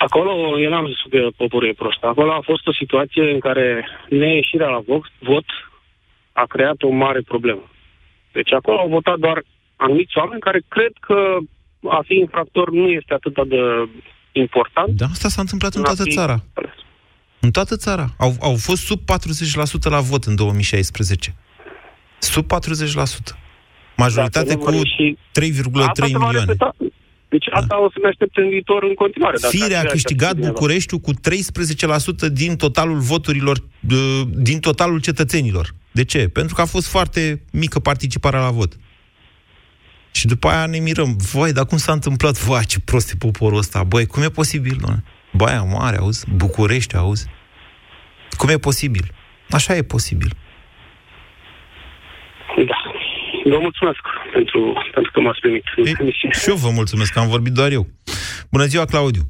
Acolo, 0.06 0.60
eu 0.60 0.70
n-am 0.70 0.88
zis 0.88 1.02
că 1.10 1.28
poporul 1.38 1.68
e 1.68 1.82
prost. 1.84 2.04
Acolo 2.04 2.32
a 2.32 2.42
fost 2.44 2.68
o 2.68 2.74
situație 2.74 3.32
în 3.32 3.40
care 3.40 3.86
neieșirea 4.10 4.68
la 4.68 4.82
vot, 4.88 5.04
vot 5.20 5.46
a 6.32 6.46
creat 6.46 6.82
o 6.82 6.90
mare 6.90 7.22
problemă. 7.22 7.64
Deci 8.32 8.54
acolo 8.54 8.78
au 8.78 8.88
votat 8.88 9.18
doar 9.18 9.44
anumiți 9.76 10.18
oameni 10.18 10.42
care 10.42 10.62
cred 10.68 10.94
că 11.00 11.38
a 11.90 12.02
fi 12.06 12.16
infractor 12.16 12.72
nu 12.72 12.88
este 12.88 13.14
atât 13.14 13.48
de 13.48 13.62
important. 14.32 14.90
Da, 14.90 15.06
asta 15.12 15.28
s-a 15.30 15.42
întâmplat 15.42 15.74
în 15.74 15.84
toată 15.84 16.04
țara. 16.04 16.44
În 17.40 17.52
toată 17.52 17.76
țara. 17.76 18.06
Au, 18.18 18.32
au 18.42 18.56
fost 18.58 18.86
sub 18.86 19.00
40% 19.00 19.90
la 19.90 20.00
vot 20.00 20.24
în 20.24 20.36
2016. 20.36 21.36
Sub 22.20 22.46
40%. 22.46 23.38
Majoritate 23.98 24.56
cu 24.56 24.72
3,3 24.72 24.82
milioane. 26.04 26.40
Repeta. 26.40 26.76
Deci 27.34 27.48
asta 27.52 27.76
da. 27.76 27.78
o 27.78 27.90
să 27.94 27.98
ne 28.02 28.08
aștepte 28.08 28.42
în 28.42 28.50
viitor 28.50 28.84
în 28.84 28.94
continuare. 28.94 29.38
Firea 29.50 29.80
a 29.80 29.84
câștigat 29.84 30.36
Bucureștiul 30.36 31.00
cu 31.00 31.12
13% 31.14 32.32
din 32.32 32.56
totalul 32.56 33.00
voturilor, 33.00 33.58
din 34.28 34.60
totalul 34.60 35.00
cetățenilor. 35.00 35.76
De 35.92 36.04
ce? 36.04 36.28
Pentru 36.28 36.56
că 36.56 36.62
a 36.62 36.66
fost 36.66 36.88
foarte 36.88 37.42
mică 37.52 37.80
participarea 37.80 38.40
la 38.40 38.50
vot. 38.50 38.78
Și 40.12 40.28
după 40.28 40.48
aia 40.48 40.66
ne 40.66 40.80
mirăm. 40.80 41.16
Voi, 41.32 41.52
dar 41.54 41.66
cum 41.66 41.78
s-a 41.78 41.92
întâmplat? 41.92 42.38
Voi, 42.38 42.66
ce 42.66 42.80
prost 42.80 43.12
e 43.12 43.16
poporul 43.18 43.58
ăsta. 43.58 43.84
Băi, 43.84 44.06
cum 44.06 44.24
e 44.24 44.30
posibil, 44.30 44.78
doamne? 44.82 45.04
Baia 45.34 45.62
Mare, 45.64 45.98
auzi? 45.98 46.26
București, 46.36 46.96
auzi? 46.96 47.26
Cum 48.38 48.50
e 48.50 48.58
posibil? 48.58 49.12
Așa 49.50 49.76
e 49.76 49.82
posibil. 49.82 50.34
Da. 53.44 53.56
Vă 53.56 53.60
mulțumesc 53.62 54.02
pentru, 54.34 54.62
pentru 54.94 55.12
că 55.12 55.20
m-ați 55.20 55.40
primit. 55.40 55.64
Ei, 55.76 56.12
și 56.32 56.50
eu 56.50 56.56
vă 56.56 56.70
mulțumesc 56.70 57.14
că 57.14 57.20
am 57.20 57.28
vorbit 57.28 57.54
doar 57.54 57.72
eu. 57.72 57.86
Bună 58.52 58.66
ziua, 58.66 58.86
Claudiu. 58.86 59.22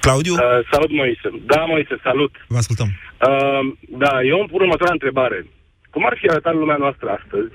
Claudiu? 0.00 0.32
Uh, 0.32 0.40
salut, 0.70 0.90
Moise. 1.00 1.28
Da, 1.52 1.60
Moise, 1.72 1.94
salut. 2.02 2.32
Vă 2.48 2.56
ascultăm. 2.56 2.88
Uh, 3.28 3.62
da, 4.04 4.22
eu 4.30 4.38
îmi 4.38 4.48
pun 4.48 4.60
următoarea 4.60 4.98
întrebare. 4.98 5.46
Cum 5.90 6.06
ar 6.06 6.16
fi 6.20 6.26
arătat 6.28 6.54
lumea 6.54 6.76
noastră 6.76 7.08
astăzi 7.18 7.54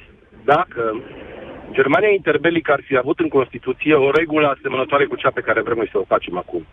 dacă 0.53 0.81
Germania 1.71 2.11
interbelică 2.19 2.71
ar 2.71 2.81
fi 2.87 2.97
avut 2.97 3.19
în 3.19 3.27
Constituție 3.27 3.93
o 3.93 4.11
regulă 4.11 4.47
asemănătoare 4.47 5.05
cu 5.05 5.15
cea 5.15 5.31
pe 5.31 5.45
care 5.47 5.61
vrem 5.61 5.77
noi 5.77 5.89
să 5.91 5.97
o 5.97 6.09
facem 6.13 6.37
acum? 6.37 6.67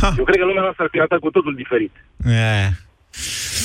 Ha. 0.00 0.14
Eu 0.18 0.24
cred 0.24 0.38
că 0.38 0.44
lumea 0.44 0.62
noastră 0.62 0.82
ar 0.84 0.90
fi 0.92 0.98
arătat 0.98 1.18
cu 1.18 1.30
totul 1.30 1.54
diferit. 1.54 1.94
E. 2.26 2.70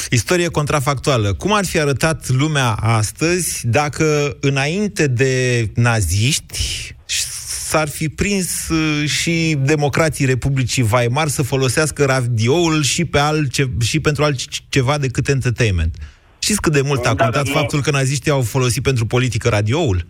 Istorie 0.10 0.48
contrafactuală. 0.48 1.34
Cum 1.34 1.54
ar 1.54 1.66
fi 1.66 1.80
arătat 1.80 2.30
lumea 2.30 2.72
astăzi 2.72 3.68
dacă 3.68 4.38
înainte 4.40 5.08
de 5.08 5.68
naziști 5.76 6.96
s-ar 7.68 7.90
fi 7.90 8.10
prins 8.10 8.68
uh, 8.70 9.10
și 9.10 9.58
democrații 9.60 10.26
Republicii 10.26 10.88
Weimar 10.92 11.28
să 11.28 11.42
folosească 11.42 12.06
radioul 12.06 12.84
și, 12.84 13.06
pe 13.06 13.20
altce- 13.20 13.72
și 13.82 14.00
pentru 14.00 14.24
altceva 14.24 14.98
decât 14.98 15.28
entertainment. 15.28 15.96
Știți 16.40 16.62
cât 16.62 16.74
de 16.74 16.82
mult 16.82 17.06
a 17.06 17.14
da, 17.14 17.24
contat 17.24 17.46
da, 17.46 17.52
faptul 17.52 17.82
că 17.82 17.92
naziștii 17.92 18.32
au 18.32 18.42
folosit 18.42 18.84
pentru 18.84 19.06
politică 19.06 19.50
radioul? 19.50 20.08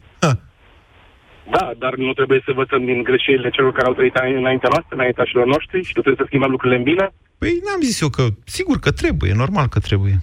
Ha. 1.51 1.57
Da, 1.59 1.71
dar 1.77 1.95
nu 1.95 2.13
trebuie 2.13 2.41
să 2.43 2.49
învățăm 2.49 2.85
din 2.85 3.03
greșelile 3.03 3.49
celor 3.49 3.71
care 3.71 3.87
au 3.87 3.93
trăit 3.93 4.15
înaintea 4.15 4.69
noastră, 4.71 4.95
înaintea 4.95 5.25
noștri 5.45 5.83
și 5.83 5.93
nu 5.95 6.01
trebuie 6.01 6.21
să 6.21 6.27
schimbăm 6.27 6.51
lucrurile 6.51 6.77
în 6.77 6.83
bine? 6.83 7.09
Păi 7.37 7.61
n-am 7.65 7.81
zis 7.81 8.01
eu 8.01 8.09
că, 8.09 8.23
sigur 8.43 8.77
că 8.79 8.91
trebuie, 8.91 9.33
normal 9.33 9.67
că 9.67 9.79
trebuie. 9.79 10.15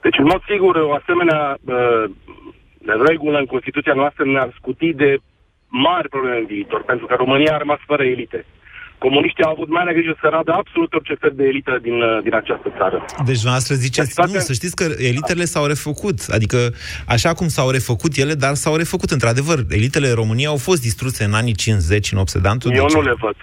Deci, 0.00 0.18
în 0.18 0.24
mod 0.24 0.42
sigur, 0.50 0.76
o 0.76 0.92
asemenea 0.92 1.56
uh, 1.64 2.04
regulă 3.08 3.38
în 3.38 3.46
Constituția 3.46 3.94
noastră 3.94 4.24
ne-ar 4.24 4.50
scuti 4.58 4.92
de 4.92 5.16
mari 5.68 6.08
probleme 6.08 6.38
în 6.38 6.46
viitor, 6.46 6.82
pentru 6.82 7.06
că 7.06 7.14
România 7.14 7.54
a 7.54 7.58
rămas 7.58 7.78
fără 7.86 8.02
elite 8.04 8.44
comuniștii 9.04 9.44
au 9.44 9.52
avut 9.56 9.68
mai 9.68 9.94
grijă 9.98 10.14
să 10.20 10.26
radă 10.36 10.52
absolut 10.52 10.90
orice 10.98 11.14
fel 11.22 11.32
de 11.34 11.44
elită 11.50 11.72
din, 11.86 11.96
uh, 12.02 12.22
din 12.26 12.34
această 12.34 12.68
țară. 12.78 12.96
Deci 13.28 13.40
dumneavoastră 13.42 13.74
ziceți, 13.86 14.20
nu, 14.32 14.38
să 14.48 14.52
știți 14.52 14.76
că 14.80 14.86
elitele 15.10 15.44
s-au 15.44 15.66
refăcut. 15.74 16.18
Adică, 16.36 16.58
așa 17.06 17.30
cum 17.38 17.48
s-au 17.56 17.68
refăcut 17.70 18.12
ele, 18.16 18.34
dar 18.44 18.54
s-au 18.54 18.74
refăcut. 18.82 19.10
Într-adevăr, 19.10 19.58
elitele 19.78 20.10
României 20.20 20.52
au 20.54 20.60
fost 20.68 20.80
distruse 20.82 21.24
în 21.24 21.34
anii 21.40 21.54
50 21.54 22.12
în 22.12 22.18
obsedantul. 22.18 22.72
Eu 22.74 22.86
nu 22.96 23.02
le 23.02 23.14
văd. 23.24 23.36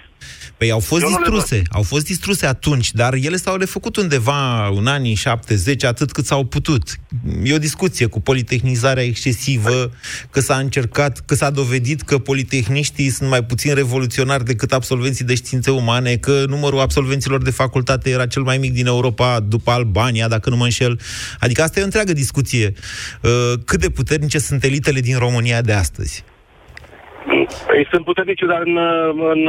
Păi 0.60 0.70
au 0.70 0.80
fost 0.80 1.02
Eu 1.02 1.08
distruse, 1.08 1.62
au 1.70 1.82
fost 1.82 2.04
distruse 2.04 2.46
atunci, 2.46 2.92
dar 2.92 3.14
ele 3.14 3.36
s-au 3.36 3.56
refăcut 3.56 3.96
undeva 3.96 4.66
în 4.66 4.86
anii 4.86 5.14
70, 5.14 5.84
atât 5.84 6.12
cât 6.12 6.26
s-au 6.26 6.44
putut. 6.44 6.96
E 7.44 7.54
o 7.54 7.58
discuție 7.58 8.06
cu 8.06 8.20
politehnizarea 8.20 9.02
excesivă, 9.02 9.92
că 10.30 10.40
s-a 10.40 10.56
încercat, 10.56 11.22
că 11.26 11.34
s-a 11.34 11.50
dovedit 11.50 12.02
că 12.02 12.18
politehniștii 12.18 13.10
sunt 13.10 13.28
mai 13.28 13.44
puțin 13.44 13.74
revoluționari 13.74 14.44
decât 14.44 14.72
absolvenții 14.72 15.24
de 15.24 15.34
științe 15.34 15.70
umane, 15.70 16.16
că 16.16 16.44
numărul 16.48 16.80
absolvenților 16.80 17.42
de 17.42 17.50
facultate 17.50 18.10
era 18.10 18.26
cel 18.26 18.42
mai 18.42 18.58
mic 18.58 18.72
din 18.72 18.86
Europa 18.86 19.40
după 19.40 19.70
Albania, 19.70 20.28
dacă 20.28 20.50
nu 20.50 20.56
mă 20.56 20.64
înșel. 20.64 21.00
Adică 21.38 21.62
asta 21.62 21.78
e 21.78 21.82
o 21.82 21.84
întreagă 21.84 22.12
discuție. 22.12 22.72
Uh, 23.22 23.52
cât 23.64 23.80
de 23.80 23.90
puternice 23.90 24.38
sunt 24.38 24.64
elitele 24.64 25.00
din 25.00 25.18
România 25.18 25.62
de 25.62 25.72
astăzi? 25.72 26.24
Păi 27.66 27.86
sunt 27.90 28.04
puternice, 28.04 28.46
dar 28.46 28.60
în, 28.60 28.76
în, 29.32 29.40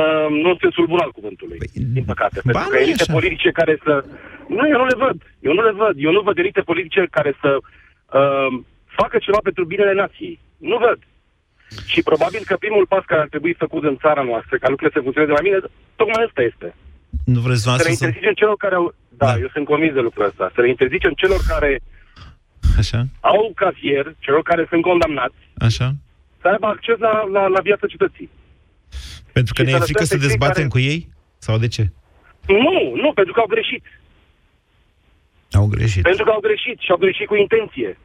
nu 0.43 0.49
în 0.49 0.57
sensul 0.59 0.85
bun 0.85 0.99
al 0.99 1.11
cuvântului, 1.11 1.57
păi, 1.57 1.83
din 1.97 2.03
păcate. 2.03 2.39
Pentru 2.43 2.69
că 2.69 2.77
elite 2.77 3.03
așa. 3.03 3.13
politice 3.13 3.49
care 3.59 3.77
să... 3.83 4.03
Nu, 4.47 4.67
eu 4.73 4.77
nu 4.77 4.85
le 4.85 4.97
văd. 5.05 5.17
Eu 5.39 5.53
nu 5.53 5.63
le 5.63 5.71
văd. 5.71 5.95
Eu 5.97 6.11
nu 6.11 6.21
văd 6.21 6.37
elite 6.37 6.61
politice 6.61 7.07
care 7.17 7.31
să 7.41 7.57
uh, 7.57 8.49
facă 8.85 9.17
ceva 9.17 9.39
pentru 9.43 9.63
binele 9.65 9.93
nației. 9.93 10.39
Nu 10.57 10.77
văd. 10.77 10.99
Și 11.85 12.03
probabil 12.03 12.41
că 12.45 12.55
primul 12.55 12.85
pas 12.85 13.03
care 13.05 13.21
ar 13.21 13.27
trebui 13.27 13.53
făcut 13.53 13.83
în 13.83 13.97
țara 13.97 14.21
noastră, 14.21 14.57
ca 14.57 14.69
lucrurile 14.69 14.95
să 14.95 15.03
funcționeze 15.03 15.31
mai 15.37 15.47
bine, 15.47 15.59
tocmai 15.95 16.23
ăsta 16.27 16.41
este. 16.41 16.75
Nu 17.25 17.39
vreți 17.39 17.61
să 17.61 17.83
le 17.83 17.89
interzicem 17.89 18.33
să... 18.35 18.41
celor 18.41 18.57
care 18.57 18.75
au... 18.75 18.93
Da, 19.17 19.25
da, 19.25 19.39
eu 19.43 19.49
sunt 19.53 19.65
convins 19.65 19.93
de 19.93 19.99
lucrul 20.07 20.25
ăsta. 20.25 20.51
Să 20.55 20.61
le 20.61 20.69
interzicem 20.69 21.13
celor 21.21 21.39
care 21.47 21.79
Așa. 22.77 22.99
au 23.19 23.51
casier, 23.55 24.05
celor 24.19 24.41
care 24.41 24.65
sunt 24.69 24.81
condamnați, 24.81 25.39
Așa 25.67 25.87
să 26.41 26.47
aibă 26.47 26.67
acces 26.67 26.97
la, 26.97 27.23
la, 27.31 27.47
la 27.47 27.61
viața 27.61 27.87
cetății. 27.87 28.29
Pentru 29.31 29.53
că 29.53 29.61
ne 29.63 29.71
e 29.71 29.79
frică 29.79 30.03
să 30.03 30.17
dezbatem 30.17 30.67
care... 30.67 30.67
cu 30.67 30.79
ei? 30.79 31.09
Sau 31.37 31.57
de 31.57 31.67
ce? 31.67 31.83
Nu, 32.47 32.95
nu, 32.95 33.13
pentru 33.13 33.33
că 33.33 33.39
au 33.39 33.45
greșit. 33.45 33.83
Au 35.51 35.67
greșit. 35.67 36.03
Pentru 36.03 36.23
că 36.23 36.31
au 36.31 36.39
greșit 36.39 36.79
și 36.79 36.91
au 36.91 36.97
greșit 36.97 37.27
cu 37.27 37.35
intenție. 37.35 37.97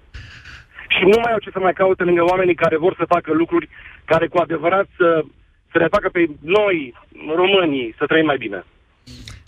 Și 0.88 1.02
nu 1.02 1.18
mai 1.22 1.32
au 1.32 1.38
ce 1.38 1.50
să 1.50 1.58
mai 1.58 1.72
caute 1.72 2.02
lângă 2.02 2.22
oamenii 2.22 2.54
care 2.54 2.76
vor 2.76 2.94
să 2.98 3.04
facă 3.08 3.32
lucruri 3.32 3.68
care 4.04 4.26
cu 4.26 4.38
adevărat 4.38 4.86
să, 4.96 5.24
să 5.72 5.78
ne 5.78 5.88
facă 5.88 6.08
pe 6.08 6.26
noi, 6.40 6.94
românii, 7.34 7.94
să 7.98 8.06
trăim 8.06 8.24
mai 8.24 8.36
bine. 8.36 8.64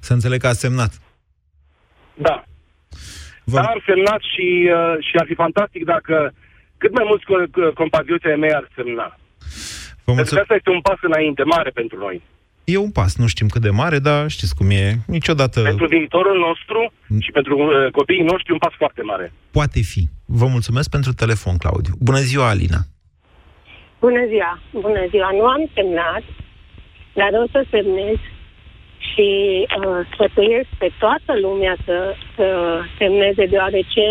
Să 0.01 0.13
înțeleg 0.13 0.41
că 0.41 0.47
a 0.47 0.53
semnat. 0.53 0.93
Da. 2.15 2.45
Vă... 3.45 3.57
Da, 3.57 3.67
am 3.67 3.83
semnat 3.87 4.21
și, 4.21 4.71
uh, 4.73 4.97
și 5.01 5.17
ar 5.17 5.27
fi 5.27 5.35
fantastic 5.35 5.85
dacă 5.85 6.33
uh, 6.33 6.48
cât 6.79 6.93
mai 6.93 7.05
mulți 7.07 7.25
compatrioții 7.75 8.31
ai 8.31 8.37
mei 8.37 8.55
ar 8.55 8.69
semna. 8.75 9.19
Vă 10.05 10.15
Pentru 10.15 10.35
că 10.35 10.41
asta 10.41 10.55
este 10.55 10.71
un 10.71 10.81
pas 10.81 10.99
înainte, 11.01 11.43
mare 11.43 11.71
pentru 11.71 11.99
noi. 11.99 12.23
E 12.65 12.77
un 12.77 12.91
pas, 12.91 13.17
nu 13.17 13.27
știm 13.27 13.49
cât 13.49 13.63
de 13.63 13.71
mare, 13.71 13.99
dar 13.99 14.29
știți 14.29 14.55
cum 14.55 14.71
e, 14.71 14.85
niciodată... 15.07 15.63
Pentru 15.63 15.87
viitorul 15.87 16.39
nostru 16.39 16.93
și 17.21 17.31
pentru 17.31 17.55
uh, 17.59 17.91
copiii 17.93 18.31
noștri 18.33 18.53
un 18.53 18.59
pas 18.59 18.75
foarte 18.77 19.03
mare. 19.03 19.33
Poate 19.51 19.81
fi. 19.81 20.03
Vă 20.27 20.47
mulțumesc 20.47 20.91
pentru 20.91 21.13
telefon, 21.13 21.57
Claudiu. 21.57 21.95
Bună 21.99 22.19
ziua, 22.19 22.49
Alina! 22.49 22.81
Bună 24.01 24.23
ziua! 24.27 24.53
Bună 24.73 25.03
ziua! 25.11 25.31
Nu 25.39 25.45
am 25.45 25.71
semnat, 25.75 26.25
dar 27.15 27.31
o 27.43 27.47
să 27.55 27.61
semnez 27.71 28.19
și 29.09 29.29
uh, 29.67 30.01
sfătuiesc 30.13 30.71
pe 30.79 30.91
toată 30.99 31.33
lumea 31.41 31.77
să, 31.85 32.15
să 32.37 32.47
semneze, 32.99 33.45
deoarece 33.47 34.05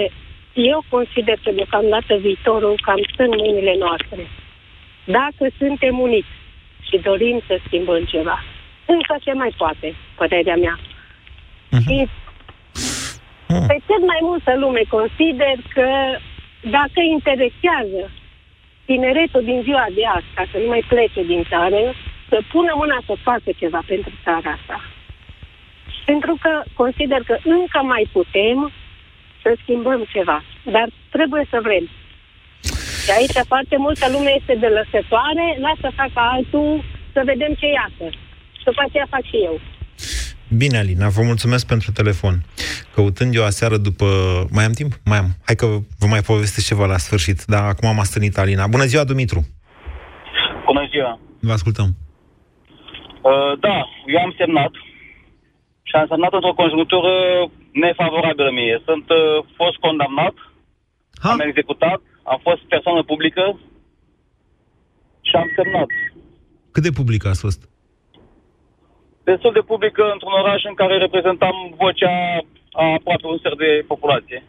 eu 0.57 0.83
consider 0.89 1.37
că 1.43 1.51
deocamdată 1.51 2.15
viitorul 2.15 2.79
cam 2.81 2.99
sunt 3.15 3.31
în 3.31 3.37
mâinile 3.37 3.75
noastre. 3.79 4.27
Dacă 5.05 5.43
suntem 5.57 5.99
uniți 5.99 6.35
și 6.89 6.97
dorim 6.97 7.41
să 7.47 7.59
schimbăm 7.65 8.03
ceva, 8.03 8.43
încă 8.85 9.15
se 9.23 9.33
mai 9.33 9.53
poate, 9.57 9.95
părerea 10.15 10.55
mea. 10.55 10.79
Și 11.85 12.07
pe 13.47 13.77
cât 13.87 14.01
mai 14.11 14.19
multă 14.21 14.57
lume 14.57 14.81
consider 14.89 15.55
că 15.73 15.89
dacă 16.61 16.99
interesează 17.15 18.11
tineretul 18.85 19.43
din 19.43 19.61
ziua 19.63 19.85
de 19.95 20.05
azi, 20.15 20.33
ca 20.35 20.43
să 20.51 20.57
nu 20.57 20.67
mai 20.67 20.83
plece 20.87 21.23
din 21.23 21.43
țară, 21.49 21.81
să 22.29 22.37
pună 22.51 22.71
mâna 22.75 22.99
să 23.05 23.13
facă 23.23 23.49
ceva 23.57 23.81
pentru 23.87 24.11
țara 24.23 24.49
asta. 24.57 24.81
Pentru 26.05 26.37
că 26.41 26.63
consider 26.73 27.21
că 27.25 27.37
încă 27.43 27.79
mai 27.83 28.09
putem 28.11 28.71
să 29.41 29.49
schimbăm 29.61 30.01
ceva, 30.13 30.43
dar 30.75 30.87
trebuie 31.15 31.45
să 31.49 31.59
vrem. 31.67 31.85
Și 33.03 33.11
aici 33.17 33.47
foarte 33.53 33.77
multă 33.85 34.05
lume 34.13 34.31
este 34.39 34.55
de 34.63 34.69
lăsătoare, 34.77 35.45
lasă 35.65 35.87
facă 35.99 36.19
altul, 36.35 36.83
să 37.13 37.21
vedem 37.31 37.53
ce 37.59 37.67
iasă. 37.79 38.05
Și 38.57 38.63
după 38.69 38.81
aceea 38.85 39.07
fac 39.09 39.23
și 39.31 39.37
eu. 39.49 39.59
Bine, 40.57 40.77
Alina, 40.77 41.07
vă 41.09 41.21
mulțumesc 41.21 41.67
pentru 41.67 41.91
telefon. 41.91 42.35
Căutând 42.93 43.35
eu 43.35 43.43
aseară 43.43 43.77
după... 43.77 44.05
Mai 44.51 44.65
am 44.65 44.71
timp? 44.71 44.91
Mai 45.05 45.17
am. 45.17 45.29
Hai 45.45 45.55
că 45.55 45.65
vă 45.99 46.07
mai 46.09 46.21
povestesc 46.21 46.67
ceva 46.67 46.85
la 46.85 46.97
sfârșit, 46.97 47.39
dar 47.45 47.63
acum 47.63 47.95
m-a 47.95 48.03
stănit 48.03 48.37
Alina. 48.37 48.67
Bună 48.67 48.83
ziua, 48.83 49.03
Dumitru! 49.03 49.41
Bună 50.65 50.87
ziua! 50.91 51.19
Vă 51.39 51.51
ascultăm. 51.51 51.87
Uh, 53.21 53.59
da, 53.59 53.77
eu 54.13 54.19
am 54.25 54.33
semnat 54.37 54.71
și 55.87 55.93
am 55.95 56.07
semnat 56.09 56.33
într-o 56.33 56.59
conjunctură 56.61 57.11
nefavorabilă 57.83 58.51
mie. 58.59 58.75
Sunt 58.89 59.05
uh, 59.09 59.45
fost 59.59 59.77
condamnat, 59.85 60.35
ha? 61.23 61.29
am 61.31 61.39
executat, 61.39 61.99
am 62.33 62.39
fost 62.47 62.61
persoană 62.73 63.01
publică 63.11 63.43
și 65.27 65.33
am 65.41 65.49
semnat. 65.55 65.89
Cât 66.73 66.83
de 66.83 66.91
publică 66.99 67.27
ați 67.27 67.43
fost? 67.45 67.61
Destul 69.29 69.53
de 69.53 69.63
publică 69.71 70.03
într-un 70.13 70.35
oraș 70.41 70.61
în 70.63 70.75
care 70.81 70.97
reprezentam 70.97 71.55
vocea 71.83 72.13
a 72.71 72.85
aproape 72.97 73.25
un 73.27 73.37
sfert 73.37 73.57
de 73.57 73.71
populație. 73.87 74.39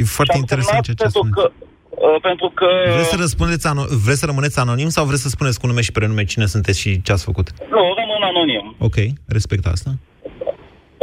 E 0.00 0.04
foarte 0.04 0.36
interesant 0.36 0.84
ceea 0.84 0.96
ce 0.96 1.02
pentru 1.02 1.28
că, 1.36 1.52
uh, 1.90 2.20
pentru 2.22 2.48
că... 2.54 2.66
Vreți 2.94 3.08
să, 3.08 3.16
răspundeți 3.16 3.68
ano- 3.68 3.90
vreți 4.04 4.18
să 4.18 4.26
rămâneți 4.26 4.58
anonim 4.58 4.88
sau 4.88 5.04
vreți 5.04 5.22
să 5.22 5.28
spuneți 5.28 5.60
cu 5.60 5.66
nume 5.66 5.80
și 5.80 5.92
prenume 5.92 6.24
cine 6.24 6.46
sunteți 6.46 6.80
și 6.80 7.02
ce 7.02 7.12
ați 7.12 7.24
făcut? 7.24 7.46
Nu, 7.74 7.82
rămân 7.98 8.22
anonim. 8.22 8.74
Ok, 8.78 8.94
respect 9.26 9.66
asta. 9.66 9.90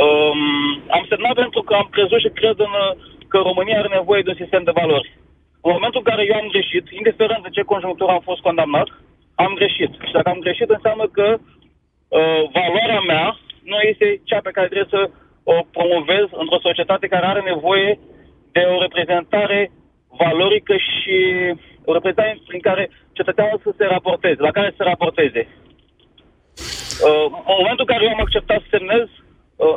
Um, 0.05 0.41
am 0.97 1.05
semnat 1.09 1.33
pentru 1.33 1.61
că 1.61 1.73
am 1.73 1.87
crezut 1.91 2.19
și 2.19 2.37
cred 2.39 2.57
în, 2.67 2.73
că 3.31 3.37
România 3.37 3.77
are 3.79 3.91
nevoie 3.97 4.21
de 4.21 4.29
un 4.29 4.41
sistem 4.43 4.63
de 4.63 4.77
valori. 4.81 5.09
În 5.67 5.71
momentul 5.77 6.01
în 6.03 6.09
care 6.11 6.23
eu 6.25 6.37
am 6.41 6.47
greșit, 6.53 6.85
indiferent 6.89 7.43
de 7.43 7.55
ce 7.55 7.71
conjunctură 7.73 8.11
am 8.11 8.23
fost 8.29 8.41
condamnat, 8.41 8.87
am 9.35 9.53
greșit. 9.59 9.91
Și 10.07 10.15
dacă 10.17 10.29
am 10.29 10.43
greșit, 10.45 10.69
înseamnă 10.69 11.05
că 11.17 11.27
uh, 11.37 12.41
valoarea 12.57 13.01
mea 13.11 13.37
nu 13.71 13.77
este 13.91 14.21
cea 14.23 14.39
pe 14.43 14.55
care 14.55 14.67
trebuie 14.67 14.95
să 14.97 15.09
o 15.43 15.55
promovez 15.71 16.25
într-o 16.41 16.65
societate 16.67 17.07
care 17.07 17.25
are 17.25 17.41
nevoie 17.41 17.99
de 18.51 18.59
o 18.73 18.81
reprezentare 18.81 19.71
valorică 20.21 20.75
și 20.77 21.17
o 21.85 21.93
reprezentare 21.93 22.37
prin 22.47 22.59
care 22.59 22.89
cetățeanul 23.11 23.59
să 23.63 23.71
se 23.77 23.85
raporteze, 23.85 24.41
la 24.41 24.51
care 24.51 24.69
să 24.69 24.75
se 24.77 24.83
raporteze. 24.83 25.41
Uh, 27.07 27.25
în 27.51 27.57
momentul 27.61 27.85
în 27.87 27.91
care 27.93 28.03
eu 28.03 28.13
am 28.13 28.25
acceptat 28.25 28.59
să 28.61 28.67
semnez 28.69 29.03
uh, 29.03 29.30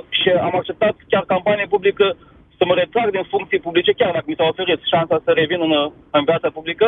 și 0.08 0.28
am 0.28 0.54
acceptat 0.56 0.94
chiar 1.08 1.24
campanie 1.24 1.66
publică 1.74 2.16
să 2.58 2.64
mă 2.64 2.74
retrag 2.74 3.10
din 3.10 3.24
funcții 3.34 3.64
publice, 3.66 3.92
chiar 3.92 4.12
dacă 4.12 4.24
mi 4.28 4.38
s-a 4.38 4.46
oferit 4.52 4.80
șansa 4.92 5.16
să 5.24 5.30
revin 5.30 5.60
în, 5.60 5.72
în 6.10 6.24
viața 6.24 6.48
publică, 6.50 6.86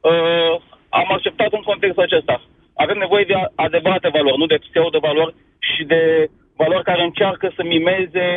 uh, 0.00 0.52
am 0.88 1.08
acceptat 1.16 1.52
în 1.52 1.62
contextul 1.70 2.02
acesta. 2.02 2.36
Avem 2.74 2.98
nevoie 2.98 3.24
de 3.24 3.34
adevărate 3.54 4.08
valori, 4.08 4.38
nu 4.38 4.46
de 4.46 4.62
pseudo-valori 4.66 5.34
și 5.58 5.84
de 5.84 6.30
valori 6.56 6.84
care 6.90 7.02
încearcă 7.02 7.52
să 7.56 7.62
mimeze 7.62 8.28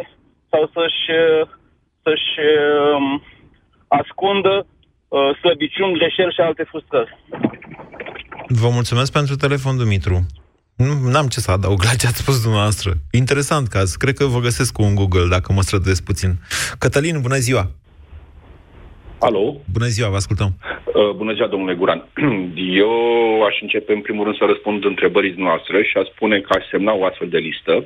sau 0.51 0.69
să-și, 0.75 1.07
să-și 2.03 2.33
um, 2.95 3.23
ascundă 3.87 4.53
uh, 5.07 5.37
slăbiciuni, 5.39 5.97
greșeli 5.97 6.33
și 6.33 6.41
alte 6.41 6.63
frustrări. 6.63 7.17
Vă 8.47 8.69
mulțumesc 8.69 9.11
pentru 9.11 9.35
telefon, 9.35 9.77
Dumitru. 9.77 10.17
Nu 10.81 11.17
am 11.17 11.27
ce 11.27 11.39
să 11.39 11.51
adaug 11.51 11.83
la 11.83 11.95
ce 11.99 12.07
ați 12.07 12.21
spus 12.23 12.41
dumneavoastră. 12.41 12.91
Interesant 13.11 13.67
caz. 13.67 13.95
Cred 13.95 14.15
că 14.17 14.25
vă 14.25 14.39
găsesc 14.39 14.73
cu 14.73 14.81
un 14.83 14.95
Google 14.95 15.27
dacă 15.29 15.53
mă 15.53 15.61
străduiesc 15.61 16.03
puțin. 16.03 16.31
Cătălin, 16.79 17.21
bună 17.21 17.35
ziua! 17.35 17.71
Alo? 19.19 19.55
Bună 19.73 19.85
ziua, 19.85 20.09
vă 20.09 20.15
ascultăm. 20.15 20.51
Uh, 20.85 21.11
bună 21.15 21.33
ziua, 21.33 21.47
domnule 21.47 21.75
Guran. 21.75 22.01
Eu 22.83 22.93
aș 23.47 23.61
începe 23.61 23.93
în 23.93 24.01
primul 24.01 24.23
rând 24.23 24.37
să 24.37 24.45
răspund 24.47 24.85
întrebării 24.85 25.33
noastre 25.37 25.83
și 25.83 25.97
aș 25.97 26.07
spune 26.07 26.39
că 26.39 26.53
aș 26.57 26.63
semna 26.71 26.93
o 26.93 27.05
astfel 27.05 27.29
de 27.29 27.37
listă, 27.37 27.85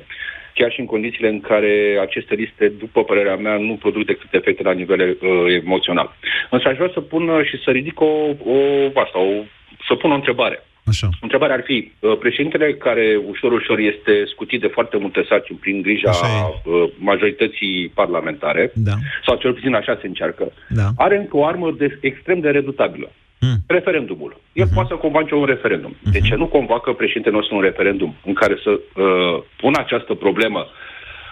chiar 0.54 0.70
și 0.72 0.80
în 0.80 0.86
condițiile 0.86 1.28
în 1.28 1.40
care 1.40 1.98
aceste 2.00 2.34
liste, 2.34 2.68
după 2.68 3.04
părerea 3.04 3.36
mea, 3.36 3.56
nu 3.56 3.74
produc 3.74 4.04
decât 4.06 4.34
efecte 4.34 4.62
la 4.62 4.72
nivel 4.72 5.00
uh, 5.00 5.18
emoțional. 5.62 6.16
Însă 6.50 6.68
aș 6.68 6.76
vrea 6.76 6.90
să 6.92 7.00
pun 7.00 7.44
și 7.44 7.56
să 7.64 7.70
ridic 7.70 8.00
o, 8.00 8.12
o, 8.44 8.56
asta, 8.94 9.18
o 9.18 9.44
să 9.86 9.94
pun 9.94 10.10
o 10.10 10.14
întrebare. 10.14 10.64
Așa. 10.86 11.08
Întrebarea 11.20 11.54
ar 11.54 11.62
fi, 11.64 11.92
uh, 11.98 12.18
președintele 12.18 12.74
care 12.74 13.20
ușor, 13.28 13.52
ușor 13.52 13.78
este 13.78 14.24
scutit 14.26 14.60
de 14.60 14.66
foarte 14.66 14.96
multe 14.96 15.24
sarcini 15.28 15.58
prin 15.58 15.82
grija 15.82 16.10
uh, 16.10 16.90
majorității 16.98 17.90
parlamentare, 17.94 18.70
da. 18.74 18.92
sau 19.26 19.36
cel 19.36 19.52
puțin 19.52 19.74
așa 19.74 19.98
se 20.00 20.06
încearcă, 20.06 20.52
da. 20.68 20.88
are 20.96 21.16
încă 21.16 21.36
o 21.36 21.46
armă 21.46 21.74
de, 21.78 21.98
extrem 22.00 22.40
de 22.40 22.50
redutabilă. 22.50 23.12
Mm. 23.40 23.56
Referendumul. 23.66 24.40
El 24.52 24.66
uh-huh. 24.66 24.74
poate 24.74 24.88
să 24.88 24.94
convoace 24.94 25.34
un 25.34 25.44
referendum. 25.44 25.92
Uh-huh. 25.96 26.12
De 26.12 26.20
ce 26.20 26.34
nu 26.34 26.46
convoacă 26.46 26.92
președintele 26.92 27.34
nostru 27.34 27.56
un 27.56 27.62
referendum 27.62 28.14
în 28.24 28.32
care 28.32 28.56
să 28.62 28.70
uh, 28.70 29.42
pună 29.56 29.78
această 29.78 30.14
problemă 30.14 30.58
uh, 30.58 30.70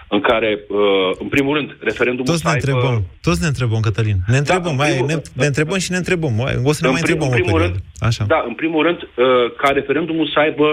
în 0.07 0.21
care, 0.21 0.59
uh, 0.69 1.11
în 1.19 1.27
primul 1.27 1.53
rând, 1.55 1.77
referendumul 1.79 2.31
Toți 2.31 2.45
ne 2.45 2.51
aibă... 2.51 2.65
întrebăm, 2.65 3.03
toți 3.21 3.41
ne 3.41 3.47
întrebăm, 3.47 3.79
Cătălin. 3.79 4.17
Ne 4.27 4.37
întrebăm, 4.37 4.75
da, 4.75 4.83
mai, 4.83 4.91
primul, 4.91 5.07
ne, 5.07 5.15
ne 5.33 5.45
întrebăm 5.45 5.77
și 5.77 5.91
ne 5.91 5.97
întrebăm. 5.97 6.33
Mai, 6.33 6.53
o 6.63 6.71
să 6.71 6.79
ne 6.81 6.89
mai 6.89 7.01
întrebăm 7.03 7.27
în 7.27 7.33
primul 7.33 7.59
o 7.59 7.63
rând, 7.63 7.75
Așa. 7.99 8.23
Da, 8.27 8.43
în 8.47 8.53
primul 8.53 8.83
rând, 8.83 8.99
uh, 9.01 9.51
ca 9.57 9.69
referendumul 9.69 10.27
să 10.33 10.39
aibă 10.39 10.67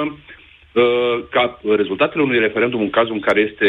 uh, 0.73 1.25
ca 1.31 1.61
rezultatele 1.77 2.23
unui 2.23 2.39
referendum, 2.39 2.81
în 2.81 2.91
cazul 2.91 3.15
în 3.15 3.21
care 3.21 3.41
este 3.41 3.69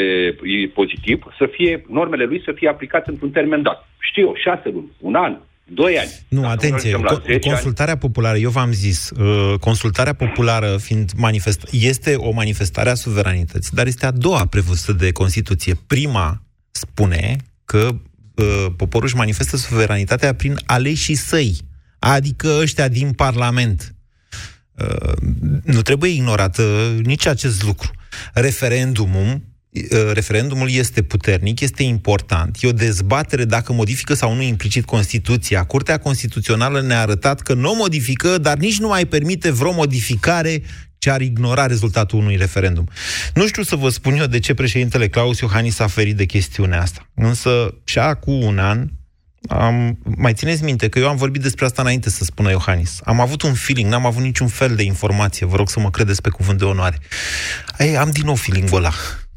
pozitiv, 0.73 1.17
să 1.37 1.45
fie, 1.51 1.85
normele 1.89 2.23
lui 2.23 2.41
să 2.45 2.51
fie 2.51 2.69
aplicate 2.69 3.09
într-un 3.09 3.31
termen 3.31 3.61
dat. 3.61 3.87
Știu 3.99 4.21
eu, 4.27 4.33
șase 4.35 4.69
luni, 4.69 4.91
un 4.99 5.15
an, 5.15 5.37
Doi 5.65 5.97
ani. 5.97 6.11
Nu, 6.27 6.41
Dacă 6.41 6.53
atenție, 6.53 6.91
co- 6.91 7.39
consultarea 7.39 7.93
ani. 7.93 8.01
populară, 8.01 8.37
eu 8.37 8.49
v-am 8.49 8.71
zis, 8.71 9.09
uh, 9.09 9.59
consultarea 9.59 10.13
populară 10.13 10.77
fiind 10.77 11.11
manifest, 11.15 11.67
este 11.71 12.15
o 12.15 12.31
manifestare 12.31 12.89
a 12.89 12.93
suveranității, 12.93 13.71
dar 13.75 13.87
este 13.87 14.05
a 14.05 14.11
doua 14.11 14.45
prevăzută 14.45 14.91
de 14.93 15.11
Constituție. 15.11 15.73
Prima 15.87 16.41
spune 16.71 17.35
că 17.65 17.95
uh, 18.35 18.65
poporul 18.77 19.07
își 19.07 19.15
manifestă 19.15 19.57
suveranitatea 19.57 20.33
prin 20.33 20.59
aleșii 20.65 21.15
săi, 21.15 21.57
adică 21.99 22.57
ăștia 22.61 22.87
din 22.87 23.11
Parlament. 23.11 23.95
Uh, 24.77 25.13
nu 25.63 25.81
trebuie 25.81 26.09
ignorat 26.11 26.57
uh, 26.57 26.95
nici 27.03 27.25
acest 27.25 27.63
lucru. 27.63 27.91
Referendumul 28.33 29.31
Uh, 29.33 29.39
referendumul 30.13 30.71
este 30.71 31.01
puternic, 31.01 31.59
este 31.59 31.83
important. 31.83 32.57
E 32.61 32.67
o 32.67 32.71
dezbatere 32.71 33.45
dacă 33.45 33.73
modifică 33.73 34.13
sau 34.13 34.35
nu 34.35 34.41
implicit 34.41 34.85
Constituția. 34.85 35.63
Curtea 35.63 35.97
Constituțională 35.97 36.81
ne-a 36.81 37.01
arătat 37.01 37.41
că 37.41 37.53
nu 37.53 37.71
o 37.71 37.75
modifică, 37.75 38.37
dar 38.37 38.57
nici 38.57 38.79
nu 38.79 38.87
mai 38.87 39.05
permite 39.05 39.51
vreo 39.51 39.71
modificare 39.71 40.61
ce 40.97 41.09
ar 41.09 41.21
ignora 41.21 41.65
rezultatul 41.65 42.19
unui 42.19 42.35
referendum. 42.35 42.89
Nu 43.33 43.47
știu 43.47 43.63
să 43.63 43.75
vă 43.75 43.89
spun 43.89 44.13
eu 44.13 44.25
de 44.25 44.39
ce 44.39 44.53
președintele 44.53 45.07
Claus 45.07 45.39
Iohannis 45.39 45.79
a 45.79 45.87
ferit 45.87 46.15
de 46.15 46.25
chestiunea 46.25 46.81
asta. 46.81 47.09
Însă, 47.13 47.73
și 47.83 47.99
acum 47.99 48.43
un 48.43 48.59
an, 48.59 48.87
am, 49.49 49.97
mai 50.03 50.33
țineți 50.33 50.63
minte 50.63 50.89
că 50.89 50.99
eu 50.99 51.07
am 51.07 51.15
vorbit 51.15 51.41
despre 51.41 51.65
asta 51.65 51.81
înainte 51.81 52.09
să 52.09 52.23
spună 52.23 52.49
Iohannis. 52.49 52.99
Am 53.03 53.19
avut 53.19 53.41
un 53.41 53.53
feeling, 53.53 53.89
n-am 53.89 54.05
avut 54.05 54.23
niciun 54.23 54.47
fel 54.47 54.75
de 54.75 54.83
informație, 54.83 55.45
vă 55.45 55.55
rog 55.55 55.69
să 55.69 55.79
mă 55.79 55.89
credeți 55.89 56.21
pe 56.21 56.29
cuvânt 56.29 56.59
de 56.59 56.65
onoare. 56.65 56.97
Ei, 57.77 57.97
am 57.97 58.11
din 58.11 58.23
nou 58.25 58.35
feeling-ul 58.35 58.77
ăla 58.77 58.93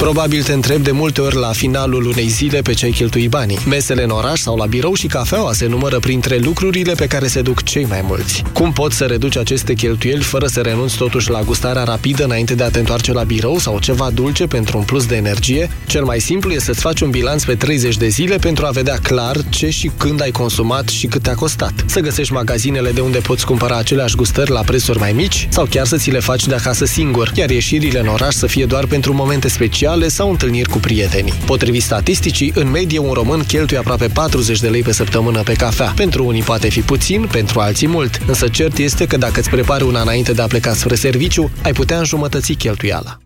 Probabil 0.00 0.42
te 0.42 0.52
întreb 0.52 0.82
de 0.82 0.90
multe 0.90 1.20
ori 1.20 1.36
la 1.36 1.52
finalul 1.52 2.06
unei 2.06 2.28
zile 2.28 2.60
pe 2.60 2.72
ce 2.72 2.84
ai 2.84 2.90
cheltui 2.90 3.28
banii. 3.28 3.58
Mesele 3.68 4.02
în 4.02 4.10
oraș 4.10 4.40
sau 4.40 4.56
la 4.56 4.66
birou 4.66 4.94
și 4.94 5.06
cafeaua 5.06 5.52
se 5.52 5.66
numără 5.66 5.98
printre 5.98 6.36
lucrurile 6.36 6.92
pe 6.92 7.06
care 7.06 7.26
se 7.26 7.42
duc 7.42 7.62
cei 7.62 7.84
mai 7.84 8.00
mulți. 8.02 8.42
Cum 8.52 8.72
poți 8.72 8.96
să 8.96 9.04
reduci 9.04 9.36
aceste 9.36 9.74
cheltuieli 9.74 10.22
fără 10.22 10.46
să 10.46 10.60
renunți 10.60 10.96
totuși 10.96 11.30
la 11.30 11.42
gustarea 11.42 11.84
rapidă 11.84 12.24
înainte 12.24 12.54
de 12.54 12.62
a 12.62 12.70
te 12.70 12.78
întoarce 12.78 13.12
la 13.12 13.22
birou 13.22 13.58
sau 13.58 13.78
ceva 13.78 14.10
dulce 14.14 14.46
pentru 14.46 14.78
un 14.78 14.84
plus 14.84 15.06
de 15.06 15.16
energie? 15.16 15.70
Cel 15.86 16.04
mai 16.04 16.20
simplu 16.20 16.50
e 16.50 16.58
să-ți 16.58 16.80
faci 16.80 17.00
un 17.00 17.10
bilanț 17.10 17.44
pe 17.44 17.54
30 17.54 17.96
de 17.96 18.08
zile 18.08 18.36
pentru 18.36 18.66
a 18.66 18.70
vedea 18.70 18.98
clar 19.02 19.36
ce 19.48 19.70
și 19.70 19.90
când 19.96 20.22
ai 20.22 20.30
consumat 20.30 20.88
și 20.88 21.06
cât 21.06 21.22
te-a 21.22 21.34
costat. 21.34 21.72
Să 21.86 22.00
găsești 22.00 22.32
magazinele 22.32 22.90
de 22.90 23.00
unde 23.00 23.18
poți 23.18 23.46
cumpăra 23.46 23.76
aceleași 23.76 24.16
gustări 24.16 24.50
la 24.50 24.60
prețuri 24.60 24.98
mai 24.98 25.12
mici 25.12 25.48
sau 25.50 25.66
chiar 25.70 25.86
să 25.86 25.96
ți 25.96 26.10
le 26.10 26.20
faci 26.20 26.46
de 26.46 26.54
acasă 26.54 26.84
singur, 26.84 27.32
iar 27.34 27.50
ieșirile 27.50 28.00
în 28.00 28.06
oraș 28.06 28.34
să 28.34 28.46
fie 28.46 28.64
doar 28.64 28.86
pentru 28.86 29.14
momente 29.14 29.48
speciale 29.48 29.88
sau 30.08 30.30
întâlniri 30.30 30.68
cu 30.68 30.78
prietenii. 30.78 31.32
Potrivit 31.46 31.82
statisticii, 31.82 32.52
în 32.54 32.70
medie 32.70 32.98
un 32.98 33.12
român 33.12 33.44
cheltuie 33.44 33.78
aproape 33.78 34.06
40 34.06 34.60
de 34.60 34.68
lei 34.68 34.82
pe 34.82 34.92
săptămână 34.92 35.42
pe 35.42 35.52
cafea. 35.52 35.92
Pentru 35.96 36.26
unii 36.26 36.42
poate 36.42 36.68
fi 36.68 36.80
puțin, 36.80 37.28
pentru 37.32 37.60
alții 37.60 37.88
mult, 37.88 38.20
însă 38.26 38.48
cert 38.48 38.78
este 38.78 39.06
că 39.06 39.16
dacă 39.16 39.40
îți 39.40 39.50
prepari 39.50 39.84
una 39.84 40.00
înainte 40.00 40.32
de 40.32 40.42
a 40.42 40.46
pleca 40.46 40.74
spre 40.74 40.94
serviciu, 40.94 41.50
ai 41.62 41.72
putea 41.72 41.98
înjumătăți 41.98 42.52
cheltuiala. 42.52 43.18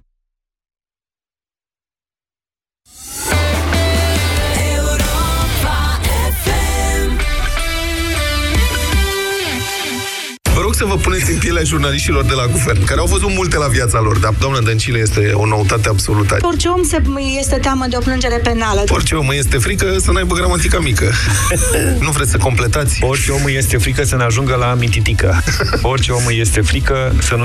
Să 10.85 10.91
vă 10.91 10.97
puneți 10.97 11.31
în 11.31 11.39
pielea 11.39 11.63
jurnaliștilor 11.63 12.25
de 12.25 12.33
la 12.33 12.47
guvern, 12.47 12.85
care 12.85 13.01
au 13.01 13.07
văzut 13.07 13.31
multe 13.31 13.57
la 13.57 13.67
viața 13.67 14.01
lor, 14.01 14.19
dar 14.19 14.35
doamna 14.39 14.61
Dăncilă 14.61 14.99
este 14.99 15.31
o 15.35 15.47
noutate 15.47 15.89
absolută. 15.89 16.37
Orice 16.41 16.69
om 16.69 16.83
se 16.83 17.03
este 17.39 17.57
teamă 17.57 17.87
de 17.89 17.97
o 17.97 17.99
plângere 17.99 18.37
penală. 18.37 18.85
Orice 18.89 19.15
om 19.15 19.31
este 19.31 19.59
frică 19.59 19.97
să 19.99 20.11
n-aibă 20.11 20.35
gramatica 20.35 20.79
mică. 20.79 21.11
nu 22.07 22.11
vreți 22.11 22.31
să 22.31 22.37
completați? 22.37 22.99
Orice 23.03 23.31
om 23.31 23.41
este 23.47 23.77
frică 23.77 24.05
să 24.05 24.17
ne 24.17 24.23
ajungă 24.23 24.55
la 24.55 24.75
mititică. 24.75 25.43
Orice 25.93 26.13
om 26.13 26.23
este 26.29 26.61
frică 26.61 27.13
să 27.21 27.35
nu 27.35 27.43